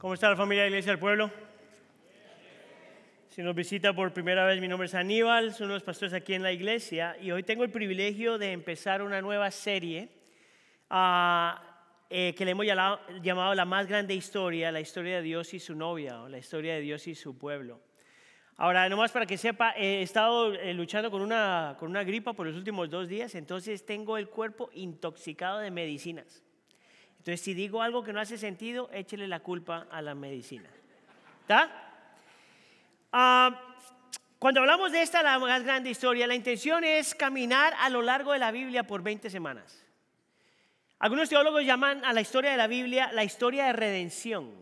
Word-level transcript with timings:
¿Cómo 0.00 0.14
está 0.14 0.30
la 0.30 0.36
familia 0.36 0.62
de 0.62 0.70
Iglesia 0.70 0.92
del 0.92 0.98
Pueblo? 0.98 1.30
Si 3.28 3.42
nos 3.42 3.54
visita 3.54 3.92
por 3.92 4.14
primera 4.14 4.46
vez, 4.46 4.58
mi 4.58 4.66
nombre 4.66 4.86
es 4.86 4.94
Aníbal, 4.94 5.52
soy 5.52 5.66
uno 5.66 5.74
de 5.74 5.76
los 5.76 5.82
pastores 5.82 6.14
aquí 6.14 6.32
en 6.32 6.42
la 6.42 6.52
iglesia 6.52 7.18
y 7.20 7.32
hoy 7.32 7.42
tengo 7.42 7.64
el 7.64 7.70
privilegio 7.70 8.38
de 8.38 8.52
empezar 8.52 9.02
una 9.02 9.20
nueva 9.20 9.50
serie 9.50 10.08
ah, 10.88 11.62
eh, 12.08 12.34
que 12.34 12.46
le 12.46 12.52
hemos 12.52 12.64
llamado, 12.64 12.98
llamado 13.22 13.54
La 13.54 13.66
más 13.66 13.86
grande 13.86 14.14
historia, 14.14 14.72
la 14.72 14.80
historia 14.80 15.16
de 15.16 15.22
Dios 15.22 15.52
y 15.52 15.60
su 15.60 15.74
novia, 15.74 16.22
o 16.22 16.30
la 16.30 16.38
historia 16.38 16.76
de 16.76 16.80
Dios 16.80 17.06
y 17.06 17.14
su 17.14 17.36
pueblo. 17.36 17.78
Ahora, 18.56 18.88
nomás 18.88 19.12
para 19.12 19.26
que 19.26 19.36
sepa, 19.36 19.74
he 19.76 20.00
estado 20.00 20.54
eh, 20.54 20.72
luchando 20.72 21.10
con 21.10 21.20
una, 21.20 21.76
con 21.78 21.90
una 21.90 22.04
gripa 22.04 22.32
por 22.32 22.46
los 22.46 22.56
últimos 22.56 22.88
dos 22.88 23.06
días, 23.06 23.34
entonces 23.34 23.84
tengo 23.84 24.16
el 24.16 24.30
cuerpo 24.30 24.70
intoxicado 24.72 25.58
de 25.58 25.70
medicinas. 25.70 26.42
Entonces, 27.20 27.42
si 27.42 27.52
digo 27.52 27.82
algo 27.82 28.02
que 28.02 28.14
no 28.14 28.20
hace 28.20 28.38
sentido, 28.38 28.88
échele 28.94 29.28
la 29.28 29.40
culpa 29.40 29.86
a 29.90 30.00
la 30.00 30.14
medicina. 30.14 30.70
¿Está? 31.42 31.70
Ah, 33.12 33.60
cuando 34.38 34.60
hablamos 34.60 34.90
de 34.90 35.02
esta, 35.02 35.22
la 35.22 35.38
más 35.38 35.62
grande 35.62 35.90
historia, 35.90 36.26
la 36.26 36.34
intención 36.34 36.82
es 36.82 37.14
caminar 37.14 37.74
a 37.78 37.90
lo 37.90 38.00
largo 38.00 38.32
de 38.32 38.38
la 38.38 38.50
Biblia 38.50 38.84
por 38.84 39.02
20 39.02 39.28
semanas. 39.28 39.84
Algunos 40.98 41.28
teólogos 41.28 41.62
llaman 41.62 42.02
a 42.06 42.14
la 42.14 42.22
historia 42.22 42.52
de 42.52 42.56
la 42.56 42.66
Biblia 42.66 43.12
la 43.12 43.22
historia 43.22 43.66
de 43.66 43.74
redención. 43.74 44.54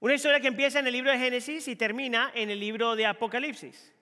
Una 0.00 0.14
historia 0.14 0.40
que 0.40 0.48
empieza 0.48 0.80
en 0.80 0.88
el 0.88 0.92
libro 0.92 1.12
de 1.12 1.18
Génesis 1.18 1.68
y 1.68 1.76
termina 1.76 2.32
en 2.34 2.50
el 2.50 2.58
libro 2.58 2.96
de 2.96 3.06
Apocalipsis. 3.06 3.94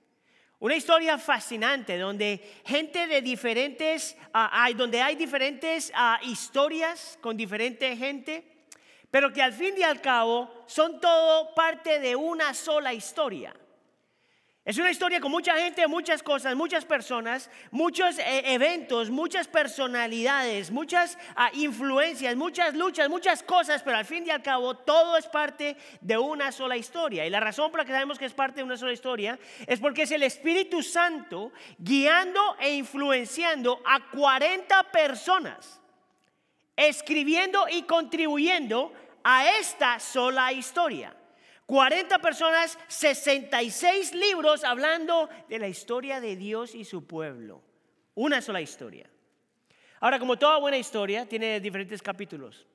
Una 0.59 0.75
historia 0.75 1.19
fascinante 1.19 1.99
donde 1.99 2.41
gente 2.65 3.07
de 3.07 3.21
diferentes, 3.21 4.17
ah, 4.33 4.51
hay, 4.53 4.75
donde 4.75 5.03
hay 5.03 5.15
diferentes 5.17 5.93
ah, 5.95 6.19
historias 6.23 7.19
con 7.21 7.37
diferente 7.37 7.97
gente 7.97 8.57
pero 9.17 9.33
que 9.33 9.41
al 9.41 9.55
fin 9.55 9.75
y 9.79 9.83
al 9.83 10.03
cabo 10.03 10.51
son 10.67 11.01
todo 11.01 11.55
parte 11.55 12.01
de 12.01 12.15
una 12.15 12.53
sola 12.53 12.93
historia. 12.93 13.55
Es 14.67 14.79
una 14.79 14.91
historia 14.91 15.21
con 15.21 15.31
mucha 15.31 15.57
gente, 15.57 15.87
muchas 15.87 16.25
cosas, 16.25 16.57
muchas 16.57 16.85
personas, 16.85 17.49
muchos 17.71 18.19
eh, 18.19 18.53
eventos, 18.53 19.11
muchas 19.11 19.47
personalidades, 19.47 20.73
muchas 20.73 21.17
ah, 21.37 21.51
influencias, 21.53 22.35
muchas 22.35 22.75
luchas, 22.75 23.09
muchas 23.09 23.45
cosas, 23.45 23.85
pero 23.85 23.97
al 23.97 24.05
fin 24.05 24.27
y 24.27 24.31
al 24.31 24.43
cabo 24.43 24.75
todo 24.75 25.17
es 25.17 25.29
parte 25.29 25.77
de 26.01 26.19
una 26.19 26.51
sola 26.51 26.77
historia. 26.77 27.25
Y 27.25 27.31
la 27.31 27.39
razón 27.39 27.71
por 27.71 27.79
la 27.79 27.85
que 27.85 27.93
sabemos 27.93 28.19
que 28.19 28.25
es 28.25 28.35
parte 28.35 28.57
de 28.57 28.65
una 28.65 28.77
sola 28.77 28.93
historia 28.93 29.39
es 29.69 29.79
porque 29.79 30.03
es 30.03 30.11
el 30.11 30.25
Espíritu 30.25 30.83
Santo 30.83 31.53
guiando 31.79 32.57
e 32.59 32.75
influenciando 32.75 33.81
a 33.85 34.11
40 34.11 34.91
personas, 34.91 35.81
escribiendo 36.75 37.67
y 37.71 37.83
contribuyendo 37.83 38.93
a 39.23 39.49
esta 39.61 40.01
sola 40.01 40.53
historia. 40.53 41.15
40 41.67 42.19
personas, 42.21 42.79
66 42.89 44.15
libros 44.15 44.63
hablando 44.63 45.29
de 45.49 45.59
la 45.59 45.69
historia 45.69 46.21
de 46.21 46.37
Dios 46.37 46.75
y 46.75 46.85
su 46.85 47.07
pueblo. 47.07 47.63
Una 48.15 48.41
sola 48.41 48.61
historia. 48.61 49.11
Ahora, 50.01 50.19
como 50.19 50.39
toda 50.39 50.59
buena 50.59 50.79
historia, 50.79 51.27
tiene 51.27 51.61
diferentes 51.61 52.01
capítulos. 52.01 52.67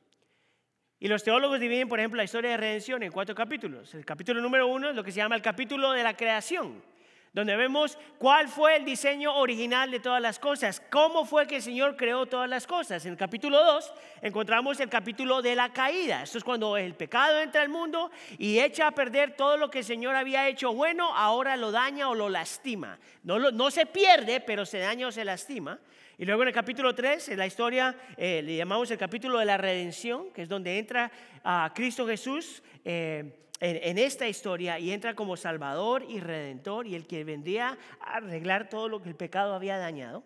Y 0.99 1.07
los 1.07 1.23
teólogos 1.23 1.59
dividen, 1.59 1.87
por 1.87 1.99
ejemplo, 1.99 2.17
la 2.17 2.25
historia 2.25 2.51
de 2.51 2.57
redención 2.57 3.01
en 3.01 3.11
cuatro 3.11 3.33
capítulos. 3.33 3.93
El 3.95 4.05
capítulo 4.05 4.41
número 4.41 4.67
uno 4.67 4.89
es 4.89 4.95
lo 4.95 5.03
que 5.03 5.11
se 5.11 5.17
llama 5.17 5.35
el 5.35 5.41
capítulo 5.41 5.91
de 5.93 6.03
la 6.03 6.15
creación 6.15 6.90
donde 7.33 7.55
vemos 7.55 7.97
cuál 8.17 8.49
fue 8.49 8.75
el 8.75 8.83
diseño 8.83 9.33
original 9.35 9.89
de 9.89 10.01
todas 10.01 10.21
las 10.21 10.37
cosas, 10.37 10.81
cómo 10.89 11.23
fue 11.23 11.47
que 11.47 11.57
el 11.57 11.61
Señor 11.61 11.95
creó 11.95 12.25
todas 12.25 12.49
las 12.49 12.67
cosas. 12.67 13.05
En 13.05 13.13
el 13.13 13.17
capítulo 13.17 13.63
2 13.63 13.93
encontramos 14.21 14.79
el 14.81 14.89
capítulo 14.89 15.41
de 15.41 15.55
la 15.55 15.71
caída. 15.71 16.23
Esto 16.23 16.37
es 16.37 16.43
cuando 16.43 16.75
el 16.75 16.93
pecado 16.93 17.39
entra 17.39 17.61
al 17.61 17.69
mundo 17.69 18.11
y 18.37 18.59
echa 18.59 18.87
a 18.87 18.91
perder 18.91 19.37
todo 19.37 19.55
lo 19.55 19.71
que 19.71 19.79
el 19.79 19.85
Señor 19.85 20.15
había 20.15 20.49
hecho 20.49 20.73
bueno, 20.73 21.15
ahora 21.15 21.55
lo 21.55 21.71
daña 21.71 22.09
o 22.09 22.15
lo 22.15 22.27
lastima. 22.27 22.99
No, 23.23 23.39
no 23.39 23.71
se 23.71 23.85
pierde, 23.85 24.41
pero 24.41 24.65
se 24.65 24.79
daña 24.79 25.07
o 25.07 25.11
se 25.11 25.23
lastima. 25.23 25.79
Y 26.17 26.25
luego 26.25 26.43
en 26.43 26.49
el 26.49 26.53
capítulo 26.53 26.93
3, 26.93 27.29
en 27.29 27.37
la 27.37 27.47
historia, 27.47 27.95
eh, 28.17 28.41
le 28.43 28.57
llamamos 28.57 28.91
el 28.91 28.97
capítulo 28.97 29.39
de 29.39 29.45
la 29.45 29.57
redención, 29.57 30.31
que 30.33 30.43
es 30.43 30.49
donde 30.49 30.77
entra 30.77 31.09
a 31.43 31.71
Cristo 31.73 32.05
Jesús. 32.05 32.61
Eh, 32.83 33.37
en, 33.61 33.99
esta 33.99 34.27
historia 34.27 34.79
y 34.79 34.91
entra 34.91 35.13
como 35.13 35.37
Salvador 35.37 36.03
y 36.09 36.19
Redentor 36.19 36.87
y 36.87 36.95
el 36.95 37.05
que 37.05 37.23
vendría 37.23 37.77
a 37.99 38.15
arreglar 38.15 38.69
todo 38.69 38.89
lo 38.89 39.01
que 39.01 39.09
el 39.09 39.15
pecado 39.15 39.53
había 39.53 39.77
dañado. 39.77 40.23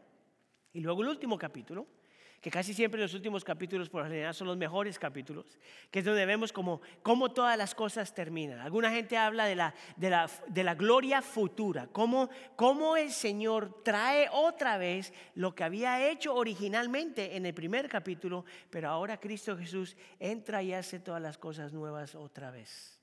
Y 0.72 0.80
luego 0.80 1.04
el 1.04 1.10
último 1.10 1.38
capítulo, 1.38 1.86
que 2.40 2.50
casi 2.50 2.74
siempre 2.74 3.02
los 3.02 3.14
últimos 3.14 3.44
capítulos 3.44 3.90
por 3.90 4.04
general 4.04 4.34
son 4.34 4.48
los 4.48 4.56
mejores 4.56 4.98
capítulos, 4.98 5.58
que 5.92 6.00
es 6.00 6.06
donde 6.06 6.26
vemos 6.26 6.54
como, 6.54 6.80
cómo 7.02 7.34
todas 7.34 7.58
las 7.58 7.76
cosas 7.76 8.14
terminan. 8.14 8.60
Alguna 8.60 8.90
gente 8.90 9.18
habla 9.18 9.46
de 9.46 9.56
la, 9.56 9.74
de 9.98 10.10
la, 10.10 10.30
de 10.48 10.64
la 10.64 10.76
gloria 10.76 11.22
futura, 11.22 11.88
cómo, 11.92 12.30
cómo 12.56 12.96
el 12.96 13.12
Señor 13.12 13.84
trae 13.84 14.30
otra 14.32 14.78
vez 14.78 15.12
lo 15.34 15.54
que 15.54 15.66
había 15.66 16.10
hecho 16.10 16.36
originalmente 16.36 17.36
en 17.36 17.46
el 17.46 17.54
primer 17.54 17.90
capítulo, 17.90 18.46
pero 18.70 18.90
ahora 18.90 19.20
Cristo 19.20 19.58
Jesús 19.58 19.98
entra 20.20 20.64
y 20.64 20.72
hace 20.72 21.00
todas 21.00 21.22
las 21.22 21.38
cosas 21.38 21.74
nuevas 21.74 22.16
otra 22.16 22.52
vez. 22.52 22.96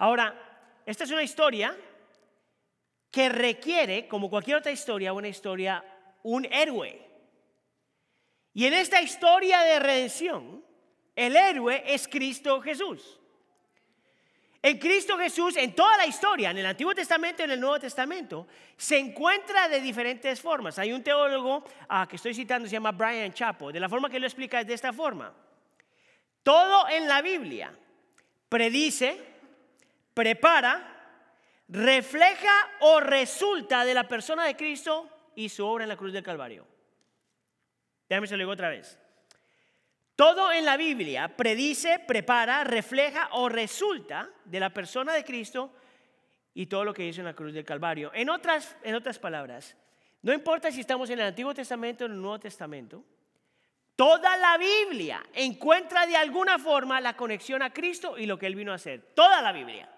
Ahora, 0.00 0.34
esta 0.86 1.04
es 1.04 1.10
una 1.10 1.22
historia 1.22 1.76
que 3.10 3.28
requiere, 3.28 4.08
como 4.08 4.30
cualquier 4.30 4.56
otra 4.56 4.72
historia, 4.72 5.12
una 5.12 5.28
historia, 5.28 5.84
un 6.22 6.46
héroe. 6.46 7.06
Y 8.54 8.64
en 8.64 8.72
esta 8.72 9.02
historia 9.02 9.60
de 9.60 9.78
redención, 9.78 10.64
el 11.14 11.36
héroe 11.36 11.84
es 11.86 12.08
Cristo 12.08 12.62
Jesús. 12.62 13.20
En 14.62 14.78
Cristo 14.78 15.18
Jesús, 15.18 15.58
en 15.58 15.74
toda 15.74 15.98
la 15.98 16.06
historia, 16.06 16.50
en 16.50 16.56
el 16.56 16.66
Antiguo 16.66 16.94
Testamento 16.94 17.42
y 17.42 17.44
en 17.44 17.50
el 17.50 17.60
Nuevo 17.60 17.78
Testamento, 17.78 18.46
se 18.78 18.98
encuentra 18.98 19.68
de 19.68 19.82
diferentes 19.82 20.40
formas. 20.40 20.78
Hay 20.78 20.94
un 20.94 21.02
teólogo 21.02 21.62
ah, 21.90 22.06
que 22.08 22.16
estoy 22.16 22.32
citando, 22.32 22.66
se 22.66 22.72
llama 22.72 22.92
Brian 22.92 23.34
Chapo. 23.34 23.70
De 23.70 23.78
la 23.78 23.88
forma 23.90 24.08
que 24.08 24.18
lo 24.18 24.26
explica 24.26 24.62
es 24.62 24.66
de 24.66 24.74
esta 24.74 24.94
forma. 24.94 25.30
Todo 26.42 26.88
en 26.88 27.06
la 27.06 27.20
Biblia 27.20 27.76
predice, 28.50 29.29
prepara, 30.14 30.86
refleja 31.68 32.52
o 32.80 33.00
resulta 33.00 33.84
de 33.84 33.94
la 33.94 34.08
persona 34.08 34.44
de 34.44 34.56
Cristo 34.56 35.08
y 35.34 35.48
su 35.48 35.64
obra 35.64 35.84
en 35.84 35.88
la 35.88 35.96
cruz 35.96 36.12
del 36.12 36.22
Calvario. 36.22 36.66
Déjame 38.08 38.26
se 38.26 38.36
lo 38.36 38.42
digo 38.42 38.52
otra 38.52 38.68
vez. 38.68 38.98
Todo 40.16 40.52
en 40.52 40.64
la 40.66 40.76
Biblia 40.76 41.34
predice, 41.34 41.98
prepara, 42.00 42.64
refleja 42.64 43.30
o 43.32 43.48
resulta 43.48 44.28
de 44.44 44.60
la 44.60 44.70
persona 44.70 45.14
de 45.14 45.24
Cristo 45.24 45.72
y 46.52 46.66
todo 46.66 46.84
lo 46.84 46.92
que 46.92 47.06
hizo 47.06 47.20
en 47.20 47.26
la 47.26 47.34
cruz 47.34 47.54
del 47.54 47.64
Calvario. 47.64 48.10
En 48.12 48.28
otras, 48.28 48.76
en 48.82 48.94
otras 48.94 49.18
palabras, 49.18 49.76
no 50.22 50.32
importa 50.32 50.70
si 50.70 50.80
estamos 50.80 51.08
en 51.08 51.20
el 51.20 51.26
Antiguo 51.26 51.54
Testamento 51.54 52.04
o 52.04 52.06
en 52.06 52.12
el 52.12 52.20
Nuevo 52.20 52.38
Testamento, 52.38 53.02
toda 53.96 54.36
la 54.36 54.58
Biblia 54.58 55.22
encuentra 55.32 56.06
de 56.06 56.16
alguna 56.16 56.58
forma 56.58 57.00
la 57.00 57.16
conexión 57.16 57.62
a 57.62 57.72
Cristo 57.72 58.18
y 58.18 58.26
lo 58.26 58.38
que 58.38 58.46
Él 58.46 58.56
vino 58.56 58.72
a 58.72 58.74
hacer. 58.74 59.12
Toda 59.14 59.40
la 59.40 59.52
Biblia. 59.52 59.88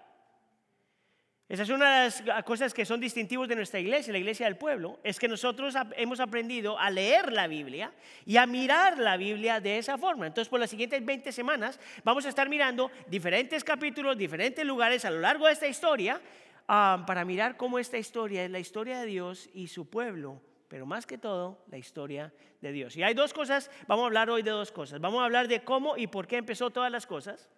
Esa 1.49 1.63
es 1.63 1.69
una 1.69 2.03
de 2.05 2.23
las 2.25 2.43
cosas 2.45 2.73
que 2.73 2.85
son 2.85 3.01
distintivos 3.01 3.49
de 3.49 3.55
nuestra 3.55 3.79
iglesia, 3.79 4.13
la 4.13 4.19
iglesia 4.19 4.45
del 4.45 4.55
pueblo, 4.55 4.99
es 5.03 5.19
que 5.19 5.27
nosotros 5.27 5.75
hemos 5.97 6.21
aprendido 6.21 6.79
a 6.79 6.89
leer 6.89 7.33
la 7.33 7.47
Biblia 7.47 7.91
y 8.25 8.37
a 8.37 8.45
mirar 8.45 8.97
la 8.97 9.17
Biblia 9.17 9.59
de 9.59 9.77
esa 9.77 9.97
forma. 9.97 10.25
Entonces, 10.25 10.49
por 10.49 10.61
las 10.61 10.69
siguientes 10.69 11.03
20 11.05 11.31
semanas 11.33 11.79
vamos 12.03 12.25
a 12.25 12.29
estar 12.29 12.47
mirando 12.47 12.89
diferentes 13.07 13.63
capítulos, 13.63 14.17
diferentes 14.17 14.65
lugares 14.65 15.03
a 15.03 15.11
lo 15.11 15.19
largo 15.19 15.47
de 15.47 15.53
esta 15.53 15.67
historia 15.67 16.21
ah, 16.67 17.03
para 17.05 17.25
mirar 17.25 17.57
cómo 17.57 17.77
esta 17.77 17.97
historia 17.97 18.45
es 18.45 18.49
la 18.49 18.59
historia 18.59 19.01
de 19.01 19.05
Dios 19.05 19.49
y 19.53 19.67
su 19.67 19.89
pueblo, 19.89 20.41
pero 20.69 20.85
más 20.85 21.05
que 21.05 21.17
todo 21.17 21.65
la 21.69 21.77
historia 21.77 22.33
de 22.61 22.71
Dios. 22.71 22.95
Y 22.95 23.03
hay 23.03 23.13
dos 23.13 23.33
cosas, 23.33 23.69
vamos 23.85 24.03
a 24.03 24.05
hablar 24.07 24.29
hoy 24.29 24.43
de 24.43 24.51
dos 24.51 24.71
cosas. 24.71 25.01
Vamos 25.01 25.19
a 25.19 25.25
hablar 25.25 25.49
de 25.49 25.61
cómo 25.61 25.97
y 25.97 26.07
por 26.07 26.25
qué 26.25 26.37
empezó 26.37 26.69
todas 26.69 26.91
las 26.91 27.05
cosas 27.05 27.49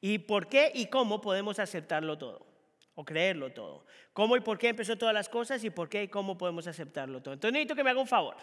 y 0.00 0.18
por 0.18 0.46
qué 0.46 0.70
y 0.72 0.86
cómo 0.86 1.20
podemos 1.20 1.58
aceptarlo 1.58 2.16
todo 2.16 2.49
o 2.94 3.04
creerlo 3.04 3.52
todo. 3.52 3.84
¿Cómo 4.12 4.36
y 4.36 4.40
por 4.40 4.58
qué 4.58 4.68
empezó 4.68 4.96
todas 4.96 5.14
las 5.14 5.28
cosas 5.28 5.62
y 5.64 5.70
por 5.70 5.88
qué 5.88 6.04
y 6.04 6.08
cómo 6.08 6.36
podemos 6.36 6.66
aceptarlo 6.66 7.22
todo? 7.22 7.34
Entonces 7.34 7.52
necesito 7.52 7.74
que 7.74 7.84
me 7.84 7.90
haga 7.90 8.00
un 8.00 8.06
favor, 8.06 8.36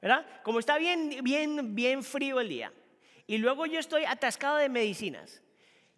¿verdad? 0.00 0.26
Como 0.42 0.58
está 0.58 0.78
bien, 0.78 1.20
bien, 1.22 1.74
bien 1.74 2.02
frío 2.02 2.40
el 2.40 2.48
día 2.48 2.72
y 3.26 3.38
luego 3.38 3.66
yo 3.66 3.78
estoy 3.78 4.04
atascado 4.04 4.56
de 4.56 4.68
medicinas, 4.68 5.42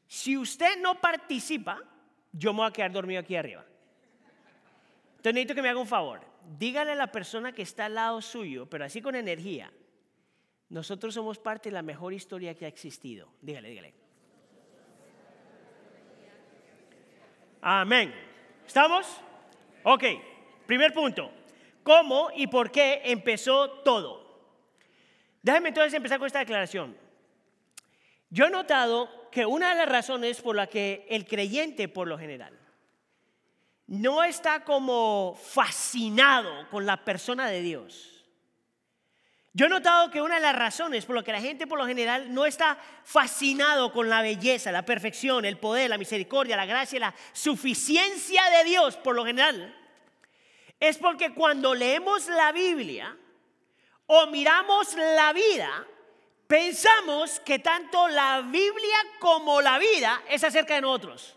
si 0.07 0.37
usted 0.37 0.79
no 0.83 1.01
participa, 1.01 1.83
yo 2.33 2.53
me 2.53 2.59
voy 2.59 2.69
a 2.69 2.73
quedar 2.73 2.93
dormido 2.93 3.21
aquí 3.21 3.37
arriba. 3.37 3.65
Entonces 5.13 5.33
necesito 5.33 5.55
que 5.55 5.63
me 5.63 5.71
haga 5.71 5.81
un 5.81 5.87
favor. 5.87 6.21
Dígale 6.59 6.93
a 6.93 6.95
la 6.95 7.11
persona 7.11 7.53
que 7.53 7.63
está 7.63 7.87
al 7.87 7.95
lado 7.95 8.21
suyo, 8.21 8.69
pero 8.69 8.85
así 8.85 9.01
con 9.01 9.15
energía, 9.15 9.73
nosotros 10.69 11.15
somos 11.15 11.39
parte 11.39 11.71
de 11.71 11.75
la 11.75 11.83
mejor 11.83 12.13
historia 12.13 12.55
que 12.55 12.67
ha 12.67 12.69
existido. 12.69 13.33
Dígale, 13.41 13.71
dígale. 13.71 14.02
Amén. 17.65 18.13
¿Estamos? 18.67 19.07
Ok, 19.85 20.03
primer 20.67 20.93
punto. 20.93 21.31
¿Cómo 21.85 22.31
y 22.35 22.49
por 22.49 22.73
qué 22.73 23.01
empezó 23.05 23.71
todo? 23.85 24.21
Déjame 25.43 25.69
entonces 25.69 25.95
empezar 25.95 26.19
con 26.19 26.27
esta 26.27 26.41
declaración. 26.41 26.97
Yo 28.31 28.47
he 28.47 28.51
notado 28.51 29.31
que 29.31 29.47
una 29.47 29.71
de 29.71 29.77
las 29.77 29.89
razones 29.89 30.41
por 30.41 30.57
la 30.57 30.67
que 30.67 31.07
el 31.09 31.25
creyente 31.25 31.89
por 31.89 32.09
lo 32.09 32.19
general 32.19 32.59
no 33.87 34.25
está 34.25 34.65
como 34.65 35.39
fascinado 35.41 36.69
con 36.69 36.85
la 36.85 37.05
persona 37.05 37.49
de 37.49 37.63
Dios. 37.63 38.22
Yo 39.55 39.67
he 39.67 39.69
notado 39.69 40.11
que 40.11 40.23
una 40.23 40.37
de 40.37 40.41
las 40.41 40.57
razones 40.57 41.05
por 41.05 41.15
la 41.15 41.23
que 41.23 41.33
la 41.33 41.41
gente 41.41 41.67
por 41.67 41.79
lo 41.79 41.87
general 41.87 42.33
no 42.33 42.47
está 42.47 42.79
fascinado 43.05 43.93
con 43.93 44.09
la 44.09 44.23
belleza, 44.23 44.73
la 44.73 44.87
perfección, 44.87 45.45
el 45.45 45.59
poder, 45.59 45.91
la 45.91 45.99
misericordia, 45.99 46.57
la 46.57 46.65
gracia, 46.65 46.99
la 46.99 47.15
suficiencia 47.33 48.43
de 48.49 48.65
Dios 48.65 48.97
por 48.97 49.15
lo 49.15 49.27
general, 49.27 49.79
es 50.81 50.97
porque 50.97 51.35
cuando 51.35 51.75
leemos 51.75 52.29
la 52.29 52.51
Biblia 52.51 53.15
o 54.07 54.27
miramos 54.29 54.95
la 54.95 55.35
vida, 55.35 55.87
pensamos 56.47 57.39
que 57.41 57.59
tanto 57.59 58.09
la 58.09 58.41
Biblia 58.41 58.97
como 59.21 59.61
la 59.61 59.79
vida 59.79 60.23
es 60.31 60.43
acerca 60.45 60.77
de 60.77 60.81
nosotros. 60.81 61.37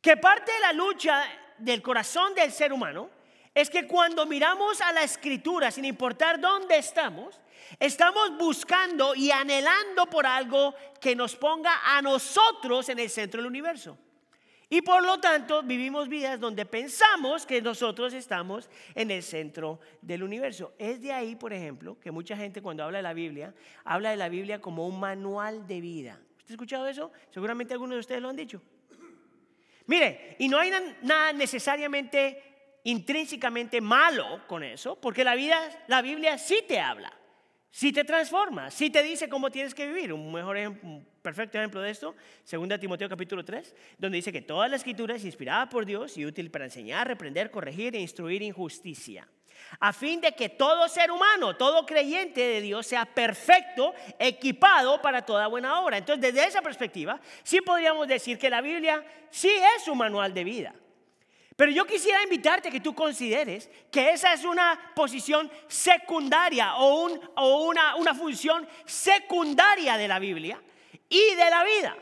Que 0.00 0.16
parte 0.16 0.52
de 0.52 0.60
la 0.60 0.72
lucha 0.72 1.24
del 1.58 1.82
corazón 1.82 2.32
del 2.36 2.52
ser 2.52 2.72
humano 2.72 3.10
es 3.56 3.70
que 3.70 3.86
cuando 3.86 4.26
miramos 4.26 4.82
a 4.82 4.92
la 4.92 5.02
escritura, 5.02 5.70
sin 5.70 5.86
importar 5.86 6.38
dónde 6.38 6.76
estamos, 6.76 7.40
estamos 7.80 8.36
buscando 8.36 9.14
y 9.14 9.30
anhelando 9.30 10.04
por 10.10 10.26
algo 10.26 10.74
que 11.00 11.16
nos 11.16 11.34
ponga 11.36 11.72
a 11.82 12.02
nosotros 12.02 12.86
en 12.90 12.98
el 12.98 13.08
centro 13.08 13.40
del 13.40 13.46
universo. 13.46 13.96
Y 14.68 14.82
por 14.82 15.02
lo 15.02 15.20
tanto 15.20 15.62
vivimos 15.62 16.06
vidas 16.06 16.38
donde 16.38 16.66
pensamos 16.66 17.46
que 17.46 17.62
nosotros 17.62 18.12
estamos 18.12 18.68
en 18.94 19.10
el 19.10 19.22
centro 19.22 19.80
del 20.02 20.22
universo. 20.22 20.74
Es 20.78 21.00
de 21.00 21.14
ahí, 21.14 21.34
por 21.34 21.54
ejemplo, 21.54 21.98
que 21.98 22.10
mucha 22.10 22.36
gente 22.36 22.60
cuando 22.60 22.84
habla 22.84 22.98
de 22.98 23.04
la 23.04 23.14
Biblia, 23.14 23.54
habla 23.84 24.10
de 24.10 24.18
la 24.18 24.28
Biblia 24.28 24.60
como 24.60 24.86
un 24.86 25.00
manual 25.00 25.66
de 25.66 25.80
vida. 25.80 26.20
¿Usted 26.36 26.50
ha 26.50 26.52
escuchado 26.56 26.86
eso? 26.88 27.10
Seguramente 27.30 27.72
algunos 27.72 27.94
de 27.96 28.00
ustedes 28.00 28.20
lo 28.20 28.28
han 28.28 28.36
dicho. 28.36 28.60
Mire, 29.86 30.36
y 30.38 30.48
no 30.48 30.58
hay 30.58 30.70
nada 31.02 31.32
necesariamente 31.32 32.45
intrínsecamente 32.86 33.80
malo 33.80 34.42
con 34.46 34.62
eso, 34.62 34.94
porque 35.00 35.24
la, 35.24 35.34
vida, 35.34 35.58
la 35.88 36.02
Biblia 36.02 36.38
sí 36.38 36.64
te 36.68 36.78
habla, 36.78 37.12
sí 37.68 37.92
te 37.92 38.04
transforma, 38.04 38.70
sí 38.70 38.90
te 38.90 39.02
dice 39.02 39.28
cómo 39.28 39.50
tienes 39.50 39.74
que 39.74 39.88
vivir. 39.88 40.12
Un 40.12 40.32
mejor 40.32 40.56
ejemplo, 40.56 41.02
perfecto 41.20 41.58
ejemplo 41.58 41.80
de 41.80 41.90
esto, 41.90 42.14
2 42.48 42.80
Timoteo 42.80 43.08
capítulo 43.08 43.44
3, 43.44 43.74
donde 43.98 44.16
dice 44.16 44.32
que 44.32 44.40
toda 44.40 44.68
la 44.68 44.76
escritura 44.76 45.16
es 45.16 45.24
inspirada 45.24 45.68
por 45.68 45.84
Dios 45.84 46.16
y 46.16 46.24
útil 46.26 46.48
para 46.50 46.66
enseñar, 46.66 47.08
reprender, 47.08 47.50
corregir 47.50 47.96
e 47.96 48.00
instruir 48.00 48.42
injusticia 48.42 49.26
a 49.80 49.92
fin 49.92 50.20
de 50.20 50.32
que 50.32 50.50
todo 50.50 50.86
ser 50.86 51.10
humano, 51.10 51.56
todo 51.56 51.84
creyente 51.86 52.40
de 52.40 52.60
Dios 52.60 52.86
sea 52.86 53.04
perfecto, 53.04 53.94
equipado 54.18 55.00
para 55.00 55.22
toda 55.22 55.46
buena 55.48 55.80
obra. 55.80 55.98
Entonces, 55.98 56.32
desde 56.32 56.46
esa 56.46 56.62
perspectiva, 56.62 57.18
sí 57.42 57.60
podríamos 57.62 58.06
decir 58.06 58.38
que 58.38 58.50
la 58.50 58.60
Biblia 58.60 59.04
sí 59.30 59.50
es 59.76 59.88
un 59.88 59.98
manual 59.98 60.32
de 60.32 60.44
vida. 60.44 60.74
Pero 61.56 61.72
yo 61.72 61.86
quisiera 61.86 62.22
invitarte 62.22 62.68
a 62.68 62.70
que 62.70 62.80
tú 62.80 62.94
consideres 62.94 63.70
que 63.90 64.10
esa 64.10 64.34
es 64.34 64.44
una 64.44 64.92
posición 64.94 65.50
secundaria 65.66 66.76
o, 66.76 67.08
una, 67.66 67.96
una 67.96 68.14
función 68.14 68.68
secundaria 68.84 69.96
de 69.96 70.06
la 70.06 70.18
Biblia 70.18 70.62
y 71.08 71.34
de 71.34 71.50
la 71.50 71.64
vida. 71.64 71.96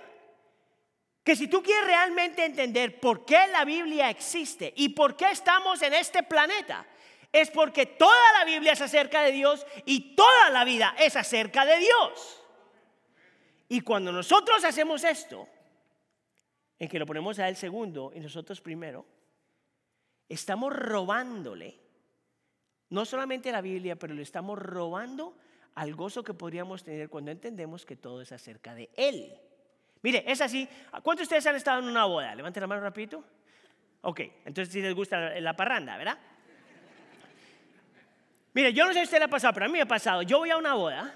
Que 1.23 1.37
si 1.37 1.47
tú 1.47 1.63
quieres 1.63 1.87
realmente 1.87 2.45
entender 2.45 2.99
por 2.99 3.25
qué 3.25 3.47
la 3.53 3.65
Biblia 3.65 4.11
existe 4.11 4.75
y 4.77 4.89
por 4.89 5.17
qué 5.17 5.31
estamos 5.31 5.81
en 5.83 5.95
este 5.95 6.25
planeta, 6.25 6.85
es 7.33 7.49
porque 7.51 7.87
toda 7.87 8.33
la 8.39 8.45
Biblia 8.45 8.73
es 8.73 8.81
acerca 8.81 9.23
de 9.23 9.31
Dios 9.31 9.65
y 9.85 10.17
toda 10.17 10.51
la 10.51 10.65
vida 10.65 10.97
es 10.99 11.15
acerca 11.15 11.65
de 11.65 11.79
Dios. 11.79 12.43
Y 13.69 13.81
cuando 13.83 14.11
nosotros 14.11 14.65
hacemos 14.65 15.05
esto, 15.05 15.49
en 16.79 16.89
que 16.89 16.99
lo 16.99 17.07
ponemos 17.07 17.39
a 17.39 17.49
Él 17.49 17.57
segundo 17.57 18.13
y 18.15 18.21
nosotros 18.21 18.61
primero, 18.61 19.07
estamos 20.29 20.73
robándole, 20.75 21.79
no 22.91 23.05
solamente 23.05 23.53
la 23.53 23.61
Biblia, 23.61 23.97
pero 23.97 24.15
le 24.15 24.23
estamos 24.23 24.59
robando 24.59 25.37
al 25.75 25.95
gozo 25.95 26.23
que 26.23 26.35
podríamos 26.35 26.85
tener 26.85 27.09
cuando 27.09 27.31
entendemos 27.31 27.85
que 27.85 27.97
todo 27.97 28.21
es 28.23 28.33
acerca 28.33 28.75
de 28.75 28.91
Él. 28.97 29.35
Mire, 30.03 30.25
es 30.27 30.41
así. 30.41 30.69
¿Cuántos 31.03 31.17
de 31.17 31.23
ustedes 31.23 31.47
han 31.47 31.57
estado 31.57 31.81
en 31.81 31.89
una 31.89 32.05
boda? 32.05 32.35
Levanten 32.35 32.61
la 32.61 32.67
mano 32.67 32.83
rapidito. 32.83 33.25
Ok, 34.03 34.21
entonces 34.45 34.73
si 34.73 34.83
les 34.83 34.95
gusta 34.95 35.41
la 35.41 35.57
parranda, 35.57 35.97
¿verdad? 35.97 36.19
Mire, 38.53 38.73
yo 38.73 38.85
no 38.85 38.93
sé 38.93 39.01
si 39.01 39.05
usted 39.05 39.19
le 39.19 39.25
ha 39.25 39.29
pasado, 39.29 39.55
pero 39.55 39.67
a 39.67 39.69
mí 39.69 39.73
me 39.73 39.81
ha 39.81 39.89
pasado. 39.89 40.23
Yo 40.23 40.39
voy 40.39 40.51
a 40.51 40.57
una 40.57 40.75
boda 40.75 41.13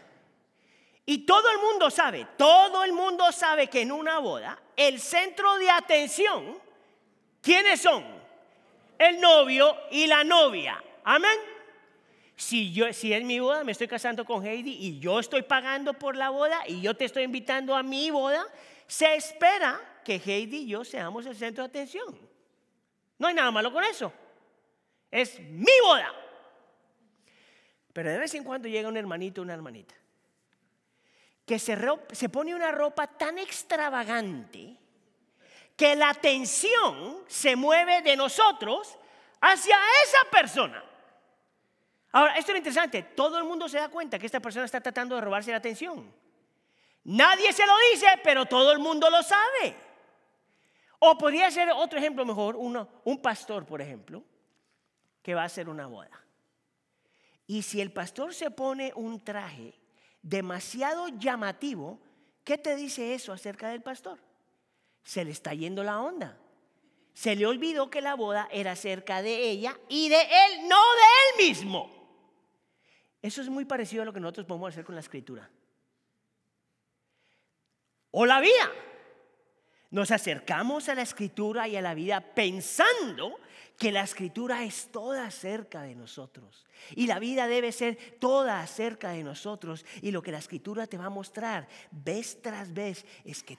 y 1.05 1.19
todo 1.25 1.51
el 1.51 1.59
mundo 1.59 1.91
sabe, 1.91 2.27
todo 2.37 2.83
el 2.83 2.93
mundo 2.93 3.31
sabe 3.31 3.69
que 3.69 3.83
en 3.83 3.93
una 3.93 4.19
boda 4.19 4.61
el 4.77 5.01
centro 5.01 5.57
de 5.59 5.71
atención, 5.71 6.59
¿quiénes 7.41 7.81
son? 7.81 8.05
El 8.99 9.21
novio 9.21 9.77
y 9.91 10.07
la 10.07 10.25
novia. 10.25 10.83
Amén. 11.05 11.39
Si, 12.37 12.73
yo, 12.73 12.93
si 12.93 13.13
es 13.13 13.25
mi 13.25 13.41
boda, 13.41 13.65
me 13.65 13.73
estoy 13.73 13.89
casando 13.89 14.25
con 14.25 14.47
Heidi 14.47 14.73
y 14.73 14.99
yo 15.01 15.19
estoy 15.19 15.43
pagando 15.43 15.95
por 15.95 16.17
la 16.17 16.31
boda 16.31 16.61
y 16.67 16.81
yo 16.81 16.95
te 16.95 17.05
estoy 17.05 17.25
invitando 17.25 17.75
a 17.75 17.83
mi 17.83 18.11
boda, 18.11 18.47
se 18.87 19.15
espera 19.15 19.81
que 20.05 20.21
Heidi 20.25 20.59
y 20.59 20.69
yo 20.69 20.85
seamos 20.85 21.27
el 21.27 21.37
centro 21.37 21.65
de 21.65 21.69
atención. 21.69 22.19
No 23.19 23.27
hay 23.27 23.35
nada 23.35 23.51
malo 23.51 23.73
con 23.73 23.83
eso. 23.85 24.13
Es 25.11 25.41
mi 25.41 25.73
boda. 25.85 26.13
Pero 27.93 28.11
de 28.11 28.19
vez 28.19 28.35
en 28.35 28.45
cuando 28.45 28.69
llega 28.69 28.89
un 28.89 28.97
hermanito, 28.97 29.43
una 29.43 29.55
hermanita, 29.55 29.95
que 31.45 31.59
se, 31.59 31.77
se 32.13 32.29
pone 32.29 32.55
una 32.55 32.71
ropa 32.71 33.07
tan 33.07 33.39
extravagante 33.39 34.77
que 35.79 35.95
la 35.95 36.11
atención 36.11 37.23
se 37.29 37.55
mueve 37.55 38.03
de 38.03 38.17
nosotros 38.17 38.99
hacia 39.41 39.77
esa 40.05 40.29
persona. 40.29 40.83
Ahora, 42.11 42.37
esto 42.37 42.51
es 42.51 42.59
interesante. 42.59 43.05
Todo 43.05 43.39
el 43.39 43.45
mundo 43.45 43.69
se 43.69 43.79
da 43.79 43.89
cuenta 43.89 44.19
que 44.19 44.27
esta 44.27 44.41
persona 44.41 44.65
está 44.65 44.81
tratando 44.81 45.15
de 45.15 45.21
robarse 45.21 45.53
la 45.53 45.59
atención. 45.59 46.13
Nadie 47.05 47.53
se 47.53 47.65
lo 47.65 47.73
dice, 47.93 48.09
pero 48.25 48.45
todo 48.45 48.73
el 48.73 48.81
mundo 48.81 49.09
lo 49.09 49.23
sabe. 49.23 49.77
O 50.99 51.17
podría 51.17 51.49
ser 51.53 51.71
otro 51.71 52.01
ejemplo 52.01 52.27
mejor, 52.27 52.57
uno, 52.57 52.89
un 53.05 53.23
pastor, 53.23 53.65
por 53.65 53.81
ejemplo, 53.81 54.25
que 55.23 55.37
va 55.37 55.43
a 55.43 55.47
hacer 55.47 55.69
una 55.69 55.87
boda. 55.87 56.25
Y 57.47 57.63
si 57.63 57.81
el 57.81 57.93
pastor 57.93 58.35
se 58.35 58.51
pone 58.51 58.91
un 58.97 59.23
traje 59.23 59.79
demasiado 60.23 61.07
llamativo, 61.07 62.01
¿qué 62.43 62.59
te 62.59 62.75
dice 62.75 63.15
eso 63.15 63.33
acerca 63.33 63.69
del 63.69 63.81
pastor? 63.81 64.19
Se 65.03 65.25
le 65.25 65.31
está 65.31 65.55
yendo 65.55 65.83
la 65.83 66.01
onda. 66.01 66.39
Se 67.15 67.35
le 67.35 67.47
olvidó 67.47 67.91
que 67.91 68.01
la 68.01 68.15
boda 68.15 68.49
era 68.53 68.73
acerca 68.73 69.23
de 69.23 69.51
ella 69.51 69.77
y 69.89 70.09
de 70.09 70.21
él, 70.21 70.69
no 70.69 70.77
de 70.77 71.43
él 71.43 71.49
mismo. 71.49 71.91
Eso 73.21 73.43
es 73.43 73.49
muy 73.49 73.65
parecido 73.65 74.03
a 74.03 74.05
lo 74.05 74.13
que 74.13 74.21
nosotros 74.21 74.47
podemos 74.47 74.69
hacer 74.69 74.85
con 74.85 74.95
la 74.95 75.01
escritura. 75.01 75.51
O 78.13 78.25
la 78.25 78.41
vida. 78.41 78.73
Nos 79.91 80.11
acercamos 80.11 80.89
a 80.89 80.95
la 80.95 81.03
escritura 81.03 81.67
y 81.67 81.77
a 81.77 81.83
la 81.83 81.95
vida 81.95 82.21
pensando 82.21 83.41
que 83.79 83.93
la 83.93 84.03
escritura 84.03 84.65
es 84.65 84.91
toda 84.91 85.25
acerca 85.25 85.83
de 85.83 85.95
nosotros. 85.95 86.67
Y 86.97 87.07
la 87.07 87.21
vida 87.21 87.47
debe 87.47 87.71
ser 87.71 87.97
toda 88.19 88.61
acerca 88.61 89.11
de 89.11 89.23
nosotros. 89.23 89.87
Y 90.03 90.11
lo 90.11 90.21
que 90.21 90.33
la 90.33 90.39
escritura 90.39 90.89
te 90.89 90.99
va 90.99 91.07
a 91.07 91.11
mostrar 91.11 91.69
vez 91.93 92.43
tras 92.43 92.75
vez 92.75 93.07
es 93.25 93.45
que, 93.45 93.57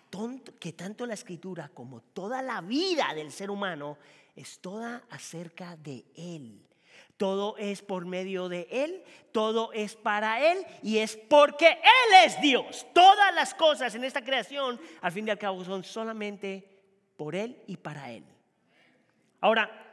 que 0.60 0.74
tanto 0.74 1.06
la 1.06 1.14
escritura 1.14 1.70
como 1.74 2.02
toda 2.02 2.42
la 2.42 2.60
vida 2.60 3.14
del 3.16 3.32
ser 3.32 3.50
humano 3.50 3.98
es 4.36 4.60
toda 4.60 5.04
acerca 5.10 5.78
de 5.78 6.04
Él. 6.16 6.66
Todo 7.16 7.56
es 7.58 7.82
por 7.82 8.06
medio 8.06 8.50
de 8.50 8.68
Él, 8.72 9.04
todo 9.32 9.72
es 9.72 9.96
para 9.96 10.52
Él 10.52 10.66
y 10.84 10.98
es 10.98 11.16
porque 11.16 11.68
Él 11.68 12.26
es 12.26 12.42
Dios. 12.42 12.86
Todas 12.94 13.34
las 13.34 13.54
cosas 13.54 13.96
en 13.96 14.04
esta 14.04 14.22
creación, 14.22 14.80
al 15.02 15.12
fin 15.14 15.28
y 15.28 15.32
al 15.32 15.40
cabo, 15.40 15.64
son 15.64 15.84
solamente 15.86 16.68
por 17.16 17.36
Él 17.36 17.62
y 17.68 17.78
para 17.78 18.12
Él. 18.12 18.26
Ahora, 19.42 19.89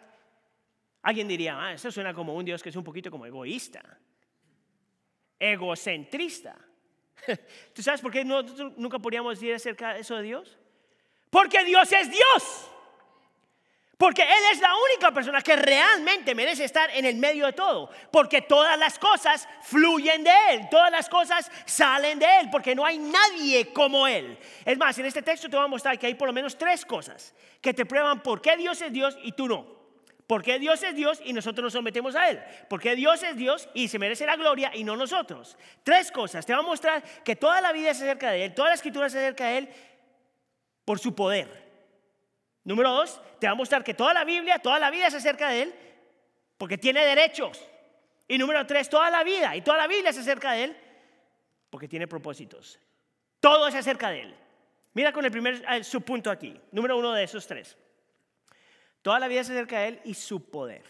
alguien 1.06 1.28
diría, 1.28 1.56
ah, 1.56 1.72
eso 1.72 1.88
suena 1.92 2.12
como 2.12 2.34
un 2.34 2.44
Dios 2.44 2.60
que 2.60 2.70
es 2.70 2.75
un 2.75 2.82
poquito 2.82 3.12
como 3.12 3.26
egoísta, 3.26 3.80
egocentrista. 5.38 6.56
¿Tú 7.72 7.80
sabes 7.80 8.00
por 8.00 8.10
qué 8.10 8.25
nunca 8.25 8.98
podríamos 8.98 9.38
decir 9.38 9.54
acerca 9.54 9.94
de 9.94 10.00
eso 10.00 10.16
de 10.16 10.22
Dios? 10.25 10.58
Porque 11.30 11.64
Dios 11.64 11.92
es 11.92 12.10
Dios. 12.10 12.70
Porque 13.96 14.22
Él 14.22 14.42
es 14.52 14.60
la 14.60 14.72
única 14.75 15.12
persona 15.12 15.40
que 15.42 15.54
realmente 15.54 16.34
merece 16.34 16.64
estar 16.64 16.90
en 16.90 17.04
el 17.04 17.14
medio 17.14 17.46
de 17.46 17.52
todo. 17.52 17.88
Porque 18.10 18.42
todas 18.42 18.76
las 18.76 18.98
cosas 18.98 19.48
fluyen 19.62 20.25
de 20.25 20.32
Él. 20.50 20.68
Todas 20.68 20.90
las 20.90 21.08
cosas 21.08 21.50
salen 21.66 22.18
de 22.18 22.26
Él. 22.40 22.48
Porque 22.50 22.75
no 22.75 22.84
hay 22.84 22.98
nadie 22.98 23.72
como 23.72 24.08
Él. 24.08 24.36
Es 24.64 24.76
más, 24.76 24.98
en 24.98 25.06
este 25.06 25.22
texto 25.22 25.48
te 25.48 25.56
voy 25.56 25.64
a 25.64 25.68
mostrar 25.68 25.96
que 26.00 26.08
hay 26.08 26.14
por 26.14 26.26
lo 26.26 26.34
menos 26.34 26.58
tres 26.58 26.84
cosas 26.84 27.32
que 27.60 27.72
te 27.72 27.86
prueban 27.86 28.25
por 28.25 28.42
qué 28.42 28.56
Dios 28.56 28.82
es 28.82 28.92
Dios 28.92 29.16
y 29.22 29.30
tú 29.32 29.46
no. 29.46 29.75
Porque 30.26 30.59
Dios 30.59 30.83
es 30.83 30.95
Dios 30.97 31.21
y 31.25 31.33
nosotros 31.33 31.62
nos 31.62 31.73
sometemos 31.73 32.16
a 32.16 32.28
Él. 32.30 32.42
Porque 32.68 32.97
Dios 32.97 33.23
es 33.23 33.37
Dios 33.37 33.68
y 33.75 33.88
se 33.88 33.99
merece 33.99 34.26
la 34.26 34.37
gloria 34.37 34.73
y 34.75 34.83
no 34.83 34.97
nosotros. 34.97 35.56
Tres 35.85 36.11
cosas. 36.11 36.45
Te 36.45 36.52
va 36.52 36.59
a 36.59 36.62
mostrar 36.62 37.02
que 37.23 37.37
toda 37.37 37.61
la 37.61 37.73
vida 37.73 37.90
es 37.90 37.99
acerca 37.99 38.33
de 38.33 38.47
Él, 38.47 38.54
toda 38.54 38.68
la 38.68 38.75
escritura 38.75 39.06
es 39.06 39.14
acerca 39.14 39.47
de 39.47 39.59
Él 39.59 39.68
por 40.85 40.99
su 40.99 41.14
poder. 41.14 41.64
Número 42.64 42.90
dos, 42.90 43.21
te 43.38 43.47
va 43.47 43.52
a 43.52 43.56
mostrar 43.56 43.85
que 43.85 43.95
toda 43.95 44.12
la 44.12 44.25
Biblia, 44.25 44.59
toda 44.59 44.80
la 44.80 44.90
vida 44.90 45.06
es 45.06 45.14
acerca 45.14 45.50
de 45.50 45.62
Él 45.62 45.75
porque 46.59 46.76
tiene 46.76 47.04
derechos. 47.04 47.64
Y 48.26 48.37
número 48.38 48.66
tres, 48.66 48.88
toda 48.88 49.09
la 49.11 49.23
vida 49.23 49.54
y 49.54 49.62
toda 49.62 49.76
la 49.76 49.87
Biblia 49.87 50.11
es 50.11 50.18
acerca 50.18 50.52
de 50.52 50.64
Él 50.64 50.76
porque 51.71 51.87
tiene 51.87 52.09
propósitos. 52.09 52.80
Todo 53.38 53.68
es 53.68 53.75
acerca 53.76 54.11
de 54.11 54.23
Él. 54.23 54.37
Mira 54.95 55.12
con 55.12 55.25
el 55.25 55.30
primer 55.30 55.85
subpunto 55.85 56.30
aquí, 56.33 56.61
número 56.73 56.97
uno 56.97 57.12
de 57.12 57.23
esos 57.23 57.47
tres. 57.47 57.76
Toda 59.06 59.20
la 59.20 59.28
vida 59.28 59.42
es 59.42 59.48
acerca 59.48 59.78
de 59.78 59.86
Él 59.86 60.00
y 60.02 60.14
su 60.14 60.50
poder. 60.50 60.82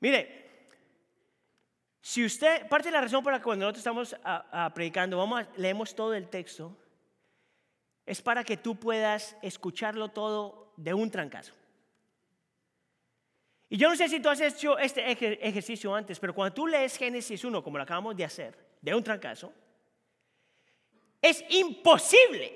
Mire, 0.00 0.74
si 2.00 2.24
usted, 2.24 2.68
parte 2.68 2.88
de 2.88 2.94
la 2.94 3.00
razón 3.00 3.22
por 3.22 3.32
la 3.32 3.38
que 3.38 3.44
cuando 3.44 3.66
nosotros 3.66 3.78
estamos 3.78 4.16
predicando, 4.74 5.18
vamos 5.18 5.46
leemos 5.56 5.94
todo 5.94 6.12
el 6.14 6.28
texto, 6.28 6.76
es 8.04 8.20
para 8.20 8.42
que 8.42 8.56
tú 8.56 8.74
puedas 8.74 9.36
escucharlo 9.40 10.08
todo 10.08 10.72
de 10.76 10.92
un 10.92 11.12
trancazo. 11.12 11.54
Y 13.68 13.76
yo 13.76 13.88
no 13.88 13.94
sé 13.94 14.08
si 14.08 14.18
tú 14.18 14.30
has 14.30 14.40
hecho 14.40 14.80
este 14.80 15.12
ejercicio 15.46 15.94
antes, 15.94 16.18
pero 16.18 16.34
cuando 16.34 16.52
tú 16.52 16.66
lees 16.66 16.96
Génesis 16.96 17.44
1, 17.44 17.62
como 17.62 17.76
lo 17.76 17.84
acabamos 17.84 18.16
de 18.16 18.24
hacer, 18.24 18.58
de 18.82 18.96
un 18.96 19.04
trancazo, 19.04 19.52
es 21.22 21.44
imposible 21.50 22.52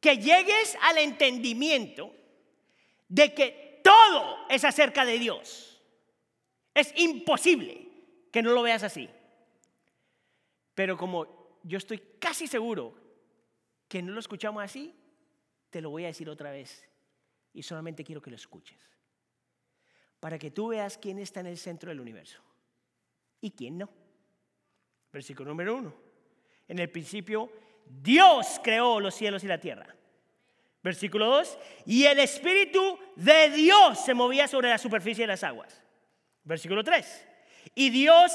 que 0.00 0.16
llegues 0.16 0.76
al 0.82 0.98
entendimiento 0.98 2.16
de 3.10 3.34
que 3.34 3.80
todo 3.84 4.46
es 4.48 4.64
acerca 4.64 5.04
de 5.04 5.18
Dios. 5.18 5.82
Es 6.72 6.94
imposible 6.96 7.88
que 8.32 8.40
no 8.40 8.52
lo 8.52 8.62
veas 8.62 8.82
así. 8.84 9.10
Pero 10.74 10.96
como 10.96 11.58
yo 11.64 11.76
estoy 11.76 11.98
casi 12.18 12.46
seguro 12.46 12.94
que 13.88 14.00
no 14.00 14.12
lo 14.12 14.20
escuchamos 14.20 14.62
así, 14.62 14.94
te 15.68 15.82
lo 15.82 15.90
voy 15.90 16.04
a 16.04 16.08
decir 16.08 16.30
otra 16.30 16.52
vez. 16.52 16.88
Y 17.52 17.64
solamente 17.64 18.04
quiero 18.04 18.22
que 18.22 18.30
lo 18.30 18.36
escuches. 18.36 18.78
Para 20.20 20.38
que 20.38 20.52
tú 20.52 20.68
veas 20.68 20.96
quién 20.96 21.18
está 21.18 21.40
en 21.40 21.46
el 21.46 21.58
centro 21.58 21.90
del 21.90 22.00
universo 22.00 22.40
y 23.40 23.50
quién 23.50 23.76
no. 23.76 23.90
Versículo 25.12 25.50
número 25.50 25.76
uno. 25.76 25.92
En 26.68 26.78
el 26.78 26.88
principio, 26.88 27.50
Dios 27.84 28.60
creó 28.62 29.00
los 29.00 29.16
cielos 29.16 29.42
y 29.42 29.48
la 29.48 29.58
tierra. 29.58 29.96
Versículo 30.82 31.26
2. 31.26 31.58
Y 31.86 32.04
el 32.04 32.18
Espíritu 32.20 32.98
de 33.16 33.50
Dios 33.50 34.04
se 34.04 34.14
movía 34.14 34.48
sobre 34.48 34.68
la 34.68 34.78
superficie 34.78 35.24
de 35.24 35.28
las 35.28 35.44
aguas. 35.44 35.82
Versículo 36.44 36.82
3. 36.82 37.26
Y 37.74 37.90
Dios 37.90 38.32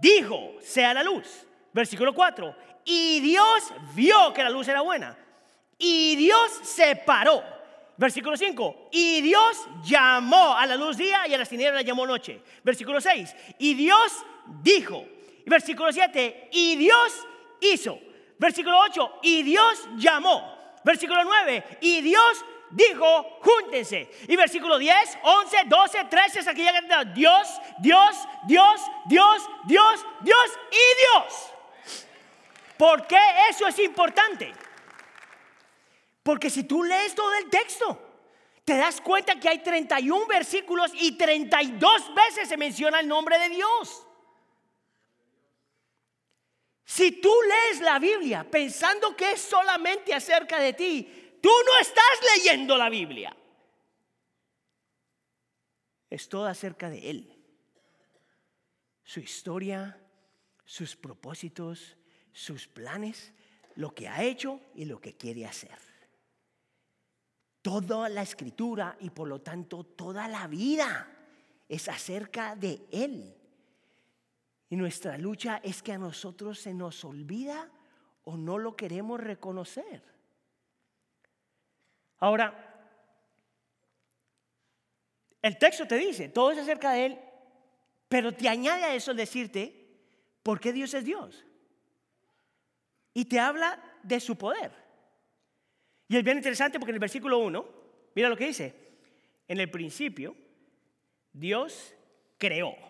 dijo, 0.00 0.54
sea 0.60 0.94
la 0.94 1.02
luz. 1.02 1.46
Versículo 1.72 2.14
4. 2.14 2.54
Y 2.84 3.20
Dios 3.20 3.72
vio 3.94 4.32
que 4.32 4.42
la 4.42 4.50
luz 4.50 4.68
era 4.68 4.80
buena. 4.80 5.16
Y 5.76 6.16
Dios 6.16 6.50
separó. 6.62 7.42
Versículo 7.96 8.36
5. 8.36 8.88
Y 8.92 9.20
Dios 9.20 9.68
llamó 9.84 10.56
a 10.56 10.66
la 10.66 10.76
luz 10.76 10.96
día 10.96 11.26
y 11.26 11.34
a 11.34 11.38
las 11.38 11.48
tinieblas 11.48 11.84
llamó 11.84 12.06
noche. 12.06 12.40
Versículo 12.62 13.00
6. 13.00 13.34
Y 13.58 13.74
Dios 13.74 14.24
dijo. 14.62 15.04
Versículo 15.46 15.92
7. 15.92 16.50
Y 16.52 16.76
Dios 16.76 17.26
hizo. 17.60 17.98
Versículo 18.38 18.78
8. 18.80 19.20
Y 19.22 19.42
Dios 19.42 19.88
llamó. 19.96 20.57
Versículo 20.84 21.24
9, 21.24 21.78
y 21.80 22.00
Dios 22.00 22.44
dijo, 22.70 23.38
júntense. 23.40 24.10
Y 24.28 24.36
versículo 24.36 24.78
10, 24.78 25.18
11, 25.22 25.56
12, 25.66 26.04
13, 26.04 26.38
hasta 26.40 26.54
que 26.54 26.62
Dios, 27.14 27.48
Dios, 27.78 28.16
Dios, 28.46 28.80
Dios, 29.06 29.48
Dios, 29.66 30.06
Dios 30.20 30.58
y 30.70 30.98
Dios. 31.00 31.52
¿Por 32.76 33.06
qué 33.06 33.18
eso 33.50 33.66
es 33.66 33.78
importante? 33.80 34.52
Porque 36.22 36.50
si 36.50 36.64
tú 36.64 36.84
lees 36.84 37.14
todo 37.14 37.34
el 37.34 37.48
texto, 37.48 38.00
te 38.64 38.76
das 38.76 39.00
cuenta 39.00 39.40
que 39.40 39.48
hay 39.48 39.58
31 39.60 40.26
versículos 40.26 40.92
y 40.94 41.12
32 41.12 42.14
veces 42.14 42.48
se 42.48 42.56
menciona 42.56 43.00
el 43.00 43.08
nombre 43.08 43.38
de 43.38 43.48
Dios. 43.48 44.06
Si 46.88 47.12
tú 47.20 47.30
lees 47.46 47.82
la 47.82 47.98
Biblia 47.98 48.50
pensando 48.50 49.14
que 49.14 49.32
es 49.32 49.42
solamente 49.42 50.14
acerca 50.14 50.58
de 50.58 50.72
ti, 50.72 51.36
tú 51.38 51.50
no 51.66 51.78
estás 51.82 52.02
leyendo 52.34 52.78
la 52.78 52.88
Biblia. 52.88 53.36
Es 56.08 56.30
todo 56.30 56.46
acerca 56.46 56.88
de 56.88 57.10
Él. 57.10 57.44
Su 59.04 59.20
historia, 59.20 60.00
sus 60.64 60.96
propósitos, 60.96 61.98
sus 62.32 62.66
planes, 62.66 63.34
lo 63.74 63.94
que 63.94 64.08
ha 64.08 64.22
hecho 64.22 64.58
y 64.74 64.86
lo 64.86 64.98
que 64.98 65.14
quiere 65.14 65.44
hacer. 65.44 65.78
Toda 67.60 68.08
la 68.08 68.22
escritura 68.22 68.96
y 68.98 69.10
por 69.10 69.28
lo 69.28 69.42
tanto 69.42 69.84
toda 69.84 70.26
la 70.26 70.46
vida 70.46 71.06
es 71.68 71.86
acerca 71.90 72.56
de 72.56 72.86
Él. 72.90 73.37
Y 74.70 74.76
nuestra 74.76 75.16
lucha 75.16 75.60
es 75.62 75.82
que 75.82 75.92
a 75.92 75.98
nosotros 75.98 76.58
se 76.58 76.74
nos 76.74 77.04
olvida 77.04 77.70
o 78.24 78.36
no 78.36 78.58
lo 78.58 78.76
queremos 78.76 79.18
reconocer. 79.20 80.02
Ahora, 82.18 82.64
el 85.40 85.56
texto 85.56 85.86
te 85.86 85.96
dice, 85.96 86.28
todo 86.28 86.50
es 86.50 86.58
acerca 86.58 86.92
de 86.92 87.06
Él, 87.06 87.18
pero 88.08 88.32
te 88.32 88.48
añade 88.48 88.84
a 88.84 88.94
eso 88.94 89.12
el 89.12 89.16
decirte, 89.16 89.98
¿por 90.42 90.60
qué 90.60 90.72
Dios 90.72 90.92
es 90.94 91.04
Dios? 91.04 91.46
Y 93.14 93.24
te 93.24 93.38
habla 93.38 93.82
de 94.02 94.20
su 94.20 94.36
poder. 94.36 94.72
Y 96.08 96.16
es 96.16 96.24
bien 96.24 96.38
interesante 96.38 96.78
porque 96.78 96.90
en 96.90 96.96
el 96.96 97.00
versículo 97.00 97.38
1, 97.38 97.66
mira 98.14 98.28
lo 98.28 98.36
que 98.36 98.46
dice, 98.46 98.74
en 99.46 99.60
el 99.60 99.70
principio 99.70 100.36
Dios 101.32 101.94
creó 102.36 102.87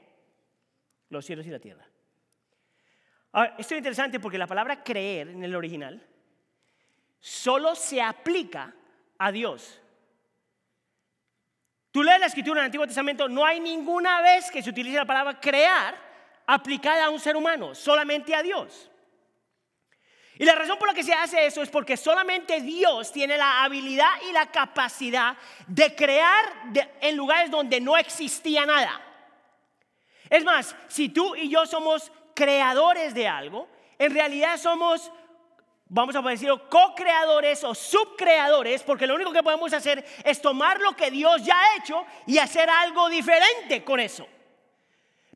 los 1.11 1.25
cielos 1.25 1.47
y 1.47 1.51
la 1.51 1.59
tierra. 1.59 1.87
esto 3.59 3.75
es 3.75 3.79
interesante 3.79 4.21
porque 4.21 4.39
la 4.39 4.47
palabra 4.47 4.83
creer 4.83 5.29
en 5.29 5.45
el 5.45 5.55
original 5.55 6.05
solo 7.21 7.75
se 7.75 8.01
aplica 8.01 8.75
a 9.19 9.33
Dios. 9.33 9.81
Tú 11.91 12.03
lees 12.03 12.21
la 12.21 12.27
escritura 12.27 12.61
en 12.61 12.65
el 12.65 12.67
Antiguo 12.67 12.87
Testamento, 12.87 13.29
no 13.29 13.45
hay 13.45 13.61
ninguna 13.61 14.21
vez 14.21 14.51
que 14.51 14.63
se 14.63 14.71
utilice 14.71 14.97
la 14.97 15.05
palabra 15.05 15.41
crear 15.41 15.97
aplicada 16.47 17.07
a 17.07 17.11
un 17.11 17.21
ser 17.21 17.37
humano, 17.37 17.75
solamente 17.75 18.35
a 18.35 18.43
Dios. 18.43 18.91
Y 20.39 20.45
la 20.45 20.55
razón 20.55 20.79
por 20.79 20.87
la 20.87 20.95
que 20.95 21.03
se 21.03 21.13
hace 21.13 21.47
eso 21.47 21.63
es 21.63 21.69
porque 21.69 21.97
solamente 21.97 22.61
Dios 22.61 23.11
tiene 23.11 23.37
la 23.37 23.65
habilidad 23.65 24.11
y 24.29 24.33
la 24.33 24.47
capacidad 24.47 25.37
de 25.67 25.95
crear 25.97 26.45
en 27.01 27.17
lugares 27.17 27.51
donde 27.51 27.81
no 27.81 27.97
existía 27.97 28.65
nada. 28.65 29.08
Es 30.31 30.45
más, 30.45 30.75
si 30.89 31.09
tú 31.09 31.35
y 31.35 31.49
yo 31.49 31.67
somos 31.67 32.13
creadores 32.35 33.15
de 33.15 33.27
algo, 33.27 33.69
en 33.99 34.15
realidad 34.15 34.59
somos, 34.59 35.11
vamos 35.87 36.15
a 36.15 36.23
decirlo, 36.23 36.69
co-creadores 36.69 37.65
o 37.65 37.75
subcreadores, 37.75 38.83
porque 38.83 39.07
lo 39.07 39.15
único 39.15 39.33
que 39.33 39.43
podemos 39.43 39.73
hacer 39.73 40.05
es 40.25 40.41
tomar 40.41 40.81
lo 40.81 40.95
que 40.95 41.11
Dios 41.11 41.45
ya 41.45 41.59
ha 41.59 41.77
hecho 41.77 42.05
y 42.27 42.39
hacer 42.39 42.69
algo 42.69 43.09
diferente 43.09 43.85
con 43.85 44.01
eso. 44.01 44.27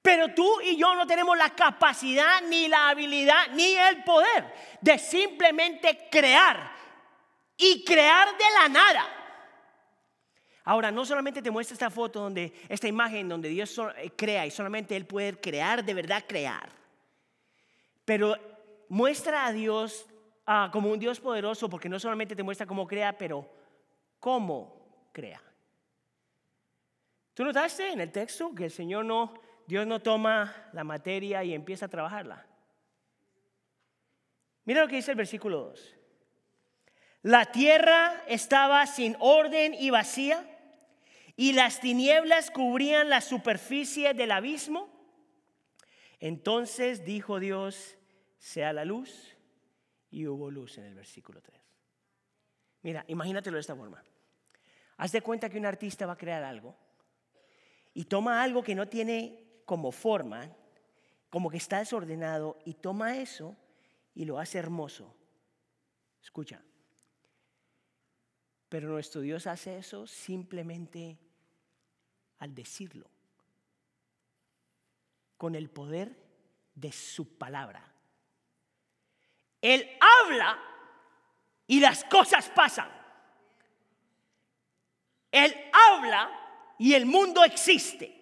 Pero 0.02 0.34
tú 0.34 0.60
y 0.60 0.76
yo 0.76 0.94
no 0.94 1.06
tenemos 1.06 1.38
la 1.38 1.50
capacidad, 1.50 2.42
ni 2.42 2.66
la 2.66 2.88
habilidad, 2.88 3.48
ni 3.52 3.76
el 3.76 4.02
poder 4.02 4.52
de 4.80 4.98
simplemente 4.98 6.08
crear 6.10 6.72
y 7.56 7.84
crear 7.84 8.36
de 8.36 8.44
la 8.60 8.68
nada. 8.68 9.21
Ahora, 10.64 10.90
no 10.90 11.04
solamente 11.04 11.42
te 11.42 11.50
muestra 11.50 11.74
esta 11.74 11.90
foto 11.90 12.20
donde, 12.20 12.52
esta 12.68 12.86
imagen 12.86 13.28
donde 13.28 13.48
Dios 13.48 13.76
eh, 13.96 14.10
crea 14.16 14.46
y 14.46 14.50
solamente 14.50 14.94
Él 14.94 15.06
puede 15.06 15.38
crear, 15.40 15.84
de 15.84 15.94
verdad 15.94 16.24
crear, 16.26 16.68
pero 18.04 18.36
muestra 18.88 19.46
a 19.46 19.52
Dios 19.52 20.06
ah, 20.46 20.70
como 20.72 20.90
un 20.90 20.98
Dios 20.98 21.18
poderoso 21.18 21.68
porque 21.68 21.88
no 21.88 21.98
solamente 21.98 22.36
te 22.36 22.42
muestra 22.42 22.66
cómo 22.66 22.86
crea, 22.86 23.16
pero 23.16 23.48
cómo 24.20 25.08
crea. 25.12 25.42
¿Tú 27.34 27.44
notaste 27.44 27.90
en 27.90 28.00
el 28.00 28.12
texto 28.12 28.54
que 28.54 28.66
el 28.66 28.70
Señor 28.70 29.04
no, 29.04 29.34
Dios 29.66 29.86
no 29.86 30.00
toma 30.00 30.68
la 30.72 30.84
materia 30.84 31.42
y 31.42 31.54
empieza 31.54 31.86
a 31.86 31.88
trabajarla? 31.88 32.46
Mira 34.64 34.82
lo 34.82 34.88
que 34.88 34.96
dice 34.96 35.10
el 35.10 35.16
versículo 35.16 35.70
2. 35.70 35.96
La 37.22 37.46
tierra 37.46 38.22
estaba 38.26 38.86
sin 38.86 39.16
orden 39.18 39.74
y 39.74 39.90
vacía 39.90 40.44
y 41.36 41.52
las 41.52 41.80
tinieblas 41.80 42.50
cubrían 42.50 43.08
la 43.08 43.20
superficie 43.20 44.14
del 44.14 44.32
abismo. 44.32 44.88
Entonces 46.20 47.04
dijo 47.04 47.40
Dios, 47.40 47.96
sea 48.38 48.72
la 48.72 48.84
luz, 48.84 49.36
y 50.10 50.26
hubo 50.26 50.50
luz 50.50 50.78
en 50.78 50.84
el 50.84 50.94
versículo 50.94 51.40
3. 51.40 51.58
Mira, 52.82 53.04
imagínatelo 53.08 53.56
de 53.56 53.62
esta 53.62 53.74
forma. 53.74 54.02
Haz 54.98 55.12
de 55.12 55.22
cuenta 55.22 55.48
que 55.48 55.58
un 55.58 55.66
artista 55.66 56.06
va 56.06 56.12
a 56.12 56.18
crear 56.18 56.44
algo 56.44 56.76
y 57.94 58.04
toma 58.04 58.42
algo 58.42 58.62
que 58.62 58.74
no 58.74 58.88
tiene 58.88 59.62
como 59.64 59.90
forma, 59.90 60.54
como 61.30 61.50
que 61.50 61.56
está 61.56 61.78
desordenado, 61.78 62.58
y 62.64 62.74
toma 62.74 63.16
eso 63.16 63.56
y 64.14 64.24
lo 64.24 64.38
hace 64.38 64.58
hermoso. 64.58 65.14
Escucha. 66.22 66.62
Pero 68.72 68.88
nuestro 68.88 69.20
Dios 69.20 69.46
hace 69.46 69.76
eso 69.76 70.06
simplemente 70.06 71.18
al 72.38 72.54
decirlo, 72.54 73.06
con 75.36 75.54
el 75.54 75.68
poder 75.68 76.16
de 76.74 76.90
su 76.90 77.36
palabra. 77.36 77.84
Él 79.60 79.86
habla 80.00 80.58
y 81.66 81.80
las 81.80 82.02
cosas 82.04 82.48
pasan. 82.48 82.88
Él 85.30 85.54
habla 85.70 86.30
y 86.78 86.94
el 86.94 87.04
mundo 87.04 87.44
existe. 87.44 88.21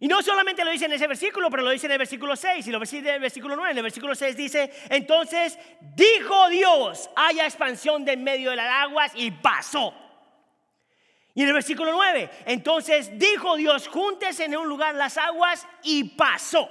Y 0.00 0.06
no 0.06 0.22
solamente 0.22 0.64
lo 0.64 0.70
dice 0.70 0.84
en 0.84 0.92
ese 0.92 1.06
versículo, 1.06 1.50
pero 1.50 1.64
lo 1.64 1.70
dice 1.70 1.86
en 1.86 1.92
el 1.92 1.98
versículo 1.98 2.36
6 2.36 2.66
y 2.66 2.70
lo 2.70 2.78
dice 2.78 2.98
en 2.98 3.06
el 3.06 3.20
versículo 3.20 3.56
9. 3.56 3.72
En 3.72 3.78
el 3.78 3.82
versículo 3.82 4.14
6 4.14 4.36
dice, 4.36 4.72
entonces 4.90 5.58
dijo 5.96 6.48
Dios, 6.48 7.10
haya 7.16 7.44
expansión 7.44 8.04
del 8.04 8.18
medio 8.18 8.50
de 8.50 8.56
las 8.56 8.70
aguas 8.86 9.12
y 9.16 9.30
pasó. 9.30 9.92
Y 11.34 11.42
en 11.42 11.48
el 11.48 11.54
versículo 11.54 11.92
9, 11.92 12.30
entonces 12.46 13.18
dijo 13.18 13.56
Dios, 13.56 13.88
juntes 13.88 14.38
en 14.40 14.56
un 14.56 14.68
lugar 14.68 14.94
las 14.94 15.18
aguas 15.18 15.66
y 15.82 16.04
pasó. 16.04 16.70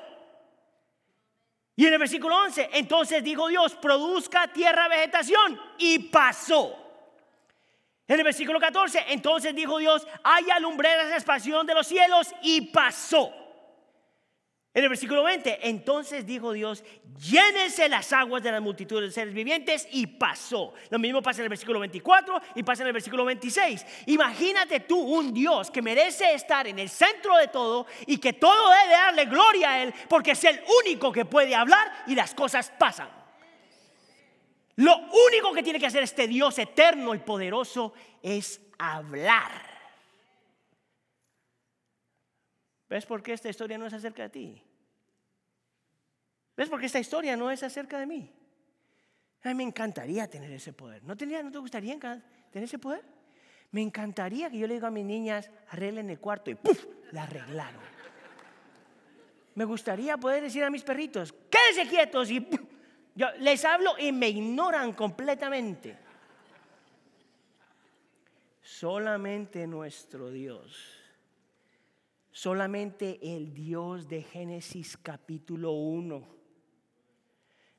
Y 1.76 1.86
en 1.86 1.94
el 1.94 2.00
versículo 2.00 2.36
11, 2.44 2.72
entonces 2.74 3.24
dijo 3.24 3.48
Dios, 3.50 3.76
produzca 3.76 4.48
tierra 4.48 4.88
vegetación 4.88 5.60
y 5.78 6.00
pasó. 6.00 6.87
En 8.08 8.18
el 8.18 8.24
versículo 8.24 8.60
14, 8.60 9.06
entonces 9.10 9.54
dijo 9.54 9.78
Dios, 9.80 10.08
haya 10.24 10.60
lumbreras 10.60 11.10
de 11.10 11.16
expansión 11.16 11.68
de 11.68 11.74
los 11.74 11.88
cielos 11.88 12.34
y 12.42 12.62
pasó. 12.62 13.34
En 14.78 14.84
el 14.84 14.90
versículo 14.90 15.24
20, 15.24 15.68
entonces 15.68 16.24
dijo 16.24 16.54
Dios, 16.54 16.84
llénense 17.20 17.90
las 17.90 18.14
aguas 18.14 18.44
de 18.44 18.52
las 18.52 18.62
multitudes 18.62 19.10
de 19.10 19.12
seres 19.12 19.34
vivientes 19.34 19.88
y 19.92 20.06
pasó. 20.06 20.74
Lo 20.92 21.00
mismo 21.00 21.20
pasa 21.20 21.42
en 21.42 21.46
el 21.46 21.50
versículo 21.50 21.80
24 21.80 22.40
y 22.54 22.62
pasa 22.62 22.84
en 22.84 22.88
el 22.88 22.94
versículo 22.94 23.26
26. 23.26 23.84
Imagínate 24.06 24.82
tú 24.82 25.00
un 25.00 25.34
Dios 25.34 25.72
que 25.72 25.82
merece 25.82 26.32
estar 26.32 26.68
en 26.68 26.78
el 26.78 26.90
centro 26.90 27.36
de 27.38 27.48
todo 27.48 27.88
y 28.06 28.20
que 28.20 28.34
todo 28.34 28.70
debe 28.84 28.94
darle 28.94 29.26
gloria 29.26 29.72
a 29.72 29.82
Él 29.82 29.94
porque 30.08 30.32
es 30.32 30.44
el 30.44 30.62
único 30.84 31.12
que 31.12 31.26
puede 31.26 31.56
hablar 31.56 31.92
y 32.06 32.14
las 32.14 32.36
cosas 32.36 32.72
pasan. 32.78 33.17
Lo 34.78 34.96
único 35.28 35.54
que 35.54 35.64
tiene 35.64 35.80
que 35.80 35.88
hacer 35.88 36.04
este 36.04 36.28
Dios 36.28 36.58
eterno 36.60 37.16
y 37.16 37.20
poderoso 37.20 37.94
es 38.22 38.62
hablar. 38.78 39.52
¿Ves 42.88 43.06
por 43.06 43.24
qué 43.24 43.34
esta 43.34 43.50
historia 43.50 43.78
no 43.78 43.88
es 43.88 43.94
acerca 43.94 44.24
de 44.24 44.30
ti? 44.30 44.64
¿Ves? 46.56 46.70
Porque 46.70 46.86
esta 46.86 47.00
historia 47.00 47.36
no 47.36 47.50
es 47.50 47.64
acerca 47.64 48.00
de 48.00 48.06
mí. 48.06 48.32
A 49.44 49.50
mí 49.50 49.56
me 49.56 49.64
encantaría 49.64 50.30
tener 50.30 50.52
ese 50.52 50.74
poder. 50.74 51.04
¿No, 51.04 51.18
tendría, 51.18 51.42
¿No 51.42 51.52
te 51.52 51.58
gustaría 51.58 51.98
tener 52.00 52.64
ese 52.64 52.80
poder? 52.80 53.04
Me 53.72 53.82
encantaría 53.82 54.50
que 54.50 54.60
yo 54.60 54.68
le 54.68 54.76
diga 54.76 54.90
a 54.90 54.92
mis 54.92 55.06
niñas, 55.06 55.50
arreglen 55.70 56.10
el 56.10 56.20
cuarto 56.20 56.52
y 56.52 56.56
¡puf! 56.56 56.86
La 57.12 57.24
arreglaron. 57.24 57.82
Me 59.56 59.66
gustaría 59.66 60.18
poder 60.18 60.44
decir 60.44 60.64
a 60.64 60.70
mis 60.70 60.84
perritos, 60.84 61.34
quédense 61.50 61.90
quietos 61.90 62.30
y 62.30 62.42
yo 63.18 63.32
les 63.40 63.66
hablo 63.66 63.98
y 63.98 64.12
me 64.12 64.30
ignoran 64.30 64.94
completamente. 64.94 65.98
Solamente 68.62 69.66
nuestro 69.66 70.30
Dios, 70.30 70.78
solamente 72.32 73.18
el 73.36 73.56
Dios 73.56 74.08
de 74.08 74.22
Génesis 74.22 74.96
capítulo 74.98 75.72
1 75.72 76.38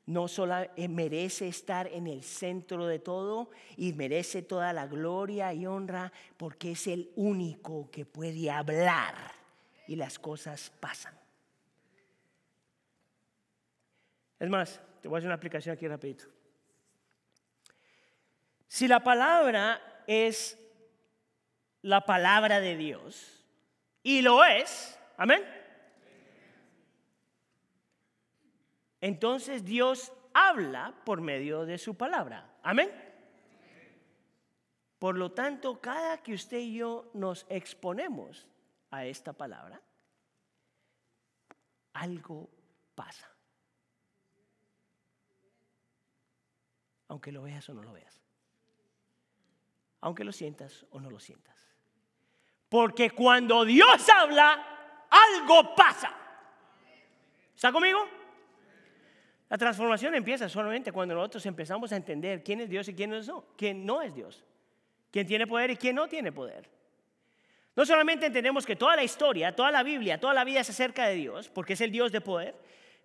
no 0.07 0.27
solo 0.27 0.55
eh, 0.75 0.87
merece 0.87 1.47
estar 1.47 1.87
en 1.87 2.07
el 2.07 2.23
centro 2.23 2.87
de 2.87 2.97
todo 2.97 3.51
y 3.77 3.93
merece 3.93 4.41
toda 4.41 4.73
la 4.73 4.87
gloria 4.87 5.53
y 5.53 5.67
honra 5.67 6.11
porque 6.35 6.71
es 6.71 6.87
el 6.87 7.11
único 7.15 7.89
que 7.91 8.05
puede 8.05 8.49
hablar 8.49 9.13
y 9.87 9.95
las 9.95 10.17
cosas 10.17 10.71
pasan. 10.79 11.13
Es 14.39 14.49
más, 14.49 14.81
te 15.01 15.07
voy 15.07 15.17
a 15.17 15.19
hacer 15.19 15.27
una 15.27 15.35
aplicación 15.35 15.73
aquí 15.73 15.87
rapidito. 15.87 16.25
Si 18.67 18.87
la 18.87 19.01
palabra 19.01 20.03
es 20.07 20.57
la 21.81 22.05
palabra 22.05 22.59
de 22.59 22.75
Dios, 22.75 23.45
y 24.03 24.21
lo 24.21 24.43
es, 24.45 24.99
amén, 25.17 25.43
Entonces 29.01 29.63
Dios 29.63 30.11
habla 30.33 30.93
por 31.05 31.21
medio 31.21 31.65
de 31.65 31.77
su 31.77 31.95
palabra. 31.95 32.57
Amén. 32.63 32.89
Por 34.97 35.17
lo 35.17 35.31
tanto, 35.31 35.79
cada 35.79 36.21
que 36.21 36.33
usted 36.33 36.57
y 36.57 36.75
yo 36.75 37.09
nos 37.13 37.45
exponemos 37.49 38.47
a 38.91 39.05
esta 39.05 39.31
palabra, 39.31 39.81
algo 41.93 42.49
pasa. 42.95 43.29
Aunque 47.09 47.31
lo 47.31 47.41
veas 47.43 47.67
o 47.69 47.73
no 47.73 47.83
lo 47.83 47.91
veas. 47.91 48.21
Aunque 50.01 50.23
lo 50.23 50.31
sientas 50.31 50.85
o 50.91 50.99
no 50.99 51.09
lo 51.09 51.19
sientas. 51.19 51.57
Porque 52.69 53.11
cuando 53.11 53.65
Dios 53.65 54.07
habla, 54.09 55.07
algo 55.09 55.75
pasa. 55.75 56.15
¿Está 57.55 57.71
conmigo? 57.71 57.99
La 59.49 59.57
transformación 59.57 60.13
empieza 60.13 60.47
solamente 60.47 60.91
cuando 60.91 61.15
nosotros 61.15 61.45
empezamos 61.47 61.91
a 61.91 61.95
entender 61.95 62.43
quién 62.43 62.61
es 62.61 62.69
Dios 62.69 62.87
y 62.87 62.93
quién 62.93 63.09
no, 63.09 63.45
quién 63.57 63.85
no 63.85 64.01
es 64.03 64.13
Dios, 64.13 64.45
quién 65.11 65.25
tiene 65.25 65.47
poder 65.47 65.71
y 65.71 65.75
quién 65.75 65.95
no 65.95 66.07
tiene 66.07 66.31
poder. 66.31 66.69
No 67.75 67.85
solamente 67.85 68.27
entendemos 68.27 68.65
que 68.65 68.75
toda 68.75 68.95
la 68.95 69.03
historia, 69.03 69.55
toda 69.55 69.71
la 69.71 69.81
Biblia, 69.81 70.19
toda 70.19 70.35
la 70.35 70.43
vida 70.43 70.59
es 70.59 70.69
acerca 70.69 71.07
de 71.07 71.15
Dios, 71.15 71.49
porque 71.49 71.73
es 71.73 71.81
el 71.81 71.91
Dios 71.91 72.11
de 72.11 72.21
poder, 72.21 72.55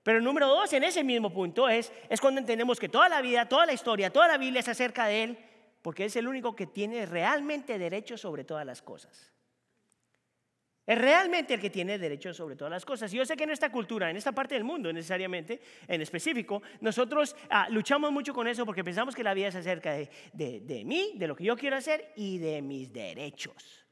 pero 0.04 0.18
el 0.18 0.24
número 0.24 0.46
dos, 0.46 0.70
en 0.74 0.84
ese 0.84 1.02
mismo 1.02 1.32
punto, 1.32 1.66
es, 1.66 1.90
es 2.10 2.20
cuando 2.20 2.38
entendemos 2.38 2.78
que 2.78 2.90
toda 2.90 3.08
la 3.08 3.22
vida, 3.22 3.48
toda 3.48 3.64
la 3.64 3.72
historia, 3.72 4.10
toda 4.10 4.28
la 4.28 4.36
Biblia 4.36 4.60
es 4.60 4.68
acerca 4.68 5.06
de 5.06 5.24
Él, 5.24 5.38
porque 5.80 6.04
es 6.04 6.14
el 6.16 6.28
único 6.28 6.54
que 6.54 6.66
tiene 6.66 7.06
realmente 7.06 7.78
derecho 7.78 8.18
sobre 8.18 8.44
todas 8.44 8.66
las 8.66 8.82
cosas. 8.82 9.32
Es 10.86 10.98
realmente 10.98 11.54
el 11.54 11.60
que 11.60 11.70
tiene 11.70 11.98
derecho 11.98 12.34
sobre 12.34 12.54
todas 12.54 12.70
las 12.70 12.84
cosas. 12.84 13.12
Y 13.14 13.16
yo 13.16 13.24
sé 13.24 13.34
que 13.34 13.44
en 13.44 13.50
esta 13.50 13.72
cultura, 13.72 14.10
en 14.10 14.18
esta 14.18 14.32
parte 14.32 14.54
del 14.54 14.64
mundo 14.64 14.92
necesariamente, 14.92 15.62
en 15.88 16.02
específico, 16.02 16.62
nosotros 16.82 17.34
ah, 17.48 17.68
luchamos 17.70 18.12
mucho 18.12 18.34
con 18.34 18.46
eso 18.46 18.66
porque 18.66 18.84
pensamos 18.84 19.14
que 19.14 19.24
la 19.24 19.32
vida 19.32 19.48
es 19.48 19.56
acerca 19.56 19.94
de, 19.94 20.10
de 20.34 20.84
mí, 20.84 21.12
de 21.16 21.26
lo 21.26 21.34
que 21.34 21.44
yo 21.44 21.56
quiero 21.56 21.76
hacer 21.76 22.12
y 22.16 22.36
de 22.36 22.60
mis 22.60 22.92
derechos. 22.92 23.83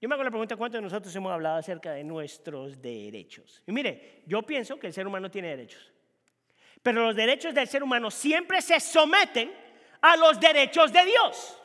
Yo 0.00 0.08
me 0.08 0.14
hago 0.14 0.22
la 0.22 0.30
pregunta, 0.30 0.56
¿cuántos 0.56 0.78
de 0.78 0.82
nosotros 0.82 1.14
hemos 1.16 1.32
hablado 1.32 1.56
acerca 1.56 1.92
de 1.92 2.04
nuestros 2.04 2.80
derechos? 2.80 3.62
Y 3.66 3.72
mire, 3.72 4.22
yo 4.26 4.42
pienso 4.42 4.78
que 4.78 4.86
el 4.86 4.92
ser 4.92 5.06
humano 5.06 5.30
tiene 5.30 5.48
derechos. 5.48 5.92
Pero 6.82 7.04
los 7.04 7.16
derechos 7.16 7.52
del 7.52 7.66
ser 7.66 7.82
humano 7.82 8.10
siempre 8.10 8.62
se 8.62 8.78
someten 8.78 9.52
a 10.00 10.16
los 10.16 10.38
derechos 10.38 10.92
de 10.92 11.04
Dios. 11.04 11.60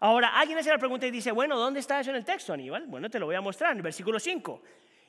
Ahora, 0.00 0.38
alguien 0.38 0.58
hace 0.58 0.70
la 0.70 0.78
pregunta 0.78 1.06
y 1.06 1.10
dice, 1.10 1.30
bueno, 1.30 1.56
¿dónde 1.56 1.80
está 1.80 2.00
eso 2.00 2.10
en 2.10 2.16
el 2.16 2.24
texto, 2.24 2.52
Aníbal? 2.52 2.86
Bueno, 2.86 3.08
te 3.08 3.18
lo 3.18 3.26
voy 3.26 3.36
a 3.36 3.40
mostrar 3.40 3.70
en 3.70 3.78
el 3.78 3.82
versículo 3.82 4.18
5. 4.18 4.62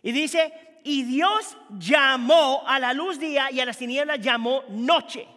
Y 0.04 0.12
dice, 0.12 0.80
y 0.84 1.04
Dios 1.04 1.58
llamó 1.80 2.64
a 2.66 2.80
la 2.80 2.94
luz 2.94 3.20
día 3.20 3.52
y 3.52 3.60
a 3.60 3.66
las 3.66 3.78
tinieblas 3.78 4.20
llamó 4.20 4.64
noche. 4.70 5.28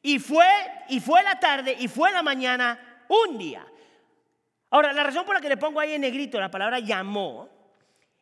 Y 0.00 0.18
fue, 0.18 0.46
y 0.88 1.00
fue 1.00 1.22
la 1.22 1.38
tarde 1.38 1.76
y 1.78 1.88
fue 1.88 2.10
la 2.12 2.22
mañana 2.22 3.04
un 3.08 3.36
día. 3.36 3.66
Ahora, 4.72 4.90
la 4.94 5.02
razón 5.02 5.26
por 5.26 5.34
la 5.34 5.40
que 5.42 5.50
le 5.50 5.58
pongo 5.58 5.80
ahí 5.80 5.92
en 5.92 6.00
negrito 6.00 6.40
la 6.40 6.50
palabra 6.50 6.78
llamó 6.78 7.46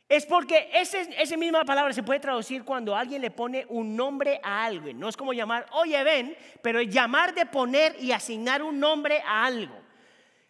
es 0.08 0.26
porque 0.26 0.68
esa 0.72 1.36
misma 1.36 1.64
palabra 1.64 1.92
se 1.92 2.02
puede 2.02 2.18
traducir 2.18 2.64
cuando 2.64 2.96
alguien 2.96 3.22
le 3.22 3.30
pone 3.30 3.64
un 3.68 3.94
nombre 3.94 4.40
a 4.42 4.64
algo. 4.64 4.92
No 4.92 5.08
es 5.08 5.16
como 5.16 5.32
llamar, 5.32 5.66
oye, 5.70 6.02
ven, 6.02 6.36
pero 6.60 6.82
llamar 6.82 7.32
de 7.34 7.46
poner 7.46 7.94
y 8.00 8.10
asignar 8.10 8.64
un 8.64 8.80
nombre 8.80 9.22
a 9.24 9.44
algo. 9.44 9.76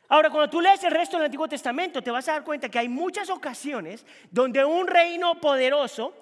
Ahora, 0.08 0.30
cuando 0.30 0.48
tú 0.48 0.62
lees 0.62 0.82
el 0.84 0.90
resto 0.90 1.18
del 1.18 1.26
Antiguo 1.26 1.46
Testamento, 1.46 2.00
te 2.00 2.10
vas 2.10 2.26
a 2.30 2.32
dar 2.32 2.44
cuenta 2.44 2.70
que 2.70 2.78
hay 2.78 2.88
muchas 2.88 3.28
ocasiones 3.28 4.06
donde 4.30 4.64
un 4.64 4.86
reino 4.86 5.34
poderoso 5.34 6.14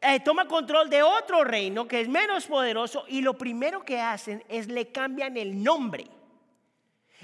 eh, 0.00 0.20
toma 0.20 0.46
control 0.46 0.88
de 0.88 1.02
otro 1.02 1.44
reino 1.44 1.86
que 1.86 2.00
es 2.00 2.08
menos 2.08 2.46
poderoso 2.46 3.04
y 3.06 3.20
lo 3.20 3.34
primero 3.34 3.84
que 3.84 4.00
hacen 4.00 4.42
es 4.48 4.68
le 4.68 4.90
cambian 4.90 5.36
el 5.36 5.62
nombre. 5.62 6.06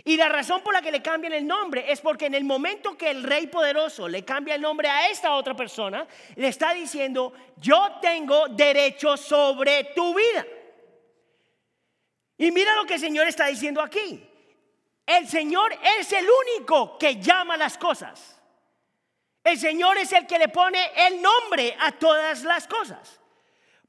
Y 0.04 0.16
la 0.16 0.28
razón 0.28 0.62
por 0.62 0.74
la 0.74 0.82
que 0.82 0.90
le 0.90 1.02
cambian 1.02 1.32
el 1.32 1.46
nombre 1.46 1.90
es 1.90 2.00
porque 2.00 2.26
en 2.26 2.34
el 2.34 2.44
momento 2.44 2.96
que 2.96 3.10
el 3.10 3.22
rey 3.22 3.46
poderoso 3.46 4.08
le 4.08 4.24
cambia 4.24 4.54
el 4.54 4.62
nombre 4.62 4.88
a 4.88 5.08
esta 5.08 5.34
otra 5.34 5.54
persona, 5.54 6.06
le 6.36 6.48
está 6.48 6.74
diciendo, 6.74 7.32
yo 7.56 7.98
tengo 8.00 8.48
derecho 8.48 9.16
sobre 9.16 9.84
tu 9.94 10.14
vida. 10.14 10.46
Y 12.38 12.50
mira 12.50 12.74
lo 12.76 12.84
que 12.84 12.94
el 12.94 13.00
Señor 13.00 13.28
está 13.28 13.46
diciendo 13.46 13.80
aquí 13.80 14.28
el 15.06 15.28
Señor 15.28 15.72
es 15.98 16.12
el 16.12 16.26
único 16.26 16.96
que 16.96 17.16
llama 17.16 17.56
las 17.56 17.76
cosas. 17.76 18.40
El 19.42 19.58
Señor 19.58 19.98
es 19.98 20.12
el 20.12 20.26
que 20.26 20.38
le 20.38 20.48
pone 20.48 20.78
el 21.06 21.20
nombre 21.20 21.76
a 21.80 21.92
todas 21.92 22.44
las 22.44 22.66
cosas. 22.68 23.20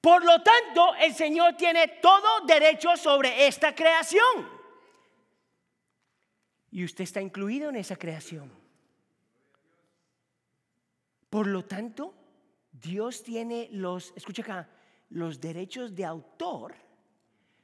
Por 0.01 0.25
lo 0.25 0.41
tanto, 0.41 0.95
el 0.95 1.13
Señor 1.13 1.53
tiene 1.53 1.87
todo 1.87 2.41
derecho 2.45 2.97
sobre 2.97 3.47
esta 3.47 3.73
creación. 3.75 4.62
Y 6.73 6.83
usted 6.83 7.03
está 7.03 7.21
incluido 7.21 7.69
en 7.69 7.75
esa 7.75 7.95
creación. 7.95 8.51
Por 11.29 11.45
lo 11.45 11.63
tanto, 11.65 12.15
Dios 12.71 13.21
tiene 13.21 13.69
los, 13.71 14.11
escucha 14.15 14.41
acá, 14.41 14.69
los 15.11 15.39
derechos 15.39 15.93
de 15.93 16.03
autor 16.03 16.73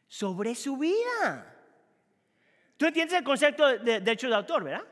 sobre 0.08 0.54
su 0.54 0.78
vida. 0.78 1.56
¿Tú 2.78 2.86
entiendes 2.86 3.18
el 3.18 3.24
concepto 3.24 3.80
de 3.80 4.00
derechos 4.00 4.30
de 4.30 4.36
autor, 4.36 4.64
verdad? 4.64 4.86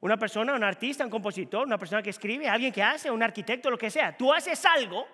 Una 0.00 0.16
persona, 0.16 0.54
un 0.54 0.64
artista, 0.64 1.04
un 1.04 1.10
compositor, 1.10 1.66
una 1.66 1.76
persona 1.76 2.02
que 2.02 2.10
escribe, 2.10 2.48
alguien 2.48 2.72
que 2.72 2.82
hace, 2.82 3.10
un 3.10 3.22
arquitecto, 3.22 3.70
lo 3.70 3.76
que 3.76 3.90
sea. 3.90 4.16
Tú 4.16 4.32
haces 4.32 4.64
algo, 4.64 5.06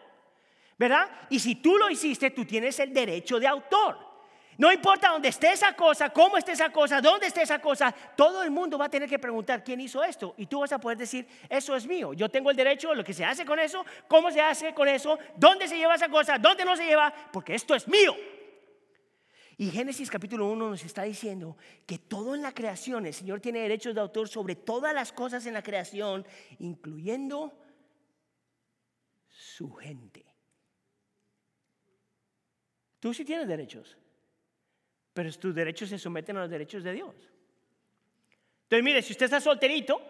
¿verdad? 0.78 1.10
Y 1.28 1.40
si 1.40 1.56
tú 1.56 1.76
lo 1.76 1.90
hiciste, 1.90 2.30
tú 2.30 2.44
tienes 2.44 2.78
el 2.78 2.94
derecho 2.94 3.40
de 3.40 3.48
autor. 3.48 4.13
No 4.56 4.72
importa 4.72 5.10
dónde 5.10 5.28
esté 5.28 5.52
esa 5.52 5.74
cosa, 5.74 6.10
cómo 6.10 6.36
esté 6.36 6.52
esa 6.52 6.70
cosa, 6.70 7.00
dónde 7.00 7.26
esté 7.26 7.42
esa 7.42 7.60
cosa, 7.60 7.92
todo 8.16 8.42
el 8.42 8.50
mundo 8.50 8.78
va 8.78 8.86
a 8.86 8.90
tener 8.90 9.08
que 9.08 9.18
preguntar 9.18 9.64
quién 9.64 9.80
hizo 9.80 10.02
esto. 10.04 10.34
Y 10.36 10.46
tú 10.46 10.60
vas 10.60 10.72
a 10.72 10.78
poder 10.78 10.98
decir, 10.98 11.26
eso 11.48 11.74
es 11.74 11.86
mío. 11.86 12.12
Yo 12.12 12.28
tengo 12.28 12.50
el 12.50 12.56
derecho 12.56 12.90
a 12.90 12.94
lo 12.94 13.04
que 13.04 13.12
se 13.12 13.24
hace 13.24 13.44
con 13.44 13.58
eso, 13.58 13.84
cómo 14.06 14.30
se 14.30 14.40
hace 14.40 14.72
con 14.74 14.88
eso, 14.88 15.18
dónde 15.36 15.66
se 15.66 15.76
lleva 15.76 15.94
esa 15.94 16.08
cosa, 16.08 16.38
dónde 16.38 16.64
no 16.64 16.76
se 16.76 16.86
lleva, 16.86 17.12
porque 17.32 17.54
esto 17.54 17.74
es 17.74 17.88
mío. 17.88 18.14
Y 19.56 19.70
Génesis 19.70 20.10
capítulo 20.10 20.48
1 20.48 20.70
nos 20.70 20.84
está 20.84 21.04
diciendo 21.04 21.56
que 21.86 21.98
todo 21.98 22.34
en 22.34 22.42
la 22.42 22.52
creación, 22.52 23.06
el 23.06 23.14
Señor 23.14 23.40
tiene 23.40 23.60
derechos 23.60 23.94
de 23.94 24.00
autor 24.00 24.28
sobre 24.28 24.56
todas 24.56 24.92
las 24.92 25.12
cosas 25.12 25.46
en 25.46 25.54
la 25.54 25.62
creación, 25.62 26.26
incluyendo 26.58 27.56
su 29.28 29.72
gente. 29.74 30.24
Tú 32.98 33.14
sí 33.14 33.24
tienes 33.24 33.46
derechos, 33.46 33.96
pero 35.14 35.32
tus 35.32 35.54
derechos 35.54 35.88
se 35.88 35.98
someten 35.98 36.36
a 36.36 36.40
los 36.40 36.50
derechos 36.50 36.82
de 36.82 36.92
Dios. 36.92 37.14
Entonces, 38.64 38.84
mire, 38.84 39.00
si 39.00 39.12
usted 39.12 39.26
está 39.26 39.40
solterito, 39.40 40.02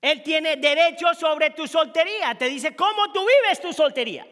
Él 0.00 0.22
tiene 0.22 0.56
derecho 0.56 1.12
sobre 1.14 1.50
tu 1.50 1.66
soltería. 1.66 2.36
Te 2.38 2.48
dice 2.48 2.74
cómo 2.76 3.12
tú 3.12 3.20
vives 3.20 3.60
tu 3.60 3.72
soltería. 3.72 4.26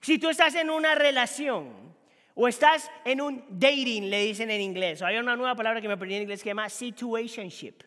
Si 0.00 0.18
tú 0.18 0.28
estás 0.28 0.54
en 0.54 0.68
una 0.68 0.94
relación, 0.94 1.82
o 2.34 2.48
estás 2.48 2.90
en 3.04 3.20
un 3.20 3.44
dating, 3.48 4.10
le 4.10 4.24
dicen 4.24 4.50
en 4.50 4.60
inglés. 4.60 5.00
O 5.00 5.06
hay 5.06 5.16
una 5.16 5.36
nueva 5.36 5.54
palabra 5.54 5.80
que 5.80 5.88
me 5.88 5.94
aprendí 5.94 6.16
en 6.16 6.22
inglés 6.22 6.40
que 6.40 6.44
se 6.44 6.50
llama 6.50 6.68
situationship. 6.68 7.82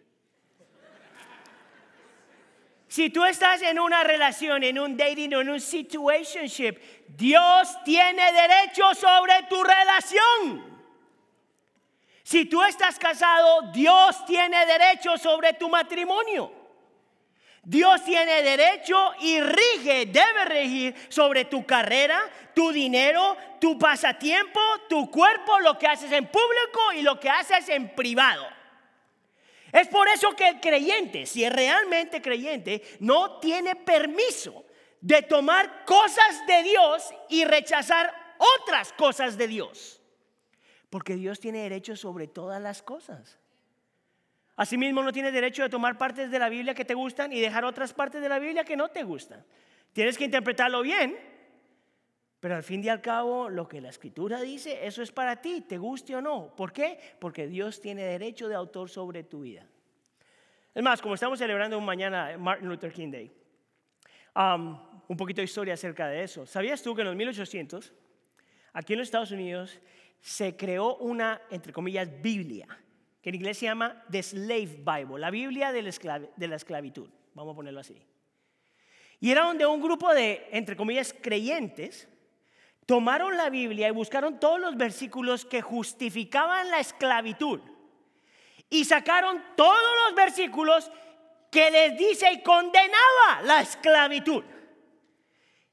Si 2.95 3.09
tú 3.09 3.25
estás 3.25 3.61
en 3.61 3.77
una 3.77 4.05
relación, 4.05 4.63
en 4.63 4.79
un 4.79 4.95
dating 4.95 5.33
o 5.33 5.41
en 5.41 5.49
un 5.49 5.59
situationship, 5.59 6.77
Dios 7.09 7.83
tiene 7.83 8.23
derecho 8.31 8.95
sobre 8.95 9.33
tu 9.49 9.61
relación. 9.61 10.79
Si 12.23 12.45
tú 12.45 12.63
estás 12.63 12.97
casado, 12.97 13.63
Dios 13.73 14.25
tiene 14.25 14.65
derecho 14.65 15.17
sobre 15.17 15.51
tu 15.55 15.67
matrimonio. 15.67 16.49
Dios 17.63 18.01
tiene 18.05 18.41
derecho 18.41 19.13
y 19.19 19.41
rige, 19.41 20.05
debe 20.05 20.45
regir 20.45 20.95
sobre 21.09 21.43
tu 21.43 21.65
carrera, 21.65 22.17
tu 22.53 22.71
dinero, 22.71 23.35
tu 23.59 23.77
pasatiempo, 23.77 24.61
tu 24.87 25.11
cuerpo, 25.11 25.59
lo 25.59 25.77
que 25.77 25.87
haces 25.87 26.13
en 26.13 26.27
público 26.27 26.93
y 26.95 27.01
lo 27.01 27.19
que 27.19 27.29
haces 27.29 27.67
en 27.67 27.93
privado. 27.93 28.54
Es 29.75 29.89
por 29.89 30.07
eso 30.07 30.33
que 30.37 30.47
el 30.47 30.61
creyente, 30.61 31.25
si 31.25 31.43
es 31.43 31.51
realmente 31.51 32.21
creyente, 32.21 32.81
no 33.01 33.39
tiene 33.39 33.75
permiso 33.75 34.65
de 35.01 35.21
tomar 35.21 35.83
cosas 35.83 36.47
de 36.47 36.63
Dios 36.63 37.13
y 37.27 37.43
rechazar 37.43 38.13
otras 38.61 38.93
cosas 38.93 39.37
de 39.37 39.49
Dios. 39.49 40.01
Porque 40.89 41.15
Dios 41.17 41.41
tiene 41.41 41.63
derecho 41.63 41.97
sobre 41.97 42.27
todas 42.27 42.61
las 42.61 42.81
cosas. 42.81 43.37
Asimismo, 44.55 45.03
no 45.03 45.11
tienes 45.11 45.33
derecho 45.33 45.63
de 45.63 45.69
tomar 45.69 45.97
partes 45.97 46.31
de 46.31 46.39
la 46.39 46.47
Biblia 46.47 46.73
que 46.73 46.85
te 46.85 46.93
gustan 46.93 47.33
y 47.33 47.41
dejar 47.41 47.65
otras 47.65 47.91
partes 47.91 48.21
de 48.21 48.29
la 48.29 48.39
Biblia 48.39 48.63
que 48.63 48.77
no 48.77 48.87
te 48.91 49.03
gustan. 49.03 49.45
Tienes 49.91 50.17
que 50.17 50.23
interpretarlo 50.23 50.83
bien, 50.83 51.19
pero 52.45 52.57
al 52.57 52.61
fin 52.61 52.83
y 52.83 52.89
al 52.89 53.01
cabo, 53.01 53.49
lo 53.49 53.67
que 53.67 53.81
la 53.81 53.89
escritura 53.89 54.39
dice, 54.39 54.85
eso 54.85 55.01
es 55.01 55.11
para 55.11 55.41
ti, 55.41 55.61
te 55.61 55.79
guste 55.79 56.15
o 56.15 56.21
no. 56.21 56.55
¿Por 56.55 56.71
qué? 56.71 56.99
Porque 57.17 57.47
Dios 57.47 57.81
tiene 57.81 58.03
derecho 58.03 58.47
de 58.47 58.53
autor 58.53 58.87
sobre 58.87 59.23
tu 59.23 59.41
vida. 59.41 59.67
Es 60.71 60.83
más, 60.83 61.01
como 61.01 61.15
estamos 61.15 61.39
celebrando 61.39 61.81
mañana 61.81 62.37
Martin 62.37 62.69
Luther 62.69 62.93
King 62.93 63.09
Day, 63.09 63.31
un 64.35 65.17
poquito 65.17 65.41
de 65.41 65.45
historia 65.45 65.73
acerca 65.73 66.07
de 66.07 66.21
eso. 66.21 66.45
¿Sabías 66.45 66.83
tú 66.83 66.93
que 66.93 67.01
en 67.01 67.07
los 67.07 67.15
1800, 67.15 67.91
aquí 68.73 68.93
en 68.93 68.99
los 68.99 69.07
Estados 69.07 69.31
Unidos, 69.31 69.81
se 70.21 70.55
creó 70.55 70.97
una, 70.97 71.41
entre 71.49 71.73
comillas, 71.73 72.07
Biblia? 72.21 72.67
que 73.23 73.29
en 73.29 73.35
inglés 73.37 73.57
se 73.57 73.65
llama 73.65 74.05
The 74.11 74.21
Slave 74.21 74.83
Bible, 74.85 75.17
la 75.17 75.31
Biblia 75.31 75.71
de 75.71 75.81
la, 75.81 76.55
esclavitud, 76.55 77.09
vamos 77.33 77.53
a 77.53 77.55
ponerlo 77.55 77.79
así. 77.79 77.99
Y 79.19 79.31
era 79.31 79.45
donde 79.45 79.65
un 79.65 79.81
grupo 79.81 80.13
de, 80.13 80.47
entre 80.51 80.75
comillas, 80.75 81.11
creyentes, 81.11 82.07
tomaron 82.85 83.35
la 83.37 83.49
Biblia 83.49 83.87
y 83.87 83.91
buscaron 83.91 84.39
todos 84.39 84.59
los 84.59 84.77
versículos 84.77 85.45
que 85.45 85.61
justificaban 85.61 86.69
la 86.69 86.79
esclavitud. 86.79 87.59
Y 88.69 88.85
sacaron 88.85 89.43
todos 89.55 89.77
los 90.05 90.15
versículos 90.15 90.91
que 91.51 91.71
les 91.71 91.97
dice 91.97 92.31
y 92.31 92.41
condenaba 92.41 93.41
la 93.43 93.61
esclavitud. 93.61 94.43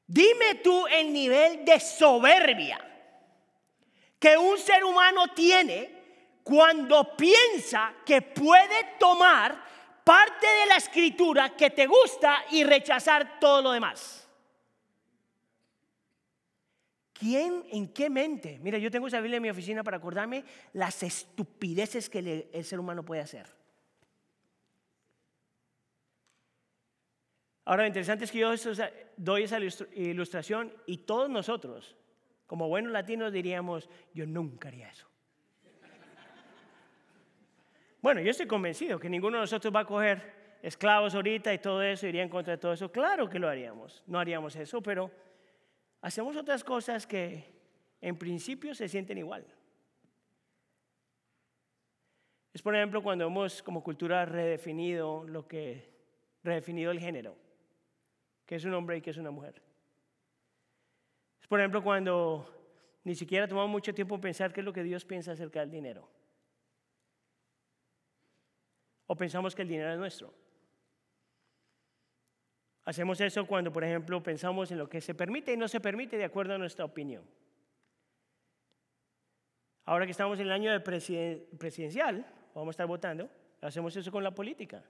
Dime 0.07 0.55
tú 0.63 0.85
el 0.87 1.11
nivel 1.11 1.65
de 1.65 1.79
soberbia 1.79 2.79
que 4.19 4.37
un 4.37 4.57
ser 4.57 4.83
humano 4.83 5.27
tiene 5.35 6.03
cuando 6.43 7.15
piensa 7.15 7.93
que 8.05 8.21
puede 8.21 8.95
tomar 8.99 9.63
parte 10.03 10.47
de 10.47 10.65
la 10.67 10.75
escritura 10.75 11.55
que 11.55 11.69
te 11.69 11.87
gusta 11.87 12.45
y 12.51 12.63
rechazar 12.63 13.39
todo 13.39 13.61
lo 13.61 13.71
demás. 13.71 14.27
¿Quién, 17.23 17.63
en 17.71 17.87
qué 17.87 18.09
mente? 18.09 18.59
Mira, 18.61 18.77
yo 18.77 18.91
tengo 18.91 19.07
esa 19.07 19.21
Biblia 19.21 19.37
en 19.37 19.43
mi 19.43 19.49
oficina 19.49 19.81
para 19.81 19.95
acordarme 19.95 20.43
las 20.73 21.03
estupideces 21.03 22.09
que 22.09 22.49
el 22.51 22.65
ser 22.65 22.81
humano 22.81 23.05
puede 23.05 23.21
hacer. 23.21 23.45
Ahora, 27.63 27.83
lo 27.83 27.87
interesante 27.87 28.25
es 28.25 28.31
que 28.31 28.39
yo 28.39 28.53
doy 29.15 29.43
esa 29.43 29.57
ilustración 29.95 30.73
y 30.85 30.97
todos 30.97 31.29
nosotros, 31.29 31.95
como 32.45 32.67
buenos 32.67 32.91
latinos, 32.91 33.31
diríamos, 33.31 33.89
yo 34.13 34.25
nunca 34.25 34.67
haría 34.67 34.89
eso. 34.89 35.07
Bueno, 38.01 38.19
yo 38.19 38.31
estoy 38.31 38.47
convencido 38.47 38.99
que 38.99 39.07
ninguno 39.07 39.37
de 39.37 39.43
nosotros 39.43 39.73
va 39.73 39.79
a 39.79 39.85
coger 39.85 40.57
esclavos 40.61 41.15
ahorita 41.15 41.53
y 41.53 41.59
todo 41.59 41.81
eso, 41.83 42.05
iría 42.05 42.23
en 42.23 42.27
contra 42.27 42.55
de 42.55 42.57
todo 42.57 42.73
eso. 42.73 42.91
Claro 42.91 43.29
que 43.29 43.39
lo 43.39 43.47
haríamos, 43.47 44.03
no 44.07 44.19
haríamos 44.19 44.57
eso, 44.57 44.81
pero 44.81 45.09
hacemos 46.03 46.35
otras 46.35 46.63
cosas 46.63 47.07
que 47.07 47.45
en 48.01 48.17
principio 48.17 48.75
se 48.75 48.87
sienten 48.87 49.17
igual. 49.17 49.45
Es 52.53 52.61
por 52.61 52.75
ejemplo 52.75 53.01
cuando 53.01 53.25
hemos 53.25 53.63
como 53.63 53.81
cultura 53.81 54.25
redefinido 54.25 55.23
lo 55.23 55.47
que, 55.47 55.89
redefinido 56.43 56.91
el 56.91 56.99
género, 56.99 57.35
que 58.45 58.55
es 58.55 58.65
un 58.65 58.73
hombre 58.75 58.97
y 58.97 59.01
que 59.01 59.09
es 59.09 59.17
una 59.17 59.31
mujer. 59.31 59.61
Es 61.41 61.47
por 61.47 61.59
ejemplo 61.59 61.81
cuando 61.81 62.53
ni 63.05 63.15
siquiera 63.15 63.47
tomamos 63.47 63.71
mucho 63.71 63.93
tiempo 63.93 64.15
en 64.15 64.21
pensar 64.21 64.53
qué 64.53 64.59
es 64.59 64.65
lo 64.65 64.73
que 64.73 64.83
Dios 64.83 65.05
piensa 65.05 65.31
acerca 65.31 65.61
del 65.61 65.71
dinero. 65.71 66.07
¿O 69.07 69.15
pensamos 69.15 69.55
que 69.55 69.61
el 69.61 69.67
dinero 69.69 69.93
es 69.93 69.99
nuestro? 69.99 70.33
Hacemos 72.85 73.21
eso 73.21 73.45
cuando, 73.45 73.71
por 73.71 73.83
ejemplo, 73.83 74.21
pensamos 74.21 74.71
en 74.71 74.77
lo 74.77 74.89
que 74.89 74.99
se 74.99 75.15
permite 75.15 75.53
y 75.53 75.57
no 75.57 75.67
se 75.67 75.79
permite 75.79 76.17
de 76.17 76.25
acuerdo 76.25 76.55
a 76.55 76.57
nuestra 76.57 76.83
opinión. 76.83 77.23
Ahora 79.85 80.05
que 80.05 80.11
estamos 80.11 80.39
en 80.39 80.47
el 80.47 80.51
año 80.51 80.71
de 80.71 80.79
presidencial, 80.79 82.25
vamos 82.53 82.69
a 82.69 82.71
estar 82.71 82.87
votando, 82.87 83.29
hacemos 83.61 83.95
eso 83.95 84.11
con 84.11 84.23
la 84.23 84.31
política. 84.31 84.83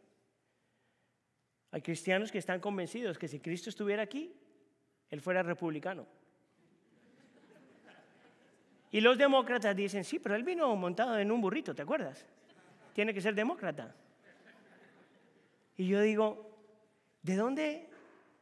Hay 1.71 1.81
cristianos 1.81 2.31
que 2.31 2.37
están 2.37 2.59
convencidos 2.59 3.17
que 3.17 3.27
si 3.27 3.39
Cristo 3.39 3.69
estuviera 3.69 4.03
aquí, 4.03 4.35
Él 5.09 5.21
fuera 5.21 5.41
republicano. 5.41 6.05
Y 8.91 9.01
los 9.01 9.17
demócratas 9.17 9.75
dicen, 9.75 10.03
sí, 10.03 10.19
pero 10.19 10.35
Él 10.35 10.43
vino 10.43 10.75
montado 10.75 11.17
en 11.17 11.31
un 11.31 11.41
burrito, 11.41 11.73
¿te 11.73 11.81
acuerdas? 11.81 12.27
Tiene 12.93 13.11
que 13.11 13.21
ser 13.21 13.33
demócrata. 13.33 13.95
Y 15.75 15.87
yo 15.87 15.99
digo, 16.01 16.52
¿de 17.23 17.35
dónde, 17.35 17.89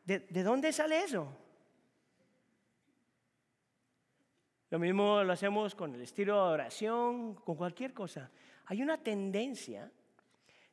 de, 0.05 0.43
dónde 0.43 0.73
sale 0.73 1.03
eso? 1.03 1.31
Lo 4.69 4.79
mismo 4.79 5.23
lo 5.23 5.31
hacemos 5.31 5.75
con 5.75 5.93
el 5.95 6.01
estilo 6.01 6.35
de 6.35 6.53
oración, 6.53 7.35
con 7.35 7.55
cualquier 7.55 7.93
cosa. 7.93 8.31
Hay 8.65 8.81
una 8.81 8.97
tendencia 8.97 9.91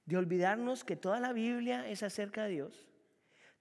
de 0.07 0.17
olvidarnos 0.17 0.85
que 0.85 0.97
toda 0.97 1.21
la 1.21 1.33
Biblia 1.33 1.87
es 1.89 2.03
acerca 2.03 2.45
de 2.45 2.51
Dios, 2.51 2.89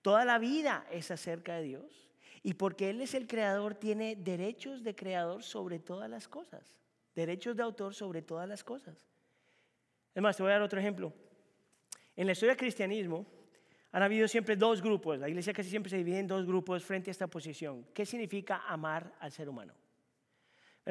toda 0.02 0.26
la 0.26 0.38
vida 0.38 0.86
es 0.92 1.12
acerca 1.12 1.56
de 1.56 1.64
Dios, 1.64 2.10
y 2.44 2.54
porque 2.54 2.90
Él 2.90 3.02
es 3.02 3.14
el 3.14 3.28
creador, 3.28 3.76
tiene 3.76 4.16
derechos 4.16 4.84
de 4.84 4.96
creador 4.96 5.44
sobre 5.44 5.80
todas 5.80 6.10
las 6.10 6.28
cosas, 6.28 6.78
derechos 7.16 7.58
de 7.58 7.64
autor 7.64 7.94
sobre 7.94 8.22
todas 8.22 8.48
las 8.48 8.64
cosas. 8.64 9.10
Es 10.14 10.38
te 10.38 10.44
voy 10.44 10.52
a 10.52 10.56
dar 10.56 10.62
otro 10.62 10.80
ejemplo. 10.80 11.14
En 12.16 12.26
la 12.26 12.32
historia 12.32 12.54
del 12.54 12.60
cristianismo 12.60 13.37
han 13.92 14.04
habido 14.04 14.28
siempre 14.28 14.56
dos 14.56 14.82
grupos, 14.82 15.20
la 15.20 15.30
iglesia 15.30 15.54
casi 15.54 15.70
siempre 15.70 15.90
se 15.90 15.98
divide 15.98 16.20
en 16.20 16.28
dos 16.28 16.46
grupos 16.46 16.84
frente 16.84 17.10
a 17.10 17.12
esta 17.12 17.28
posición. 17.28 17.86
¿Qué 17.94 18.06
significa 18.06 18.64
amar 18.68 19.14
al 19.20 19.32
ser 19.32 19.50
humano? 19.50 19.74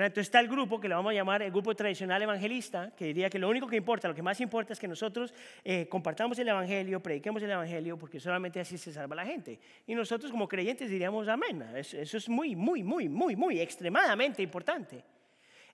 Entonces 0.04 0.26
está 0.26 0.40
el 0.40 0.48
grupo 0.48 0.78
que 0.78 0.88
le 0.88 0.94
vamos 0.94 1.10
a 1.10 1.14
llamar 1.14 1.40
el 1.40 1.50
grupo 1.50 1.74
tradicional 1.74 2.20
evangelista, 2.20 2.92
que 2.94 3.06
diría 3.06 3.30
que 3.30 3.38
lo 3.38 3.48
único 3.48 3.66
que 3.66 3.76
importa, 3.76 4.08
lo 4.08 4.14
que 4.14 4.22
más 4.22 4.38
importa 4.42 4.74
es 4.74 4.78
que 4.78 4.86
nosotros 4.86 5.32
eh, 5.64 5.88
compartamos 5.88 6.38
el 6.38 6.48
evangelio, 6.48 7.00
prediquemos 7.02 7.42
el 7.42 7.50
evangelio, 7.50 7.96
porque 7.96 8.20
solamente 8.20 8.60
así 8.60 8.76
se 8.76 8.92
salva 8.92 9.16
la 9.16 9.24
gente. 9.24 9.58
Y 9.86 9.94
nosotros 9.94 10.30
como 10.30 10.46
creyentes 10.46 10.90
diríamos 10.90 11.28
amén. 11.28 11.62
Eso, 11.74 11.98
es 11.98 12.28
muy, 12.28 12.54
muy, 12.54 12.82
muy, 12.82 13.08
muy, 13.08 13.36
muy 13.36 13.58
extremadamente 13.58 14.42
importante. 14.42 15.02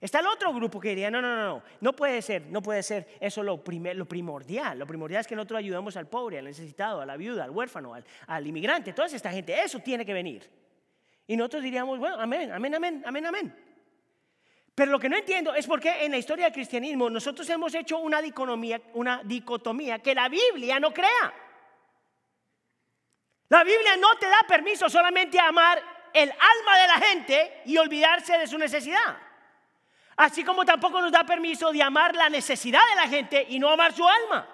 Está 0.03 0.19
el 0.19 0.27
otro 0.27 0.53
grupo 0.53 0.81
que 0.81 0.89
diría, 0.89 1.09
no, 1.09 1.21
no, 1.21 1.33
no, 1.33 1.45
no, 1.45 1.63
no 1.79 1.93
puede 1.93 2.21
ser, 2.21 2.47
no 2.47 2.61
puede 2.61 2.83
ser 2.83 3.07
eso 3.21 3.41
lo, 3.41 3.63
primer, 3.63 3.95
lo 3.95 4.03
primordial. 4.05 4.77
Lo 4.77 4.85
primordial 4.85 5.21
es 5.21 5.27
que 5.27 5.33
nosotros 5.33 5.59
ayudamos 5.59 5.95
al 5.95 6.09
pobre, 6.09 6.39
al 6.39 6.43
necesitado, 6.43 6.99
a 6.99 7.05
la 7.05 7.15
viuda, 7.15 7.45
al 7.45 7.51
huérfano, 7.51 7.93
al, 7.93 8.03
al 8.27 8.45
inmigrante, 8.45 8.91
toda 8.91 9.07
esta 9.07 9.31
gente. 9.31 9.57
Eso 9.63 9.79
tiene 9.79 10.05
que 10.05 10.11
venir. 10.11 10.51
Y 11.25 11.37
nosotros 11.37 11.63
diríamos, 11.63 11.99
bueno, 11.99 12.19
amén, 12.19 12.51
amén, 12.51 12.75
amén, 12.75 13.01
amén, 13.05 13.25
amén. 13.27 13.55
Pero 14.75 14.91
lo 14.91 14.99
que 14.99 15.07
no 15.07 15.15
entiendo 15.15 15.55
es 15.55 15.65
por 15.65 15.79
qué 15.79 16.03
en 16.03 16.11
la 16.11 16.17
historia 16.17 16.47
del 16.47 16.53
cristianismo 16.53 17.09
nosotros 17.09 17.49
hemos 17.49 17.73
hecho 17.73 17.99
una 17.99 18.21
dicotomía, 18.21 18.81
una 18.95 19.21
dicotomía 19.23 19.99
que 19.99 20.13
la 20.13 20.27
Biblia 20.27 20.81
no 20.81 20.93
crea. 20.93 21.33
La 23.47 23.63
Biblia 23.63 23.95
no 23.95 24.17
te 24.17 24.27
da 24.27 24.41
permiso 24.49 24.89
solamente 24.89 25.39
a 25.39 25.47
amar 25.47 25.81
el 26.13 26.29
alma 26.29 26.77
de 26.77 26.87
la 26.87 27.07
gente 27.07 27.61
y 27.67 27.77
olvidarse 27.77 28.37
de 28.37 28.47
su 28.47 28.57
necesidad. 28.57 29.31
Así 30.15 30.43
como 30.43 30.63
tampoco 30.65 31.01
nos 31.01 31.11
da 31.11 31.23
permiso 31.23 31.71
de 31.71 31.81
amar 31.81 32.15
la 32.15 32.29
necesidad 32.29 32.81
de 32.89 32.95
la 32.95 33.07
gente 33.07 33.45
y 33.49 33.59
no 33.59 33.69
amar 33.69 33.93
su 33.93 34.07
alma. 34.07 34.47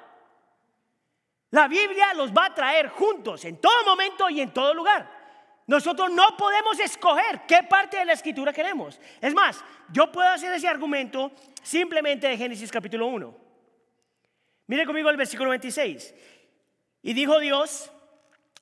La 1.52 1.68
Biblia 1.68 2.14
los 2.14 2.32
va 2.32 2.46
a 2.46 2.54
traer 2.54 2.90
juntos 2.90 3.44
en 3.46 3.58
todo 3.58 3.84
momento 3.86 4.30
y 4.30 4.42
en 4.42 4.52
todo 4.54 4.74
lugar. 4.74 5.20
Nosotros 5.68 6.12
no 6.12 6.36
podemos 6.38 6.80
escoger 6.80 7.42
qué 7.48 7.64
parte 7.64 7.98
de 7.98 8.06
la 8.06 8.14
escritura 8.14 8.54
queremos. 8.54 9.00
Es 9.22 9.34
más, 9.34 9.64
yo 9.92 10.12
puedo 10.12 10.28
hacer 10.28 10.52
ese 10.54 10.68
argumento 10.68 11.32
simplemente 11.62 12.28
de 12.28 12.38
Génesis 12.38 12.72
capítulo 12.72 13.08
1. 13.08 13.36
Mire 14.68 14.86
conmigo 14.86 15.10
el 15.10 15.18
versículo 15.18 15.50
26. 15.52 16.16
Y 17.02 17.14
dijo 17.14 17.40
Dios, 17.40 17.92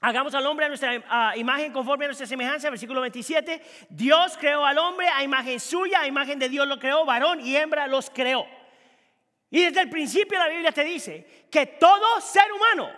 hagamos 0.02 0.34
al 0.36 0.46
hombre 0.46 0.66
a 0.66 0.70
nuestra 0.70 1.36
imagen 1.38 1.72
conforme 1.72 2.06
a 2.06 2.08
nuestra 2.10 2.28
semejanza, 2.28 2.70
versículo 2.70 3.02
27. 3.02 3.62
Dios 3.90 4.38
creó 4.38 4.66
al 4.66 4.78
hombre 4.78 5.08
a 5.08 5.24
imagen 5.24 5.60
suya, 5.60 6.02
a 6.02 6.08
imagen 6.08 6.40
de 6.40 6.50
Dios 6.50 6.68
lo 6.68 6.80
creó, 6.80 7.06
varón 7.06 7.40
y 7.42 7.56
hembra 7.56 7.88
los 7.88 8.10
creó. 8.10 8.46
Y 9.50 9.64
desde 9.64 9.82
el 9.82 9.90
principio 9.90 10.38
la 10.38 10.50
Biblia 10.50 10.72
te 10.72 10.84
dice 10.84 11.48
que 11.50 11.66
todo 11.66 12.20
ser 12.22 12.52
humano, 12.52 12.90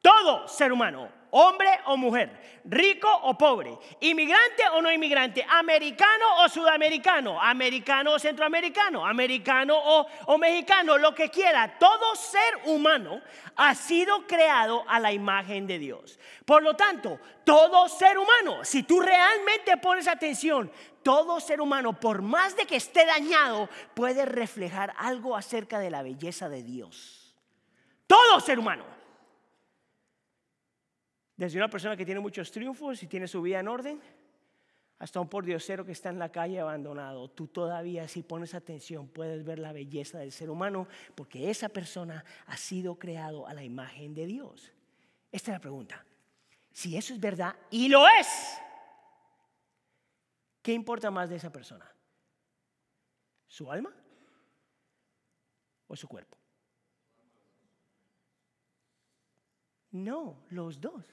todo 0.00 0.46
ser 0.46 0.72
humano, 0.72 1.10
hombre 1.36 1.68
o 1.86 1.96
mujer, 1.96 2.30
rico 2.64 3.08
o 3.10 3.36
pobre, 3.36 3.76
inmigrante 4.00 4.62
o 4.72 4.80
no 4.80 4.90
inmigrante, 4.90 5.44
americano 5.48 6.44
o 6.44 6.48
sudamericano, 6.48 7.40
americano 7.42 8.12
o 8.14 8.18
centroamericano, 8.18 9.04
americano 9.04 9.74
o, 9.74 10.38
mexicano, 10.38 10.96
lo 10.96 11.12
que 11.12 11.30
quiera, 11.30 11.76
todo 11.76 12.14
ser 12.14 12.70
humano 12.70 13.20
ha 13.56 13.74
sido 13.74 14.26
creado 14.28 14.84
a 14.88 15.00
la 15.00 15.12
imagen 15.12 15.66
de 15.66 15.80
Dios. 15.80 16.20
Por 16.44 16.62
lo 16.62 16.74
tanto, 16.74 17.18
todo 17.44 17.88
ser 17.88 18.16
humano, 18.16 18.64
si 18.64 18.84
tú 18.84 19.00
realmente 19.00 19.76
pones 19.78 20.06
atención, 20.06 20.70
todo 21.02 21.40
ser 21.40 21.60
humano, 21.60 21.98
por 21.98 22.22
más 22.22 22.56
de 22.56 22.64
que 22.64 22.76
esté 22.76 23.04
dañado, 23.06 23.68
puede 23.94 24.24
reflejar 24.24 24.94
algo 24.96 25.36
acerca 25.36 25.80
de 25.80 25.90
la 25.90 26.02
belleza 26.02 26.48
de 26.48 26.62
Dios. 26.62 27.34
Todo 28.06 28.38
ser 28.38 28.60
humano. 28.60 28.93
Desde 31.36 31.58
una 31.58 31.68
persona 31.68 31.96
que 31.96 32.04
tiene 32.04 32.20
muchos 32.20 32.50
triunfos 32.50 33.02
y 33.02 33.06
tiene 33.06 33.26
su 33.26 33.42
vida 33.42 33.60
en 33.60 33.68
orden, 33.68 34.00
hasta 34.98 35.20
un 35.20 35.28
pordiosero 35.28 35.84
que 35.84 35.92
está 35.92 36.08
en 36.10 36.18
la 36.18 36.30
calle 36.30 36.60
abandonado. 36.60 37.28
Tú 37.28 37.48
todavía, 37.48 38.06
si 38.06 38.22
pones 38.22 38.54
atención, 38.54 39.08
puedes 39.08 39.44
ver 39.44 39.58
la 39.58 39.72
belleza 39.72 40.18
del 40.18 40.32
ser 40.32 40.48
humano, 40.48 40.86
porque 41.14 41.50
esa 41.50 41.68
persona 41.68 42.24
ha 42.46 42.56
sido 42.56 42.98
creado 42.98 43.46
a 43.46 43.54
la 43.54 43.64
imagen 43.64 44.14
de 44.14 44.26
Dios. 44.26 44.72
Esta 45.32 45.50
es 45.50 45.56
la 45.56 45.60
pregunta. 45.60 46.04
Si 46.70 46.96
eso 46.96 47.12
es 47.12 47.20
verdad, 47.20 47.54
y 47.70 47.88
lo 47.88 48.06
es, 48.06 48.58
¿qué 50.62 50.72
importa 50.72 51.10
más 51.10 51.28
de 51.28 51.36
esa 51.36 51.50
persona? 51.50 51.90
¿Su 53.46 53.70
alma 53.70 53.92
o 55.86 55.96
su 55.96 56.08
cuerpo? 56.08 56.36
No, 59.90 60.44
los 60.50 60.80
dos. 60.80 61.04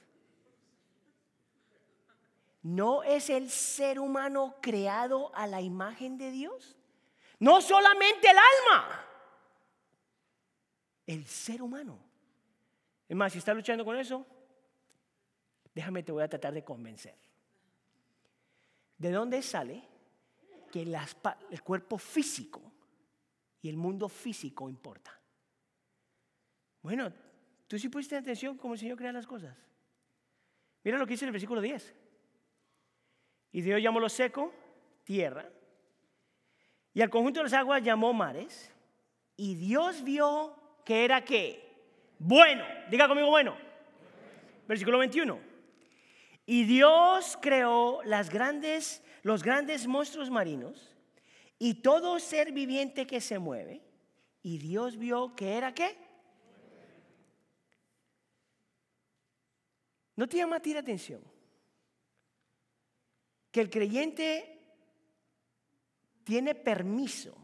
¿No 2.62 3.02
es 3.02 3.28
el 3.28 3.50
ser 3.50 3.98
humano 3.98 4.56
creado 4.62 5.34
a 5.34 5.46
la 5.48 5.60
imagen 5.60 6.16
de 6.16 6.30
Dios? 6.30 6.76
No 7.40 7.60
solamente 7.60 8.30
el 8.30 8.36
alma, 8.36 9.04
el 11.06 11.26
ser 11.26 11.60
humano. 11.60 11.98
Es 13.08 13.16
más, 13.16 13.32
si 13.32 13.38
estás 13.38 13.56
luchando 13.56 13.84
con 13.84 13.98
eso, 13.98 14.24
déjame, 15.74 16.04
te 16.04 16.12
voy 16.12 16.22
a 16.22 16.28
tratar 16.28 16.54
de 16.54 16.62
convencer. 16.62 17.16
¿De 18.96 19.10
dónde 19.10 19.42
sale 19.42 19.82
que 20.70 20.82
el 20.82 21.62
cuerpo 21.62 21.98
físico 21.98 22.62
y 23.60 23.68
el 23.68 23.76
mundo 23.76 24.08
físico 24.08 24.68
importa? 24.68 25.18
Bueno, 26.80 27.12
tú 27.66 27.76
sí 27.76 27.88
pusiste 27.88 28.16
atención 28.16 28.56
como 28.56 28.74
el 28.74 28.80
Señor 28.80 28.96
crea 28.96 29.12
las 29.12 29.26
cosas. 29.26 29.56
Mira 30.84 30.96
lo 30.96 31.06
que 31.06 31.14
dice 31.14 31.24
en 31.24 31.30
el 31.30 31.32
versículo 31.32 31.60
10. 31.60 32.01
Y 33.52 33.60
Dios 33.60 33.82
llamó 33.82 34.00
lo 34.00 34.08
seco 34.08 34.52
tierra. 35.04 35.48
Y 36.94 37.02
al 37.02 37.10
conjunto 37.10 37.40
de 37.40 37.44
las 37.44 37.52
aguas 37.52 37.82
llamó 37.82 38.12
mares. 38.12 38.72
Y 39.36 39.54
Dios 39.54 40.02
vio 40.02 40.56
que 40.84 41.04
era 41.04 41.24
qué? 41.24 41.70
Bueno. 42.18 42.64
Diga 42.90 43.08
conmigo 43.08 43.28
bueno. 43.28 43.56
Versículo 44.66 44.98
21. 44.98 45.38
Y 46.46 46.64
Dios 46.64 47.38
creó 47.40 48.02
las 48.04 48.30
grandes, 48.30 49.02
los 49.22 49.42
grandes 49.42 49.86
monstruos 49.86 50.30
marinos 50.30 50.94
y 51.58 51.74
todo 51.74 52.18
ser 52.18 52.52
viviente 52.52 53.06
que 53.06 53.20
se 53.20 53.38
mueve. 53.38 53.82
Y 54.42 54.58
Dios 54.58 54.96
vio 54.96 55.36
que 55.36 55.56
era 55.56 55.72
qué? 55.72 55.96
¿No 60.16 60.28
te 60.28 60.38
llama 60.38 60.56
a 60.56 60.60
ti 60.60 60.74
la 60.74 60.80
atención? 60.80 61.22
Que 63.52 63.60
el 63.60 63.70
creyente 63.70 64.58
tiene 66.24 66.54
permiso 66.54 67.36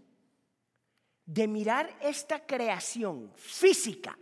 de 1.25 1.47
mirar 1.47 1.95
esta 2.01 2.45
creación 2.47 3.31
física, 3.37 4.19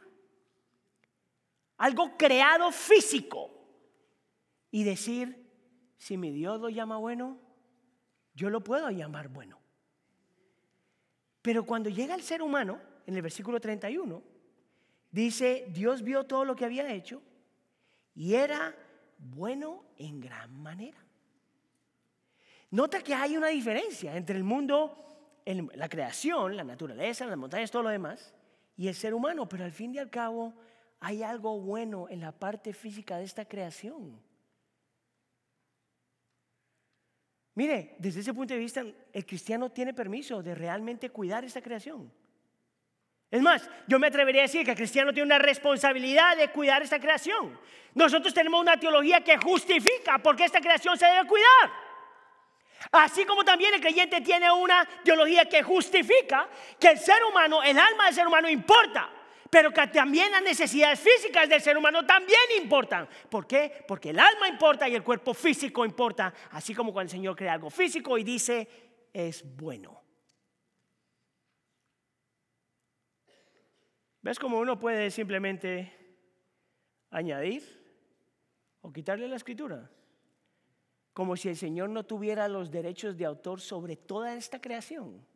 algo 1.79 2.17
creado 2.19 2.73
físico, 2.73 3.53
y 4.71 4.83
decir, 4.83 5.49
si 5.97 6.17
mi 6.17 6.33
Dios 6.33 6.61
lo 6.61 6.69
llama 6.69 6.99
bueno, 6.99 7.39
yo 8.35 8.51
lo 8.51 8.63
puedo 8.63 8.91
llamar 8.91 9.29
bueno. 9.29 9.59
Pero 11.41 11.65
cuando 11.65 11.89
llega 11.89 12.15
el 12.15 12.23
ser 12.23 12.43
humano, 12.43 12.81
en 13.07 13.15
el 13.15 13.23
versículo 13.23 13.61
31, 13.61 14.23
dice, 15.13 15.67
Dios 15.71 16.03
vio 16.03 16.25
todo 16.25 16.45
lo 16.45 16.57
que 16.57 16.65
había 16.65 16.93
hecho 16.93 17.23
y 18.15 18.35
era 18.35 18.75
bueno 19.19 19.85
en 19.97 20.21
gran 20.21 20.61
manera. 20.61 21.06
Nota 22.77 23.01
que 23.01 23.15
hay 23.15 23.39
una 23.39 23.47
diferencia 23.47 24.15
entre 24.15 24.37
el 24.37 24.45
mundo, 24.45 25.41
la 25.47 25.89
creación, 25.89 26.55
la 26.55 26.63
naturaleza, 26.63 27.25
las 27.25 27.39
montañas, 27.39 27.71
todo 27.71 27.85
lo 27.85 27.89
demás, 27.89 28.35
y 28.77 28.87
el 28.87 28.95
ser 28.95 29.15
humano, 29.15 29.49
pero 29.49 29.65
al 29.65 29.73
fin 29.73 29.95
y 29.95 29.99
al 29.99 30.11
cabo 30.11 30.53
hay 31.01 31.23
algo 31.23 31.59
bueno 31.59 32.07
en 32.11 32.21
la 32.21 32.33
parte 32.33 32.75
física 32.75 33.17
de 33.17 33.25
esta 33.25 33.47
creación. 33.47 34.21
Mire, 37.55 37.97
desde 37.99 38.21
ese 38.21 38.35
punto 38.35 38.53
de 38.53 38.61
vista, 38.61 38.85
el 39.11 39.25
cristiano 39.25 39.71
tiene 39.71 39.95
permiso 39.95 40.43
de 40.43 40.55
realmente 40.55 41.09
cuidar 41.09 41.47
esta 41.47 41.63
creación. 41.63 42.13
Es 43.31 43.41
más, 43.41 43.71
yo 43.89 43.99
me 43.99 44.09
atrevería 44.09 44.43
a 44.43 44.49
decir 44.49 44.67
que 44.67 44.73
el 44.73 44.77
cristiano 44.77 45.15
tiene 45.15 45.29
una 45.29 45.39
responsabilidad 45.39 46.37
de 46.37 46.53
cuidar 46.53 46.83
esta 46.83 47.01
creación. 47.01 47.59
Nosotros 47.95 48.35
tenemos 48.35 48.61
una 48.61 48.79
teología 48.79 49.25
que 49.25 49.39
justifica 49.39 50.19
por 50.19 50.37
qué 50.37 50.45
esta 50.45 50.61
creación 50.61 50.99
se 50.99 51.07
debe 51.07 51.27
cuidar. 51.27 51.86
Así 52.93 53.25
como 53.25 53.45
también 53.45 53.75
el 53.75 53.81
creyente 53.81 54.21
tiene 54.21 54.51
una 54.51 54.87
teología 55.05 55.49
que 55.49 55.63
justifica 55.63 56.49
que 56.79 56.89
el 56.89 56.99
ser 56.99 57.23
humano, 57.25 57.63
el 57.63 57.79
alma 57.79 58.07
del 58.07 58.15
ser 58.15 58.27
humano 58.27 58.49
importa, 58.49 59.11
pero 59.51 59.73
que 59.73 59.87
también 59.89 60.31
las 60.31 60.43
necesidades 60.43 61.01
físicas 61.01 61.49
del 61.49 61.61
ser 61.61 61.77
humano 61.77 62.05
también 62.05 62.41
importan. 62.61 63.09
¿Por 63.31 63.47
qué? 63.47 63.85
Porque 63.87 64.11
el 64.11 64.19
alma 64.19 64.49
importa 64.49 64.89
y 64.89 64.95
el 64.95 65.03
cuerpo 65.03 65.35
físico 65.35 65.85
importa, 65.85 66.33
así 66.51 66.75
como 66.75 66.93
cuando 66.93 67.09
el 67.09 67.17
Señor 67.17 67.37
crea 67.37 67.55
algo 67.55 67.71
físico 67.71 68.19
y 68.19 68.25
dice, 68.25 68.69
es 69.13 69.43
bueno. 69.57 70.03
¿Ves 74.21 74.39
cómo 74.39 74.59
uno 74.59 74.79
puede 74.79 75.11
simplemente 75.11 75.93
añadir 77.11 77.63
o 78.81 78.93
quitarle 78.93 79.29
la 79.29 79.37
escritura? 79.37 79.89
Como 81.17 81.35
si 81.35 81.49
el 81.49 81.57
Señor 81.57 81.89
no 81.89 82.05
tuviera 82.05 82.47
los 82.47 82.71
derechos 82.71 83.17
de 83.17 83.25
autor 83.25 83.59
sobre 83.59 83.97
toda 83.97 84.35
esta 84.35 84.61
creación. 84.61 85.27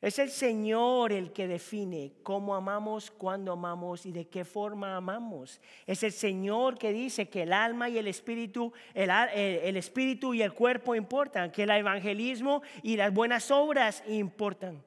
Es 0.00 0.18
el 0.18 0.30
Señor 0.30 1.12
el 1.12 1.32
que 1.32 1.46
define 1.46 2.14
cómo 2.24 2.56
amamos, 2.56 3.12
cuándo 3.12 3.52
amamos 3.52 4.04
y 4.04 4.10
de 4.10 4.26
qué 4.26 4.44
forma 4.44 4.96
amamos. 4.96 5.60
Es 5.86 6.02
el 6.02 6.10
Señor 6.10 6.76
que 6.76 6.92
dice 6.92 7.28
que 7.28 7.42
el 7.42 7.52
alma 7.52 7.88
y 7.88 7.96
el 7.96 8.08
espíritu, 8.08 8.72
el, 8.94 9.10
el, 9.32 9.76
espíritu 9.76 10.34
y 10.34 10.42
el 10.42 10.54
cuerpo 10.54 10.96
importan, 10.96 11.52
que 11.52 11.62
el 11.62 11.70
evangelismo 11.70 12.62
y 12.82 12.96
las 12.96 13.14
buenas 13.14 13.48
obras 13.52 14.02
importan. 14.08 14.84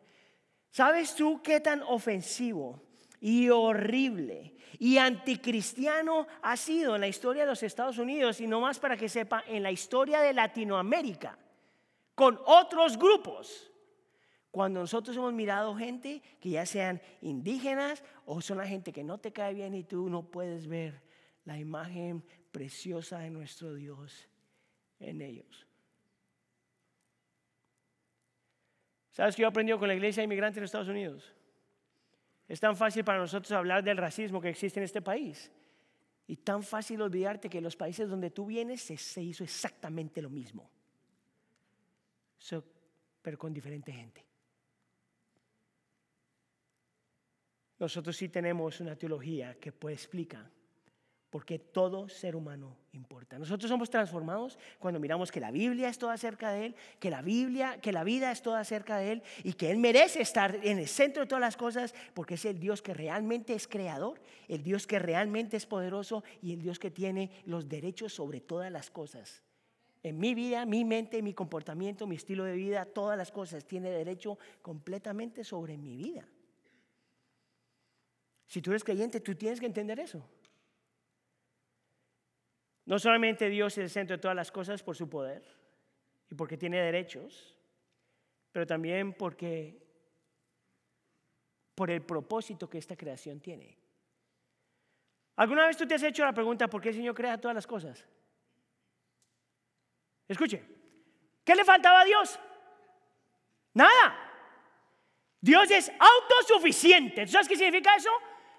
¿Sabes 0.70 1.16
tú 1.16 1.42
qué 1.42 1.62
tan 1.62 1.82
ofensivo 1.84 2.82
y 3.20 3.50
horrible 3.50 4.54
y 4.80 4.98
anticristiano 4.98 6.28
ha 6.42 6.56
sido 6.56 6.96
en 6.96 7.02
la 7.02 7.08
historia 7.08 7.44
de 7.44 7.50
los 7.50 7.64
Estados 7.64 7.98
Unidos 7.98 8.40
y 8.42 8.48
no 8.48 8.62
más 8.62 8.80
para 8.80 8.98
que 8.98 9.10
sepa, 9.10 9.44
en 9.48 9.64
la 9.64 9.72
historia 9.72 10.22
de 10.22 10.34
Latinoamérica, 10.34 11.38
con 12.16 12.40
otros 12.46 12.98
grupos. 12.98 13.72
Cuando 14.52 14.80
nosotros 14.80 15.16
hemos 15.18 15.34
mirado 15.34 15.76
gente 15.76 16.22
que 16.40 16.52
ya 16.52 16.66
sean 16.66 17.02
indígenas 17.22 18.04
o 18.26 18.42
son 18.42 18.58
la 18.58 18.68
gente 18.68 18.92
que 18.92 19.04
no 19.04 19.20
te 19.20 19.32
cae 19.32 19.54
bien 19.54 19.74
y 19.74 19.84
tú 19.84 20.10
no 20.10 20.24
puedes 20.24 20.68
ver 20.68 21.02
la 21.46 21.58
imagen 21.58 22.24
preciosa 22.52 23.20
de 23.20 23.30
nuestro 23.30 23.74
Dios 23.74 24.28
en 25.00 25.22
ellos. 25.22 25.68
¿Sabes 29.12 29.36
qué 29.36 29.42
yo 29.42 29.48
aprendí 29.48 29.74
con 29.74 29.88
la 29.88 29.96
iglesia 29.96 30.24
inmigrante 30.24 30.60
en 30.60 30.66
Estados 30.66 30.88
Unidos? 30.88 31.37
Es 32.48 32.60
tan 32.60 32.76
fácil 32.76 33.04
para 33.04 33.20
nosotros 33.20 33.52
hablar 33.52 33.84
del 33.84 33.98
racismo 33.98 34.40
que 34.40 34.50
existe 34.50 34.80
en 34.80 34.86
este 34.86 35.02
país. 35.02 35.52
Y 36.28 36.38
tan 36.38 36.64
fácil 36.64 37.02
olvidarte 37.02 37.50
que 37.50 37.58
en 37.58 37.64
los 37.64 37.76
países 37.76 38.10
donde 38.10 38.32
tú 38.32 38.46
vienes 38.46 38.82
se, 38.82 39.22
hizo 39.22 39.44
exactamente 39.44 40.22
lo 40.22 40.30
mismo. 40.30 40.70
pero 43.22 43.38
con 43.38 43.54
diferente 43.54 43.92
gente. 43.92 44.26
Nosotros 47.80 48.16
sí 48.16 48.30
tenemos 48.30 48.80
una 48.80 48.96
teología 48.96 49.60
que 49.60 49.72
puede 49.72 49.96
explicar 49.96 50.57
porque 51.30 51.60
todo 51.60 52.08
ser 52.08 52.36
humano 52.36 52.78
importa. 52.94 53.38
Nosotros 53.38 53.70
somos 53.70 53.90
transformados 53.90 54.58
cuando 54.80 55.00
miramos 55.00 55.32
que 55.32 55.40
la 55.40 55.52
Biblia 55.52 55.90
es 55.90 55.98
toda 55.98 56.14
acerca 56.14 56.52
de 56.52 56.68
Él, 56.68 56.76
que 57.00 57.10
la 57.10 57.22
Biblia, 57.22 57.80
que 57.82 57.92
la 57.92 58.04
vida 58.04 58.32
es 58.32 58.42
toda 58.42 58.62
acerca 58.62 58.98
de 58.98 59.14
Él 59.14 59.24
y 59.44 59.54
que 59.54 59.70
Él 59.70 59.78
merece 59.78 60.22
estar 60.22 60.56
en 60.64 60.80
el 60.80 60.88
centro 60.88 61.24
de 61.24 61.28
todas 61.28 61.42
las 61.42 61.58
cosas 61.58 61.94
porque 62.14 62.36
es 62.36 62.46
el 62.46 62.60
Dios 62.60 62.82
que 62.82 62.94
realmente 62.94 63.54
es 63.54 63.68
creador, 63.68 64.22
el 64.48 64.64
Dios 64.64 64.88
que 64.88 65.00
realmente 65.00 65.58
es 65.58 65.66
poderoso 65.66 66.24
y 66.42 66.54
el 66.54 66.62
Dios 66.62 66.80
que 66.80 66.92
tiene 66.92 67.32
los 67.46 67.68
derechos 67.68 68.14
sobre 68.14 68.40
todas 68.40 68.72
las 68.72 68.90
cosas. 68.90 69.44
En 70.04 70.18
mi 70.20 70.34
vida, 70.34 70.66
mi 70.66 70.86
mente, 70.86 71.22
mi 71.22 71.34
comportamiento, 71.34 72.08
mi 72.08 72.16
estilo 72.16 72.46
de 72.46 72.54
vida, 72.54 72.86
todas 72.86 73.18
las 73.18 73.32
cosas 73.32 73.66
tiene 73.66 73.90
derecho 73.90 74.38
completamente 74.62 75.44
sobre 75.44 75.78
mi 75.78 75.98
vida. 75.98 76.26
Si 78.46 78.62
tú 78.62 78.72
eres 78.72 78.86
creyente, 78.86 79.20
tú 79.20 79.36
tienes 79.36 79.60
que 79.60 79.66
entender 79.66 80.00
eso. 80.00 80.24
No 82.88 82.98
solamente 82.98 83.50
Dios 83.50 83.74
es 83.74 83.84
el 83.84 83.90
centro 83.90 84.16
de 84.16 84.22
todas 84.22 84.36
las 84.36 84.50
cosas 84.50 84.82
por 84.82 84.96
su 84.96 85.10
poder 85.10 85.44
y 86.30 86.36
porque 86.36 86.58
tiene 86.58 86.80
derechos, 86.80 87.58
pero 88.50 88.66
también 88.66 89.12
porque 89.14 89.78
por 91.76 91.92
el 91.92 92.02
propósito 92.02 92.70
que 92.70 92.78
esta 92.78 92.96
creación 92.96 93.42
tiene. 93.42 93.78
¿Alguna 95.36 95.68
vez 95.68 95.76
tú 95.76 95.86
te 95.86 95.96
has 95.96 96.04
hecho 96.04 96.24
la 96.24 96.32
pregunta 96.32 96.70
por 96.70 96.82
qué 96.82 96.90
el 96.90 96.96
Señor 96.96 97.14
crea 97.14 97.38
todas 97.38 97.56
las 97.56 97.68
cosas? 97.68 98.06
Escuche, 100.26 100.64
¿qué 101.44 101.56
le 101.56 101.66
faltaba 101.66 102.00
a 102.00 102.06
Dios? 102.06 102.40
Nada. 103.74 104.32
Dios 105.42 105.70
es 105.72 105.92
autosuficiente. 106.00 107.28
¿Sabes 107.28 107.50
qué 107.50 107.58
significa 107.58 107.98
eso? 107.98 108.12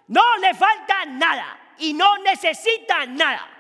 No 0.09 0.37
le 0.37 0.53
falta 0.53 1.07
nada 1.07 1.75
y 1.79 1.95
no 1.95 2.19
necesita 2.19 3.07
nada. 3.07 3.58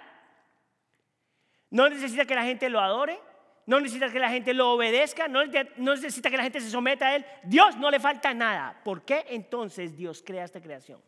No 1.70 1.88
necesita 1.88 2.24
que 2.24 2.34
la 2.34 2.44
gente 2.44 2.68
lo 2.68 2.80
adore, 2.80 3.18
no 3.66 3.80
necesita 3.80 4.10
que 4.10 4.18
la 4.18 4.30
gente 4.30 4.54
lo 4.54 4.72
obedezca, 4.72 5.28
no, 5.28 5.44
necesita 5.44 6.30
que 6.30 6.36
la 6.38 6.42
gente 6.42 6.60
se 6.60 6.70
someta 6.70 7.08
a 7.08 7.16
Él. 7.16 7.26
Dios 7.42 7.76
no 7.76 7.90
le 7.90 8.00
falta 8.00 8.32
nada. 8.32 8.80
¿Por 8.82 9.04
qué 9.04 9.26
entonces 9.28 9.94
Dios 9.94 10.22
crea 10.24 10.44
esta 10.44 10.60
creación? 10.60 11.02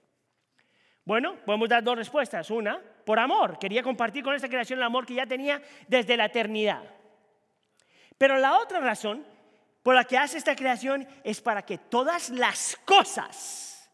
Bueno, 1.04 1.36
podemos 1.46 1.68
dar 1.70 1.82
dos 1.82 1.96
respuestas. 1.96 2.50
Una, 2.50 2.78
por 3.06 3.18
amor. 3.18 3.58
Quería 3.58 3.82
compartir 3.82 4.22
con 4.22 4.34
esta 4.34 4.48
creación 4.48 4.78
el 4.78 4.84
amor 4.84 5.06
que 5.06 5.14
ya 5.14 5.26
tenía 5.26 5.62
desde 5.88 6.18
la 6.18 6.26
eternidad. 6.26 6.82
Pero 8.18 8.36
la 8.36 8.58
otra 8.58 8.80
razón 8.80 9.24
por 9.82 9.94
la 9.94 10.04
que 10.04 10.18
hace 10.18 10.36
esta 10.36 10.54
creación 10.54 11.08
es 11.24 11.40
para 11.40 11.62
que 11.62 11.78
todas 11.78 12.28
las 12.28 12.76
cosas 12.84 13.90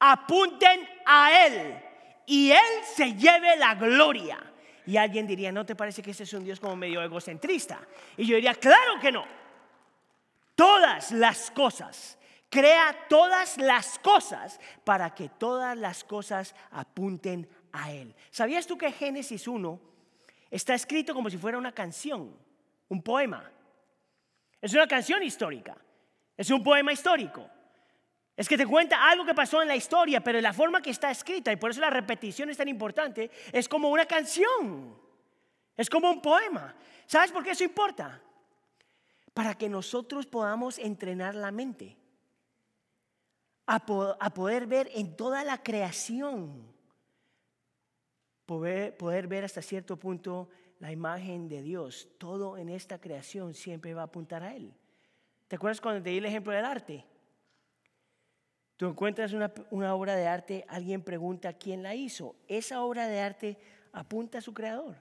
apunten 0.00 0.88
a 1.06 1.46
Él 1.46 1.80
y 2.26 2.50
Él 2.50 2.84
se 2.84 3.14
lleve 3.14 3.56
la 3.56 3.76
gloria. 3.76 4.38
Y 4.88 4.96
alguien 4.96 5.26
diría, 5.26 5.52
¿no 5.52 5.66
te 5.66 5.76
parece 5.76 6.00
que 6.00 6.12
ese 6.12 6.22
es 6.22 6.32
un 6.32 6.44
Dios 6.44 6.58
como 6.58 6.74
medio 6.74 7.02
egocentrista? 7.02 7.78
Y 8.16 8.24
yo 8.24 8.36
diría, 8.36 8.54
claro 8.54 8.98
que 8.98 9.12
no. 9.12 9.22
Todas 10.54 11.12
las 11.12 11.50
cosas, 11.50 12.18
crea 12.48 12.96
todas 13.06 13.58
las 13.58 13.98
cosas 13.98 14.58
para 14.84 15.14
que 15.14 15.28
todas 15.28 15.76
las 15.76 16.04
cosas 16.04 16.54
apunten 16.70 17.46
a 17.70 17.92
Él. 17.92 18.14
¿Sabías 18.30 18.66
tú 18.66 18.78
que 18.78 18.90
Génesis 18.90 19.46
1 19.46 19.78
está 20.50 20.72
escrito 20.72 21.12
como 21.12 21.28
si 21.28 21.36
fuera 21.36 21.58
una 21.58 21.72
canción, 21.72 22.34
un 22.88 23.02
poema? 23.02 23.44
Es 24.58 24.72
una 24.72 24.88
canción 24.88 25.22
histórica, 25.22 25.76
es 26.34 26.48
un 26.48 26.64
poema 26.64 26.94
histórico. 26.94 27.46
Es 28.38 28.48
que 28.48 28.56
te 28.56 28.68
cuenta 28.68 29.10
algo 29.10 29.26
que 29.26 29.34
pasó 29.34 29.62
en 29.62 29.66
la 29.66 29.74
historia, 29.74 30.22
pero 30.22 30.40
la 30.40 30.52
forma 30.52 30.80
que 30.80 30.90
está 30.90 31.10
escrita, 31.10 31.50
y 31.50 31.56
por 31.56 31.72
eso 31.72 31.80
la 31.80 31.90
repetición 31.90 32.48
es 32.48 32.56
tan 32.56 32.68
importante, 32.68 33.32
es 33.50 33.68
como 33.68 33.90
una 33.90 34.06
canción, 34.06 34.96
es 35.76 35.90
como 35.90 36.08
un 36.08 36.22
poema. 36.22 36.72
¿Sabes 37.08 37.32
por 37.32 37.42
qué 37.42 37.50
eso 37.50 37.64
importa? 37.64 38.22
Para 39.34 39.58
que 39.58 39.68
nosotros 39.68 40.24
podamos 40.24 40.78
entrenar 40.78 41.34
la 41.34 41.50
mente, 41.50 41.96
a, 43.66 43.84
poder 43.84 44.68
ver 44.68 44.88
en 44.94 45.16
toda 45.16 45.42
la 45.42 45.60
creación, 45.60 46.62
poder, 48.46 48.96
poder 48.96 49.26
ver 49.26 49.46
hasta 49.46 49.62
cierto 49.62 49.96
punto 49.96 50.48
la 50.78 50.92
imagen 50.92 51.48
de 51.48 51.60
Dios. 51.60 52.08
Todo 52.18 52.56
en 52.56 52.68
esta 52.68 53.00
creación 53.00 53.52
siempre 53.52 53.94
va 53.94 54.02
a 54.02 54.04
apuntar 54.04 54.44
a 54.44 54.54
Él. 54.54 54.72
¿Te 55.48 55.56
acuerdas 55.56 55.80
cuando 55.80 56.00
te 56.00 56.10
di 56.10 56.18
el 56.18 56.24
ejemplo 56.26 56.52
del 56.52 56.64
arte? 56.64 57.04
Tú 58.78 58.86
encuentras 58.86 59.32
una, 59.32 59.94
obra 59.96 60.14
de 60.14 60.28
arte, 60.28 60.64
alguien 60.68 61.02
pregunta 61.02 61.52
quién 61.54 61.82
la 61.82 61.96
hizo. 61.96 62.36
Esa 62.46 62.84
obra 62.84 63.08
de 63.08 63.18
arte 63.18 63.58
apunta 63.92 64.38
a 64.38 64.40
su 64.40 64.54
creador. 64.54 64.94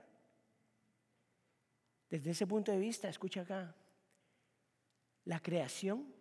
Desde 2.10 2.32
ese 2.32 2.48
punto 2.48 2.71
de 2.71 2.80
vista, 2.80 3.08
escucha 3.08 3.42
acá, 3.42 3.75
la 5.25 5.40
creación 5.40 6.12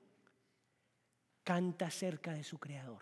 canta 1.43 1.91
cerca 1.91 2.35
de 2.35 2.45
su 2.45 2.59
creador. 2.59 3.01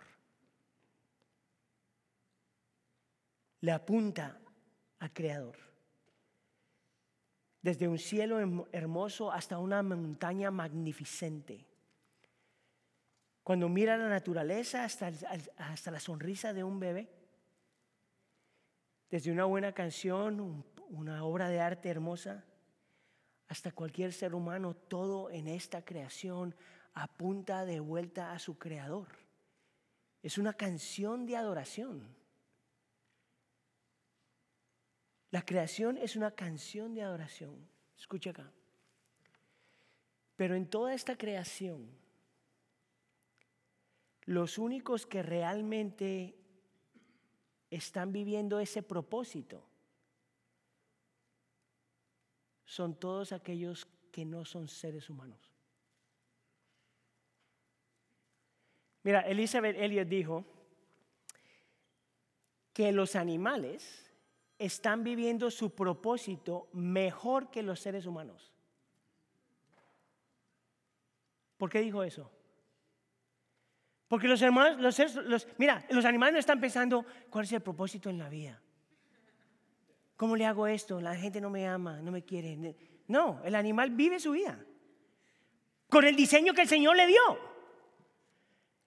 Le 3.59 3.73
apunta 3.73 4.39
al 5.01 5.13
creador. 5.13 5.59
Desde 7.61 7.89
un 7.89 7.99
cielo 7.99 8.39
hermoso 8.71 9.33
hasta 9.33 9.59
una 9.59 9.83
montaña 9.83 10.53
magnificente 10.53 11.74
cuando 13.45 13.69
mira 13.69 13.99
la 13.99 14.09
naturaleza 14.09 14.85
hasta, 14.85 15.13
hasta 15.59 15.91
la 15.91 16.01
sonrisa 16.01 16.55
de 16.55 16.65
un 16.65 16.81
bebé, 16.81 17.11
desde 19.11 19.31
una 19.31 19.45
buena 19.45 19.73
canción, 19.73 20.65
una 20.89 21.23
obra 21.25 21.51
de 21.51 21.61
arte 21.61 21.91
hermosa, 21.91 22.43
hasta 23.49 23.71
cualquier 23.71 24.15
ser 24.15 24.35
humano, 24.35 24.75
todo 24.75 25.31
en 25.31 25.47
esta 25.47 25.85
creación 25.85 26.55
apunta 26.95 27.67
de 27.67 27.81
vuelta 27.81 28.33
a 28.33 28.39
su 28.39 28.57
creador. 28.57 29.09
Es 30.23 30.39
una 30.39 30.55
canción 30.55 31.27
de 31.27 31.37
adoración. 31.37 32.17
La 35.31 35.43
creación 35.43 35.99
es 35.99 36.17
una 36.17 36.31
canción 36.31 36.95
de 36.95 37.03
adoración. 37.03 37.69
Escucha 37.99 38.31
acá. 38.31 38.51
Pero 40.35 40.55
en 40.55 40.67
toda 40.67 40.95
esta 40.95 41.19
creación, 41.19 41.91
los 44.27 44.59
únicos 44.59 45.07
que 45.07 45.23
realmente 45.23 46.35
están 47.71 48.13
viviendo 48.13 48.61
ese 48.61 48.83
propósito 48.83 49.65
son 52.65 52.95
todos 52.95 53.33
aquellos 53.33 53.87
que 54.11 54.25
no 54.25 54.45
son 54.45 54.69
seres 54.69 55.11
humanos. 55.11 55.39
Mira, 59.03 59.21
Elizabeth 59.21 59.77
Elliot 59.77 60.09
dijo 60.09 60.45
que 62.73 62.91
los 62.91 63.17
animales 63.17 64.11
están 64.59 65.05
viviendo 65.05 65.51
su 65.51 65.75
propósito 65.75 66.69
mejor 66.73 67.51
que 67.51 67.63
los 67.63 67.81
seres 67.81 68.07
humanos. 68.07 68.51
¿Por 71.59 71.71
qué 71.71 71.81
dijo 71.81 72.03
eso? 72.03 72.31
Porque 74.15 74.29
los 74.29 74.41
hermanos, 74.43 74.97
los, 75.25 75.49
mira, 75.59 75.85
los 75.89 76.05
animales 76.05 76.35
no 76.35 76.39
están 76.39 76.61
pensando 76.61 77.05
cuál 77.31 77.47
es 77.47 77.53
el 77.53 77.63
propósito 77.63 78.09
en 78.11 78.17
la 78.17 78.29
vida. 78.29 78.63
¿Cómo 80.17 80.37
le 80.37 80.47
hago 80.47 80.69
esto? 80.69 81.01
La 81.01 81.17
gente 81.17 81.41
no 81.41 81.51
me 81.51 81.67
ama, 81.67 82.01
no 82.01 82.13
me 82.13 82.23
quiere. 82.23 82.77
No, 83.09 83.41
el 83.45 83.57
animal 83.57 83.91
vive 83.91 84.21
su 84.21 84.31
vida 84.31 84.57
con 85.89 86.05
el 86.05 86.15
diseño 86.15 86.55
que 86.55 86.61
el 86.61 86.69
Señor 86.69 86.95
le 86.95 87.09
dio. 87.09 87.41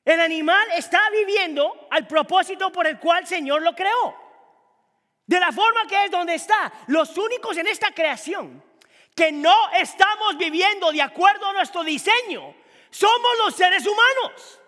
El 0.06 0.22
animal 0.22 0.66
está 0.78 1.02
viviendo 1.10 1.90
al 1.92 2.08
propósito 2.08 2.72
por 2.72 2.88
el 2.88 2.98
cual 2.98 3.24
el 3.24 3.28
Señor 3.28 3.64
lo 3.64 3.76
creó. 3.76 4.16
De 5.26 5.42
la 5.42 5.52
forma 5.52 5.88
que 5.90 6.06
es 6.06 6.10
donde 6.10 6.36
está. 6.36 6.72
Los 6.88 7.18
únicos 7.18 7.58
en 7.58 7.68
esta 7.68 7.92
creación 7.92 8.64
que 9.14 9.34
no 9.34 9.72
estamos 9.74 10.38
viviendo 10.38 10.90
de 10.94 11.02
acuerdo 11.02 11.48
a 11.48 11.52
nuestro 11.52 11.84
diseño 11.84 12.56
somos 12.92 13.32
los 13.44 13.56
seres 13.56 13.86
humanos. 13.86 14.62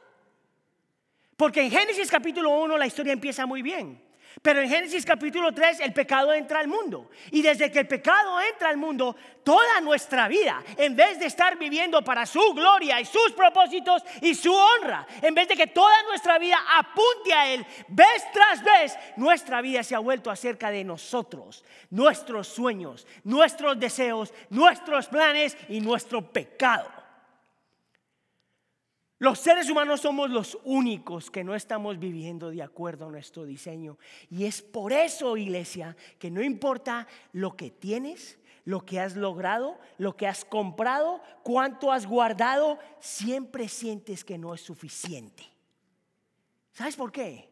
Porque 1.39 1.61
en 1.61 1.71
Génesis 1.71 2.11
capítulo 2.11 2.49
1 2.49 2.77
la 2.77 2.85
historia 2.85 3.13
empieza 3.13 3.45
muy 3.45 3.61
bien. 3.61 4.03
Pero 4.41 4.59
en 4.59 4.67
Génesis 4.67 5.05
capítulo 5.05 5.53
3 5.53 5.79
el 5.79 5.93
pecado 5.93 6.33
entra 6.33 6.59
al 6.59 6.67
mundo. 6.67 7.09
Y 7.31 7.41
desde 7.41 7.71
que 7.71 7.79
el 7.79 7.87
pecado 7.87 8.41
entra 8.41 8.67
al 8.67 8.75
mundo, 8.75 9.15
toda 9.41 9.79
nuestra 9.79 10.27
vida, 10.27 10.61
en 10.75 10.97
vez 10.97 11.17
de 11.17 11.27
estar 11.27 11.57
viviendo 11.57 12.03
para 12.03 12.25
su 12.25 12.41
gloria 12.53 12.99
y 12.99 13.05
sus 13.05 13.31
propósitos 13.31 14.03
y 14.21 14.35
su 14.35 14.53
honra, 14.53 15.07
en 15.21 15.33
vez 15.33 15.47
de 15.47 15.55
que 15.55 15.67
toda 15.67 16.03
nuestra 16.09 16.37
vida 16.39 16.57
apunte 16.77 17.33
a 17.33 17.47
Él, 17.47 17.65
vez 17.87 18.25
tras 18.33 18.61
vez, 18.61 18.97
nuestra 19.15 19.61
vida 19.61 19.81
se 19.81 19.95
ha 19.95 19.99
vuelto 19.99 20.29
acerca 20.29 20.69
de 20.71 20.83
nosotros, 20.83 21.63
nuestros 21.89 22.49
sueños, 22.49 23.07
nuestros 23.23 23.79
deseos, 23.79 24.33
nuestros 24.49 25.07
planes 25.07 25.55
y 25.69 25.79
nuestro 25.79 26.21
pecado. 26.21 26.98
Los 29.19 29.39
seres 29.39 29.69
humanos 29.69 29.99
somos 29.99 30.29
los 30.29 30.57
únicos 30.63 31.29
que 31.29 31.43
no 31.43 31.53
estamos 31.53 31.99
viviendo 31.99 32.51
de 32.51 32.63
acuerdo 32.63 33.07
a 33.07 33.11
nuestro 33.11 33.43
diseño. 33.43 33.97
Y 34.29 34.45
es 34.45 34.61
por 34.61 34.93
eso, 34.93 35.35
iglesia, 35.35 35.97
que 36.17 36.31
no 36.31 36.41
importa 36.41 37.05
lo 37.33 37.57
que 37.57 37.69
tienes, 37.69 38.39
lo 38.63 38.85
que 38.85 39.01
has 39.01 39.17
logrado, 39.17 39.77
lo 39.97 40.15
que 40.15 40.25
has 40.25 40.45
comprado, 40.45 41.21
cuánto 41.43 41.91
has 41.91 42.07
guardado, 42.07 42.79
siempre 43.01 43.67
sientes 43.67 44.23
que 44.23 44.37
no 44.37 44.53
es 44.53 44.61
suficiente. 44.61 45.43
¿Sabes 46.71 46.95
por 46.95 47.11
qué? 47.11 47.49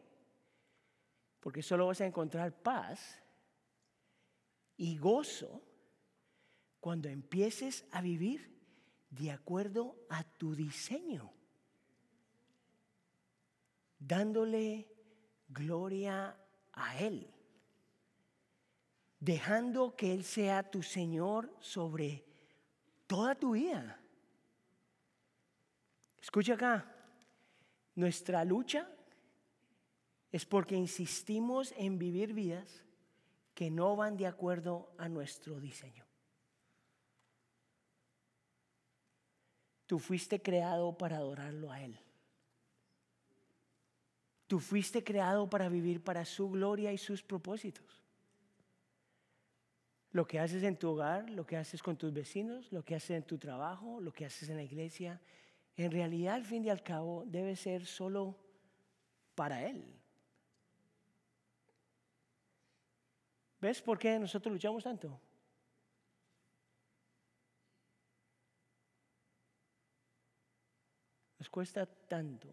Porque 1.38 1.62
solo 1.62 1.88
vas 1.88 2.00
a 2.00 2.06
encontrar 2.06 2.50
paz 2.62 3.22
y 4.78 4.96
gozo 4.96 5.60
cuando 6.80 7.10
empieces 7.10 7.84
a 7.90 8.00
vivir 8.00 8.56
de 9.10 9.32
acuerdo 9.32 9.96
a 10.08 10.24
tu 10.24 10.54
diseño 10.54 11.34
dándole 13.98 14.88
gloria 15.48 16.36
a 16.72 16.98
Él, 16.98 17.30
dejando 19.20 19.96
que 19.96 20.12
Él 20.12 20.24
sea 20.24 20.70
tu 20.70 20.82
Señor 20.82 21.54
sobre 21.60 22.24
toda 23.06 23.34
tu 23.34 23.52
vida. 23.52 24.00
Escucha 26.20 26.54
acá, 26.54 26.94
nuestra 27.94 28.44
lucha 28.44 28.88
es 30.30 30.44
porque 30.44 30.76
insistimos 30.76 31.72
en 31.76 31.98
vivir 31.98 32.34
vidas 32.34 32.84
que 33.54 33.70
no 33.70 33.96
van 33.96 34.16
de 34.16 34.26
acuerdo 34.26 34.92
a 34.98 35.08
nuestro 35.08 35.58
diseño. 35.58 36.04
Tú 39.86 39.98
fuiste 39.98 40.42
creado 40.42 40.96
para 40.96 41.16
adorarlo 41.16 41.72
a 41.72 41.82
Él. 41.82 41.98
Tú 44.48 44.58
fuiste 44.58 45.04
creado 45.04 45.48
para 45.48 45.68
vivir 45.68 46.02
para 46.02 46.24
su 46.24 46.50
gloria 46.50 46.90
y 46.90 46.96
sus 46.98 47.22
propósitos. 47.22 48.02
Lo 50.10 50.26
que 50.26 50.40
haces 50.40 50.62
en 50.62 50.78
tu 50.78 50.88
hogar, 50.88 51.28
lo 51.28 51.46
que 51.46 51.58
haces 51.58 51.82
con 51.82 51.98
tus 51.98 52.14
vecinos, 52.14 52.72
lo 52.72 52.82
que 52.82 52.94
haces 52.94 53.10
en 53.10 53.22
tu 53.24 53.36
trabajo, 53.36 54.00
lo 54.00 54.10
que 54.10 54.24
haces 54.24 54.48
en 54.48 54.56
la 54.56 54.62
iglesia, 54.62 55.20
en 55.76 55.92
realidad 55.92 56.36
al 56.36 56.46
fin 56.46 56.64
y 56.64 56.70
al 56.70 56.82
cabo 56.82 57.24
debe 57.26 57.56
ser 57.56 57.84
solo 57.84 58.34
para 59.34 59.62
Él. 59.66 59.84
¿Ves 63.60 63.82
por 63.82 63.98
qué 63.98 64.18
nosotros 64.18 64.50
luchamos 64.50 64.82
tanto? 64.82 65.20
Nos 71.38 71.50
cuesta 71.50 71.84
tanto 71.84 72.48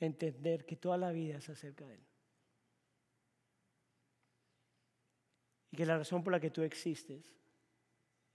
entender 0.00 0.64
que 0.64 0.76
toda 0.76 0.96
la 0.96 1.12
vida 1.12 1.38
es 1.38 1.48
acerca 1.48 1.86
de 1.86 1.94
Él. 1.94 2.06
Y 5.70 5.76
que 5.76 5.86
la 5.86 5.98
razón 5.98 6.22
por 6.22 6.32
la 6.32 6.40
que 6.40 6.50
tú 6.50 6.62
existes 6.62 7.32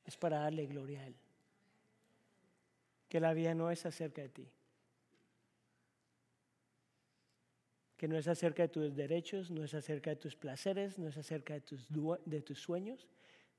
es 0.05 0.17
para 0.17 0.39
darle 0.39 0.65
gloria 0.65 1.01
a 1.01 1.07
Él. 1.07 1.15
Que 3.07 3.19
la 3.19 3.33
vida 3.33 3.53
no 3.53 3.69
es 3.69 3.85
acerca 3.85 4.21
de 4.21 4.29
ti. 4.29 4.49
Que 7.97 8.07
no 8.07 8.17
es 8.17 8.27
acerca 8.27 8.63
de 8.63 8.69
tus 8.69 8.95
derechos, 8.95 9.51
no 9.51 9.63
es 9.63 9.73
acerca 9.73 10.09
de 10.09 10.15
tus 10.15 10.35
placeres, 10.35 10.97
no 10.97 11.07
es 11.07 11.17
acerca 11.17 11.53
de 11.53 11.61
tus, 11.61 11.87
de 12.25 12.41
tus 12.41 12.59
sueños, 12.59 13.07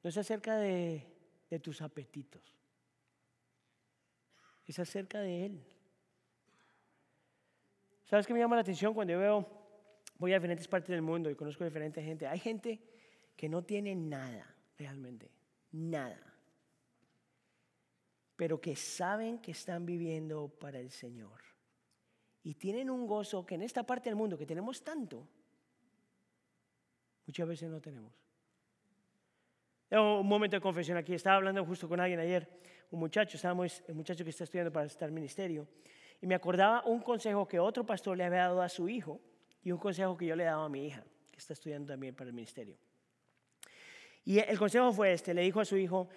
no 0.03 0.11
es 0.11 0.16
acerca 0.16 0.57
de, 0.57 1.07
de 1.48 1.61
tus 1.61 1.80
apetitos. 1.80 2.42
Es 4.66 4.78
acerca 4.78 5.20
de 5.20 5.46
Él. 5.46 5.64
¿Sabes 8.12 8.26
qué 8.26 8.34
me 8.34 8.40
llama 8.40 8.56
la 8.56 8.60
atención 8.60 8.92
cuando 8.92 9.14
yo 9.14 9.20
veo, 9.20 9.48
voy 10.18 10.32
a 10.32 10.34
diferentes 10.34 10.68
partes 10.68 10.90
del 10.90 11.00
mundo 11.00 11.30
y 11.30 11.34
conozco 11.34 11.64
a 11.64 11.66
diferente 11.66 12.02
gente? 12.02 12.26
Hay 12.26 12.38
gente 12.38 12.78
que 13.34 13.48
no 13.48 13.64
tiene 13.64 13.94
nada 13.94 14.54
realmente, 14.76 15.30
nada, 15.70 16.20
pero 18.36 18.60
que 18.60 18.76
saben 18.76 19.38
que 19.38 19.52
están 19.52 19.86
viviendo 19.86 20.46
para 20.46 20.78
el 20.78 20.90
Señor. 20.90 21.40
Y 22.42 22.52
tienen 22.52 22.90
un 22.90 23.06
gozo 23.06 23.46
que 23.46 23.54
en 23.54 23.62
esta 23.62 23.82
parte 23.82 24.10
del 24.10 24.16
mundo 24.16 24.36
que 24.36 24.44
tenemos 24.44 24.84
tanto, 24.84 25.26
muchas 27.26 27.48
veces 27.48 27.70
no 27.70 27.80
tenemos. 27.80 28.12
Un 29.90 30.26
momento 30.26 30.58
de 30.58 30.60
confesión 30.60 30.98
aquí, 30.98 31.14
estaba 31.14 31.36
hablando 31.36 31.64
justo 31.64 31.88
con 31.88 31.98
alguien 31.98 32.20
ayer, 32.20 32.60
un 32.90 33.00
muchacho, 33.00 33.38
estábamos, 33.38 33.82
el 33.88 33.94
muchacho 33.94 34.22
que 34.22 34.28
está 34.28 34.44
estudiando 34.44 34.70
para 34.70 34.84
estar 34.84 35.10
ministerio, 35.10 35.66
y 36.23 36.27
me 36.29 36.37
acordaba 36.37 36.85
un 36.87 37.01
consejo 37.01 37.47
que 37.49 37.59
otro 37.59 37.85
pastor 37.85 38.16
le 38.16 38.25
había 38.25 38.43
dado 38.43 38.62
a 38.62 38.68
su 38.68 38.89
hijo 38.89 39.20
y 39.61 39.73
un 39.73 39.79
consejo 39.79 40.16
que 40.16 40.25
yo 40.25 40.37
le 40.37 40.45
he 40.45 40.47
dado 40.47 40.62
a 40.62 40.68
mi 40.68 40.87
hija, 40.87 41.05
que 41.33 41.39
está 41.39 41.53
estudiando 41.53 41.93
también 41.93 42.14
para 42.14 42.29
el 42.29 42.35
ministerio. 42.35 42.79
Y 44.25 44.39
el 44.39 44.57
consejo 44.57 44.93
fue 44.93 45.12
este, 45.12 45.35
le 45.35 45.43
dijo 45.43 45.61
a 45.61 45.64
su 45.64 45.77
hijo, 45.77 46.09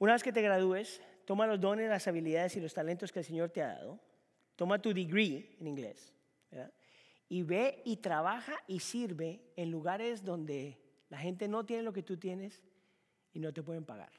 una 0.00 0.14
vez 0.14 0.22
que 0.24 0.32
te 0.32 0.42
gradúes, 0.42 1.00
toma 1.24 1.46
los 1.46 1.60
dones, 1.60 1.88
las 1.88 2.08
habilidades 2.08 2.56
y 2.56 2.60
los 2.60 2.74
talentos 2.74 3.12
que 3.12 3.20
el 3.20 3.24
Señor 3.24 3.50
te 3.50 3.62
ha 3.62 3.68
dado, 3.68 4.00
toma 4.56 4.82
tu 4.82 4.92
degree 4.92 5.56
en 5.60 5.68
inglés, 5.68 6.12
y 7.28 7.44
ve 7.44 7.82
y 7.84 7.98
trabaja 7.98 8.56
y 8.66 8.80
sirve 8.80 9.44
en 9.54 9.70
lugares 9.70 10.24
donde 10.24 10.76
la 11.08 11.18
gente 11.18 11.46
no 11.46 11.64
tiene 11.64 11.84
lo 11.84 11.92
que 11.92 12.02
tú 12.02 12.16
tienes 12.16 12.60
y 13.32 13.38
no 13.38 13.52
te 13.52 13.62
pueden 13.62 13.84
pagar 13.84 14.10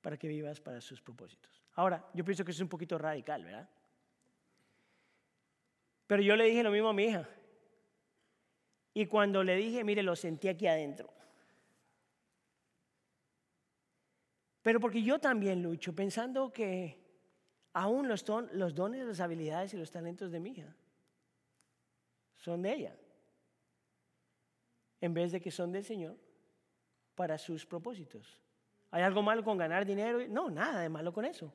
para 0.00 0.16
que 0.16 0.26
vivas 0.26 0.60
para 0.60 0.80
sus 0.80 1.00
propósitos. 1.00 1.59
Ahora, 1.74 2.08
yo 2.14 2.24
pienso 2.24 2.44
que 2.44 2.50
eso 2.50 2.58
es 2.58 2.64
un 2.64 2.68
poquito 2.68 2.98
radical, 2.98 3.44
¿verdad? 3.44 3.68
Pero 6.06 6.22
yo 6.22 6.36
le 6.36 6.44
dije 6.44 6.62
lo 6.62 6.70
mismo 6.70 6.88
a 6.88 6.92
mi 6.92 7.04
hija. 7.04 7.28
Y 8.92 9.06
cuando 9.06 9.44
le 9.44 9.54
dije, 9.56 9.84
mire, 9.84 10.02
lo 10.02 10.16
sentí 10.16 10.48
aquí 10.48 10.66
adentro. 10.66 11.08
Pero 14.62 14.80
porque 14.80 15.02
yo 15.02 15.18
también 15.18 15.62
lucho 15.62 15.94
pensando 15.94 16.52
que 16.52 16.98
aún 17.72 18.08
los, 18.08 18.24
dones, 18.24 19.06
las 19.06 19.20
habilidades 19.20 19.72
y 19.74 19.76
los 19.76 19.90
talentos 19.90 20.30
de 20.32 20.40
mi 20.40 20.50
hija 20.50 20.74
son 22.36 22.62
de 22.62 22.74
ella. 22.74 22.96
En 25.00 25.14
vez 25.14 25.32
de 25.32 25.40
que 25.40 25.50
son 25.50 25.72
del 25.72 25.84
Señor 25.84 26.16
para 27.14 27.38
sus 27.38 27.64
propósitos. 27.64 28.40
¿Hay 28.90 29.02
algo 29.02 29.22
malo 29.22 29.44
con 29.44 29.56
ganar 29.56 29.86
dinero? 29.86 30.26
No, 30.28 30.50
nada 30.50 30.80
de 30.80 30.88
malo 30.88 31.12
con 31.12 31.24
eso. 31.24 31.52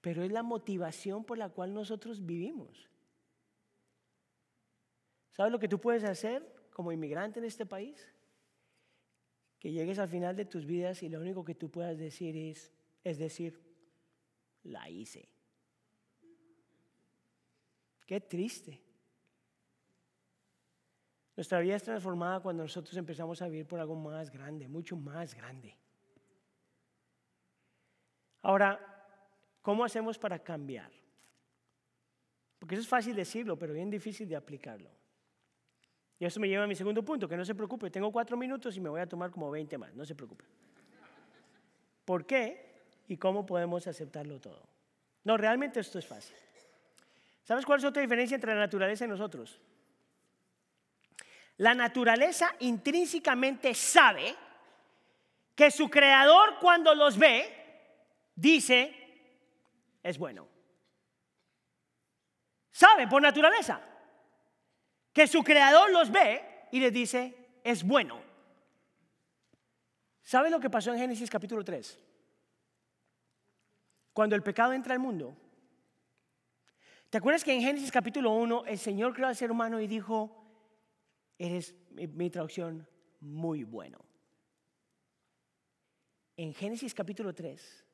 Pero 0.00 0.22
es 0.22 0.32
la 0.32 0.42
motivación 0.42 1.24
por 1.24 1.38
la 1.38 1.48
cual 1.48 1.72
nosotros 1.72 2.24
vivimos. 2.24 2.88
¿Sabes 5.32 5.52
lo 5.52 5.58
que 5.58 5.68
tú 5.68 5.80
puedes 5.80 6.04
hacer 6.04 6.68
como 6.72 6.92
inmigrante 6.92 7.38
en 7.38 7.46
este 7.46 7.64
país? 7.64 8.06
Que 9.58 9.72
llegues 9.72 9.98
al 9.98 10.08
final 10.08 10.36
de 10.36 10.44
tus 10.44 10.66
vidas 10.66 11.02
y 11.02 11.08
lo 11.08 11.20
único 11.20 11.44
que 11.44 11.54
tú 11.54 11.70
puedas 11.70 11.98
decir 11.98 12.36
es, 12.36 12.72
es 13.04 13.18
decir, 13.18 13.60
la 14.62 14.88
hice. 14.90 15.28
Qué 18.06 18.20
triste. 18.20 18.82
Nuestra 21.36 21.60
vida 21.60 21.76
es 21.76 21.82
transformada 21.82 22.40
cuando 22.40 22.64
nosotros 22.64 22.94
empezamos 22.96 23.40
a 23.40 23.48
vivir 23.48 23.66
por 23.66 23.80
algo 23.80 23.94
más 23.94 24.30
grande, 24.30 24.68
mucho 24.68 24.96
más 24.96 25.34
grande. 25.34 25.74
Ahora, 28.42 28.78
¿cómo 29.62 29.84
hacemos 29.84 30.18
para 30.18 30.38
cambiar? 30.38 30.90
Porque 32.58 32.74
eso 32.74 32.82
es 32.82 32.88
fácil 32.88 33.14
decirlo, 33.14 33.58
pero 33.58 33.72
bien 33.72 33.90
difícil 33.90 34.28
de 34.28 34.36
aplicarlo. 34.36 34.90
Y 36.18 36.26
eso 36.26 36.38
me 36.38 36.48
lleva 36.48 36.64
a 36.64 36.66
mi 36.66 36.74
segundo 36.74 37.02
punto, 37.02 37.26
que 37.26 37.36
no 37.36 37.44
se 37.44 37.54
preocupe, 37.54 37.90
tengo 37.90 38.12
cuatro 38.12 38.36
minutos 38.36 38.76
y 38.76 38.80
me 38.80 38.90
voy 38.90 39.00
a 39.00 39.06
tomar 39.06 39.30
como 39.30 39.50
20 39.50 39.78
más, 39.78 39.94
no 39.94 40.04
se 40.04 40.14
preocupe. 40.14 40.44
¿Por 42.04 42.26
qué 42.26 42.82
y 43.08 43.16
cómo 43.16 43.46
podemos 43.46 43.86
aceptarlo 43.86 44.38
todo? 44.38 44.62
No, 45.24 45.36
realmente 45.36 45.80
esto 45.80 45.98
es 45.98 46.06
fácil. 46.06 46.36
¿Sabes 47.42 47.64
cuál 47.64 47.78
es 47.78 47.84
otra 47.84 48.02
diferencia 48.02 48.34
entre 48.34 48.54
la 48.54 48.60
naturaleza 48.60 49.06
y 49.06 49.08
nosotros? 49.08 49.58
La 51.56 51.74
naturaleza 51.74 52.54
intrínsecamente 52.60 53.74
sabe 53.74 54.34
que 55.54 55.70
su 55.70 55.90
creador 55.90 56.58
cuando 56.60 56.94
los 56.94 57.18
ve, 57.18 57.59
dice, 58.40 58.94
es 60.02 60.18
bueno. 60.18 60.48
Sabe 62.70 63.06
por 63.06 63.20
naturaleza 63.20 63.80
que 65.12 65.26
su 65.26 65.42
creador 65.42 65.90
los 65.90 66.10
ve 66.10 66.68
y 66.72 66.80
les 66.80 66.92
dice, 66.92 67.60
es 67.64 67.84
bueno. 67.84 68.20
¿Sabe 70.22 70.50
lo 70.50 70.60
que 70.60 70.70
pasó 70.70 70.92
en 70.92 70.98
Génesis 70.98 71.28
capítulo 71.28 71.64
3? 71.64 71.98
Cuando 74.12 74.36
el 74.36 74.42
pecado 74.42 74.72
entra 74.72 74.94
al 74.94 75.00
mundo. 75.00 75.36
¿Te 77.10 77.18
acuerdas 77.18 77.42
que 77.42 77.52
en 77.52 77.60
Génesis 77.60 77.90
capítulo 77.90 78.30
1 78.32 78.66
el 78.66 78.78
Señor 78.78 79.12
creó 79.12 79.26
al 79.26 79.36
ser 79.36 79.50
humano 79.50 79.80
y 79.80 79.88
dijo, 79.88 80.40
eres, 81.40 81.74
mi, 81.90 82.30
traducción, 82.30 82.86
muy 83.18 83.64
bueno. 83.64 83.98
En 86.36 86.54
Génesis 86.54 86.94
capítulo 86.94 87.34
3, 87.34 87.84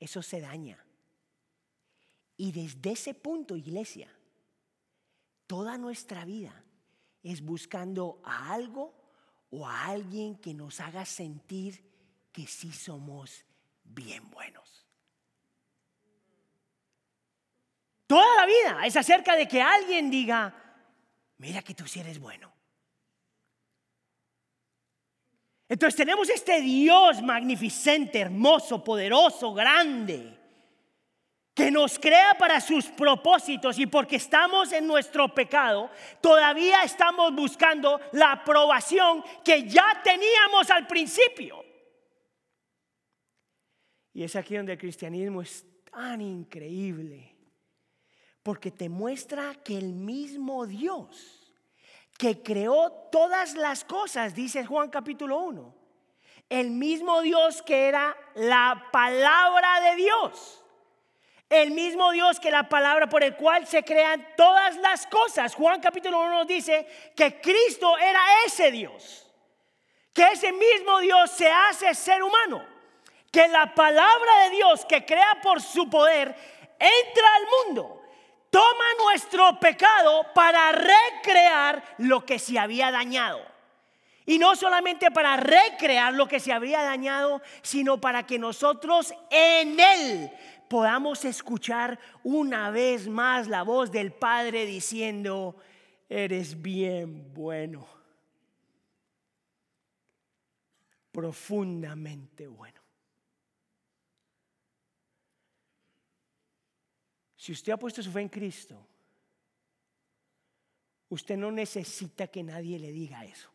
eso 0.00 0.22
se 0.22 0.40
daña. 0.40 0.84
Y 2.36 2.52
desde 2.52 2.92
ese 2.92 3.14
punto, 3.14 3.56
iglesia, 3.56 4.10
toda 5.46 5.78
nuestra 5.78 6.24
vida 6.24 6.64
es 7.22 7.40
buscando 7.40 8.20
a 8.24 8.52
algo 8.52 8.94
o 9.50 9.66
a 9.66 9.86
alguien 9.86 10.36
que 10.36 10.54
nos 10.54 10.80
haga 10.80 11.04
sentir 11.04 11.82
que 12.32 12.46
sí 12.46 12.72
somos 12.72 13.44
bien 13.84 14.30
buenos. 14.30 14.86
Toda 18.06 18.36
la 18.36 18.46
vida 18.46 18.86
es 18.86 18.96
acerca 18.96 19.34
de 19.34 19.48
que 19.48 19.60
alguien 19.60 20.10
diga, 20.10 20.54
mira 21.38 21.62
que 21.62 21.74
tú 21.74 21.86
sí 21.88 22.00
eres 22.00 22.20
bueno. 22.20 22.55
Entonces 25.68 25.96
tenemos 25.96 26.28
este 26.30 26.60
Dios 26.60 27.22
magnificente, 27.22 28.20
hermoso, 28.20 28.84
poderoso, 28.84 29.52
grande, 29.52 30.38
que 31.52 31.70
nos 31.70 31.98
crea 31.98 32.36
para 32.38 32.60
sus 32.60 32.86
propósitos 32.86 33.78
y 33.78 33.86
porque 33.86 34.16
estamos 34.16 34.72
en 34.72 34.86
nuestro 34.86 35.34
pecado, 35.34 35.90
todavía 36.20 36.82
estamos 36.82 37.34
buscando 37.34 38.00
la 38.12 38.32
aprobación 38.32 39.24
que 39.44 39.68
ya 39.68 40.00
teníamos 40.04 40.70
al 40.70 40.86
principio. 40.86 41.64
Y 44.12 44.22
es 44.22 44.36
aquí 44.36 44.56
donde 44.56 44.72
el 44.72 44.78
cristianismo 44.78 45.42
es 45.42 45.64
tan 45.90 46.20
increíble 46.20 47.34
porque 48.42 48.70
te 48.70 48.88
muestra 48.88 49.56
que 49.64 49.76
el 49.76 49.92
mismo 49.92 50.66
Dios 50.66 51.35
que 52.16 52.42
creó 52.42 52.90
todas 53.12 53.54
las 53.54 53.84
cosas, 53.84 54.34
dice 54.34 54.64
Juan 54.64 54.90
capítulo 54.90 55.38
1, 55.38 55.74
el 56.48 56.70
mismo 56.70 57.20
Dios 57.22 57.62
que 57.62 57.88
era 57.88 58.16
la 58.34 58.88
palabra 58.92 59.80
de 59.80 59.96
Dios, 59.96 60.64
el 61.48 61.72
mismo 61.72 62.12
Dios 62.12 62.40
que 62.40 62.50
la 62.50 62.68
palabra 62.68 63.08
por 63.08 63.22
el 63.22 63.36
cual 63.36 63.66
se 63.66 63.84
crean 63.84 64.26
todas 64.36 64.76
las 64.78 65.06
cosas. 65.06 65.54
Juan 65.54 65.80
capítulo 65.80 66.20
1 66.20 66.30
nos 66.30 66.46
dice 66.46 66.86
que 67.14 67.40
Cristo 67.40 67.96
era 67.98 68.20
ese 68.46 68.70
Dios, 68.70 69.30
que 70.12 70.24
ese 70.32 70.52
mismo 70.52 70.98
Dios 71.00 71.30
se 71.30 71.50
hace 71.50 71.94
ser 71.94 72.22
humano, 72.22 72.64
que 73.30 73.46
la 73.48 73.74
palabra 73.74 74.44
de 74.44 74.50
Dios 74.56 74.84
que 74.86 75.04
crea 75.04 75.38
por 75.42 75.60
su 75.60 75.88
poder 75.90 76.34
entra 76.78 77.34
al 77.36 77.66
mundo 77.66 78.05
toma 78.50 78.84
nuestro 79.04 79.58
pecado 79.60 80.26
para 80.34 80.72
recrear 80.72 81.82
lo 81.98 82.24
que 82.24 82.38
se 82.38 82.58
había 82.58 82.90
dañado. 82.90 83.40
Y 84.24 84.38
no 84.38 84.56
solamente 84.56 85.10
para 85.12 85.36
recrear 85.36 86.12
lo 86.12 86.26
que 86.26 86.40
se 86.40 86.52
había 86.52 86.82
dañado, 86.82 87.40
sino 87.62 88.00
para 88.00 88.26
que 88.26 88.38
nosotros 88.38 89.14
en 89.30 89.78
Él 89.78 90.30
podamos 90.68 91.24
escuchar 91.24 91.98
una 92.24 92.70
vez 92.70 93.06
más 93.08 93.46
la 93.46 93.62
voz 93.62 93.92
del 93.92 94.12
Padre 94.12 94.66
diciendo, 94.66 95.56
eres 96.08 96.60
bien 96.60 97.32
bueno, 97.32 97.86
profundamente 101.12 102.48
bueno. 102.48 102.75
Si 107.46 107.52
usted 107.52 107.72
ha 107.72 107.76
puesto 107.76 108.02
su 108.02 108.10
fe 108.10 108.22
en 108.22 108.28
Cristo, 108.28 108.84
usted 111.10 111.36
no 111.36 111.52
necesita 111.52 112.26
que 112.26 112.42
nadie 112.42 112.76
le 112.76 112.90
diga 112.90 113.24
eso. 113.24 113.48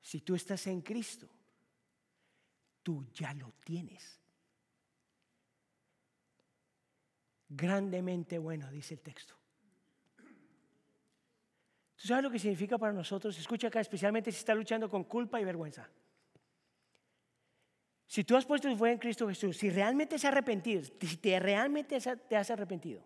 Si 0.00 0.22
tú 0.22 0.34
estás 0.34 0.66
en 0.66 0.80
Cristo, 0.80 1.28
tú 2.82 3.06
ya 3.14 3.32
lo 3.32 3.52
tienes. 3.62 4.18
Grandemente 7.48 8.36
bueno, 8.36 8.68
dice 8.68 8.94
el 8.94 9.00
texto. 9.00 9.36
¿Tú 11.94 12.08
sabes 12.08 12.24
lo 12.24 12.30
que 12.32 12.40
significa 12.40 12.76
para 12.76 12.92
nosotros? 12.92 13.38
Escucha 13.38 13.68
acá, 13.68 13.78
especialmente 13.78 14.32
si 14.32 14.38
está 14.38 14.52
luchando 14.52 14.90
con 14.90 15.04
culpa 15.04 15.40
y 15.40 15.44
vergüenza. 15.44 15.88
Si 18.08 18.24
tú 18.24 18.36
has 18.36 18.46
puesto 18.46 18.70
tu 18.70 18.76
fe 18.76 18.92
en 18.92 18.98
Cristo 18.98 19.28
Jesús, 19.28 19.58
si 19.58 19.68
realmente 19.68 20.16
has 20.16 20.24
arrepentido, 20.24 20.82
si 20.82 21.18
te 21.18 21.38
realmente 21.38 21.98
te 22.26 22.36
has 22.36 22.50
arrepentido 22.50 23.04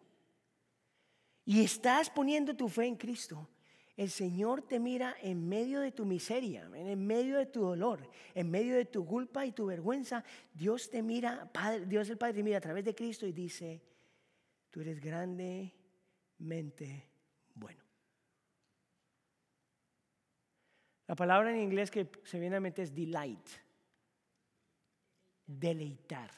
y 1.44 1.64
estás 1.64 2.08
poniendo 2.08 2.54
tu 2.54 2.68
fe 2.68 2.86
en 2.86 2.94
Cristo, 2.94 3.48
el 3.96 4.10
Señor 4.10 4.62
te 4.62 4.78
mira 4.78 5.16
en 5.20 5.48
medio 5.48 5.80
de 5.80 5.90
tu 5.90 6.06
miseria, 6.06 6.70
en 6.72 7.04
medio 7.04 7.36
de 7.36 7.46
tu 7.46 7.62
dolor, 7.62 8.08
en 8.32 8.48
medio 8.48 8.76
de 8.76 8.84
tu 8.84 9.04
culpa 9.04 9.44
y 9.44 9.50
tu 9.50 9.66
vergüenza. 9.66 10.22
Dios 10.54 10.88
te 10.88 11.02
mira, 11.02 11.50
Padre, 11.52 11.84
Dios 11.86 12.08
el 12.08 12.16
Padre 12.16 12.34
te 12.34 12.44
mira 12.44 12.58
a 12.58 12.60
través 12.60 12.84
de 12.84 12.94
Cristo 12.94 13.26
y 13.26 13.32
dice, 13.32 13.82
tú 14.70 14.82
eres 14.82 15.00
grandemente 15.00 15.72
bueno. 17.54 17.82
La 21.08 21.16
palabra 21.16 21.50
en 21.50 21.58
inglés 21.58 21.90
que 21.90 22.08
se 22.22 22.38
viene 22.38 22.54
a 22.54 22.60
mente 22.60 22.82
es 22.82 22.94
delight 22.94 23.48
deleitar. 25.46 26.30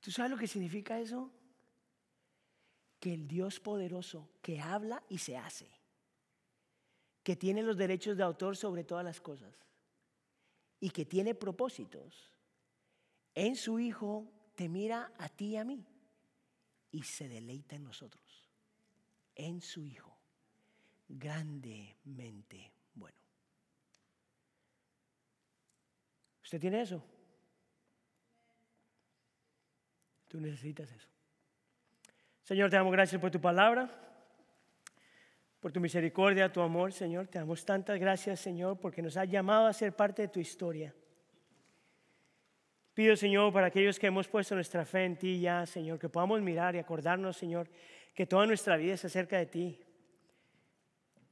¿Tú 0.00 0.10
sabes 0.10 0.30
lo 0.30 0.38
que 0.38 0.46
significa 0.46 0.98
eso? 0.98 1.30
Que 2.98 3.14
el 3.14 3.28
Dios 3.28 3.60
poderoso 3.60 4.30
que 4.42 4.60
habla 4.60 5.02
y 5.08 5.18
se 5.18 5.36
hace, 5.36 5.68
que 7.22 7.36
tiene 7.36 7.62
los 7.62 7.76
derechos 7.76 8.16
de 8.16 8.22
autor 8.22 8.56
sobre 8.56 8.84
todas 8.84 9.04
las 9.04 9.20
cosas 9.20 9.54
y 10.80 10.90
que 10.90 11.04
tiene 11.04 11.34
propósitos, 11.34 12.32
en 13.34 13.56
su 13.56 13.78
Hijo 13.78 14.30
te 14.54 14.68
mira 14.68 15.12
a 15.18 15.28
ti 15.28 15.50
y 15.50 15.56
a 15.56 15.64
mí 15.64 15.86
y 16.92 17.02
se 17.02 17.28
deleita 17.28 17.76
en 17.76 17.84
nosotros, 17.84 18.48
en 19.34 19.60
su 19.60 19.84
Hijo, 19.84 20.16
grandemente 21.08 22.72
bueno. 22.94 23.18
¿Usted 26.42 26.60
tiene 26.60 26.82
eso? 26.82 27.04
Tú 30.30 30.40
necesitas 30.40 30.88
eso. 30.92 31.08
Señor, 32.44 32.70
te 32.70 32.76
damos 32.76 32.92
gracias 32.92 33.20
por 33.20 33.32
tu 33.32 33.40
palabra. 33.40 33.90
por 35.58 35.72
tu 35.72 35.80
misericordia, 35.80 36.50
tu 36.50 36.62
amor, 36.62 36.92
Señor. 36.92 37.26
Te 37.26 37.38
damos 37.38 37.66
tantas 37.66 37.98
gracias, 37.98 38.40
Señor, 38.40 38.78
porque 38.78 39.02
nos 39.02 39.16
has 39.16 39.28
llamado 39.28 39.66
a 39.66 39.72
ser 39.72 39.92
parte 39.94 40.22
de 40.22 40.28
tu 40.28 40.40
historia. 40.40 40.94
Pido, 42.94 43.14
Señor, 43.16 43.52
para 43.52 43.66
aquellos 43.66 43.98
que 43.98 44.06
hemos 44.06 44.26
puesto 44.28 44.54
nuestra 44.54 44.86
fe 44.86 45.04
en 45.04 45.16
ti 45.16 45.40
ya, 45.40 45.66
Señor, 45.66 45.98
que 45.98 46.08
podamos 46.08 46.40
mirar 46.40 46.76
y 46.76 46.78
acordarnos, 46.78 47.36
Señor, 47.36 47.68
que 48.14 48.24
toda 48.24 48.46
nuestra 48.46 48.76
vida 48.76 48.94
es 48.94 49.04
acerca 49.04 49.36
de 49.36 49.46
ti. 49.46 49.80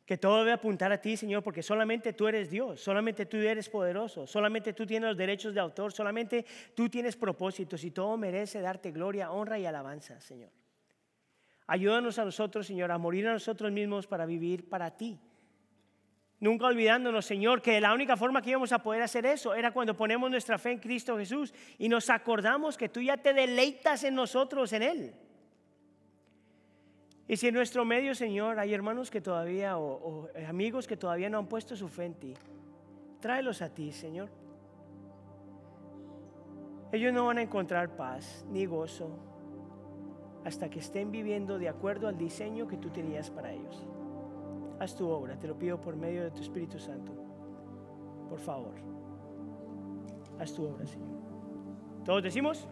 Que 0.09 0.17
todo 0.17 0.39
debe 0.39 0.53
apuntar 0.53 0.91
a 0.91 1.03
ti, 1.03 1.19
Señor, 1.19 1.43
porque 1.43 1.63
solamente 1.63 2.15
tú 2.15 2.27
eres 2.27 2.49
Dios, 2.49 2.81
solamente 2.81 3.27
tú 3.27 3.37
eres 3.37 3.69
poderoso, 3.69 4.27
solamente 4.27 4.73
tú 4.73 4.87
tienes 4.87 5.11
los 5.11 5.19
derechos 5.19 5.53
de 5.53 5.61
autor, 5.61 5.93
solamente 5.93 6.47
tú 6.75 6.89
tienes 6.89 7.15
propósitos 7.15 7.85
y 7.85 7.91
todo 7.91 8.17
merece 8.17 8.63
darte 8.63 8.91
gloria, 8.91 9.31
honra 9.31 9.59
y 9.59 9.67
alabanza, 9.67 10.19
Señor. 10.19 10.49
Ayúdanos 11.67 12.19
a 12.19 12.25
nosotros, 12.25 12.67
Señor, 12.67 12.91
a 12.91 12.97
morir 12.97 13.29
a 13.29 13.35
nosotros 13.35 13.71
mismos 13.71 14.07
para 14.07 14.25
vivir 14.25 14.67
para 14.71 14.97
ti. 14.97 15.21
Nunca 16.41 16.65
olvidándonos, 16.65 17.27
Señor, 17.27 17.61
que 17.61 17.79
la 17.79 17.93
única 17.93 18.17
forma 18.17 18.41
que 18.41 18.49
íbamos 18.49 18.73
a 18.73 18.83
poder 18.83 19.03
hacer 19.03 19.27
eso 19.27 19.55
era 19.55 19.73
cuando 19.73 19.95
ponemos 19.95 20.31
nuestra 20.31 20.57
fe 20.57 20.71
en 20.71 20.79
Cristo 20.79 21.19
Jesús 21.19 21.53
y 21.77 21.87
nos 21.91 22.09
acordamos 22.09 22.79
que 22.79 22.89
tú 22.89 23.03
ya 23.03 23.19
te 23.19 23.35
deleitas 23.35 24.05
en 24.05 24.15
nosotros, 24.15 24.73
en 24.73 24.85
Él. 24.85 25.15
Y 27.29 27.37
si 27.37 27.49
en 27.49 27.55
nuestro 27.55 27.85
medio, 27.85 28.15
Señor, 28.15 28.59
hay 28.59 28.73
hermanos 28.73 29.11
que 29.11 29.21
todavía 29.21 29.77
o, 29.77 29.85
o 29.85 30.29
amigos 30.49 30.87
que 30.87 30.97
todavía 30.97 31.29
no 31.29 31.39
han 31.39 31.47
puesto 31.47 31.77
su 31.77 31.87
fe 31.87 32.07
en 32.07 32.15
ti, 32.15 32.35
tráelos 33.21 33.61
a 33.61 33.69
ti, 33.69 33.93
Señor. 33.93 34.31
Ellos 36.91 37.13
no 37.13 37.27
van 37.27 37.37
a 37.37 37.43
encontrar 37.43 37.97
paz 37.97 38.47
ni 38.51 38.65
gozo 38.65 39.11
hasta 40.47 40.71
que 40.71 40.79
estén 40.79 41.11
viviendo 41.11 41.59
de 41.59 41.69
acuerdo 41.69 42.09
al 42.09 42.17
diseño 42.17 42.67
que 42.67 42.79
tú 42.79 42.89
tenías 42.89 43.29
para 43.29 43.53
ellos. 43.53 43.87
Haz 44.81 44.97
tu 44.97 45.07
obra, 45.07 45.39
te 45.39 45.47
lo 45.47 45.59
pido 45.59 45.79
por 45.79 45.97
medio 45.97 46.25
de 46.25 46.31
tu 46.31 46.41
Espíritu 46.41 46.79
Santo. 46.79 47.13
Por 48.31 48.39
favor, 48.39 48.75
haz 50.39 50.55
tu 50.55 50.65
obra, 50.65 50.87
Señor. 50.87 51.19
¿Todos 52.07 52.23
decimos? 52.23 52.67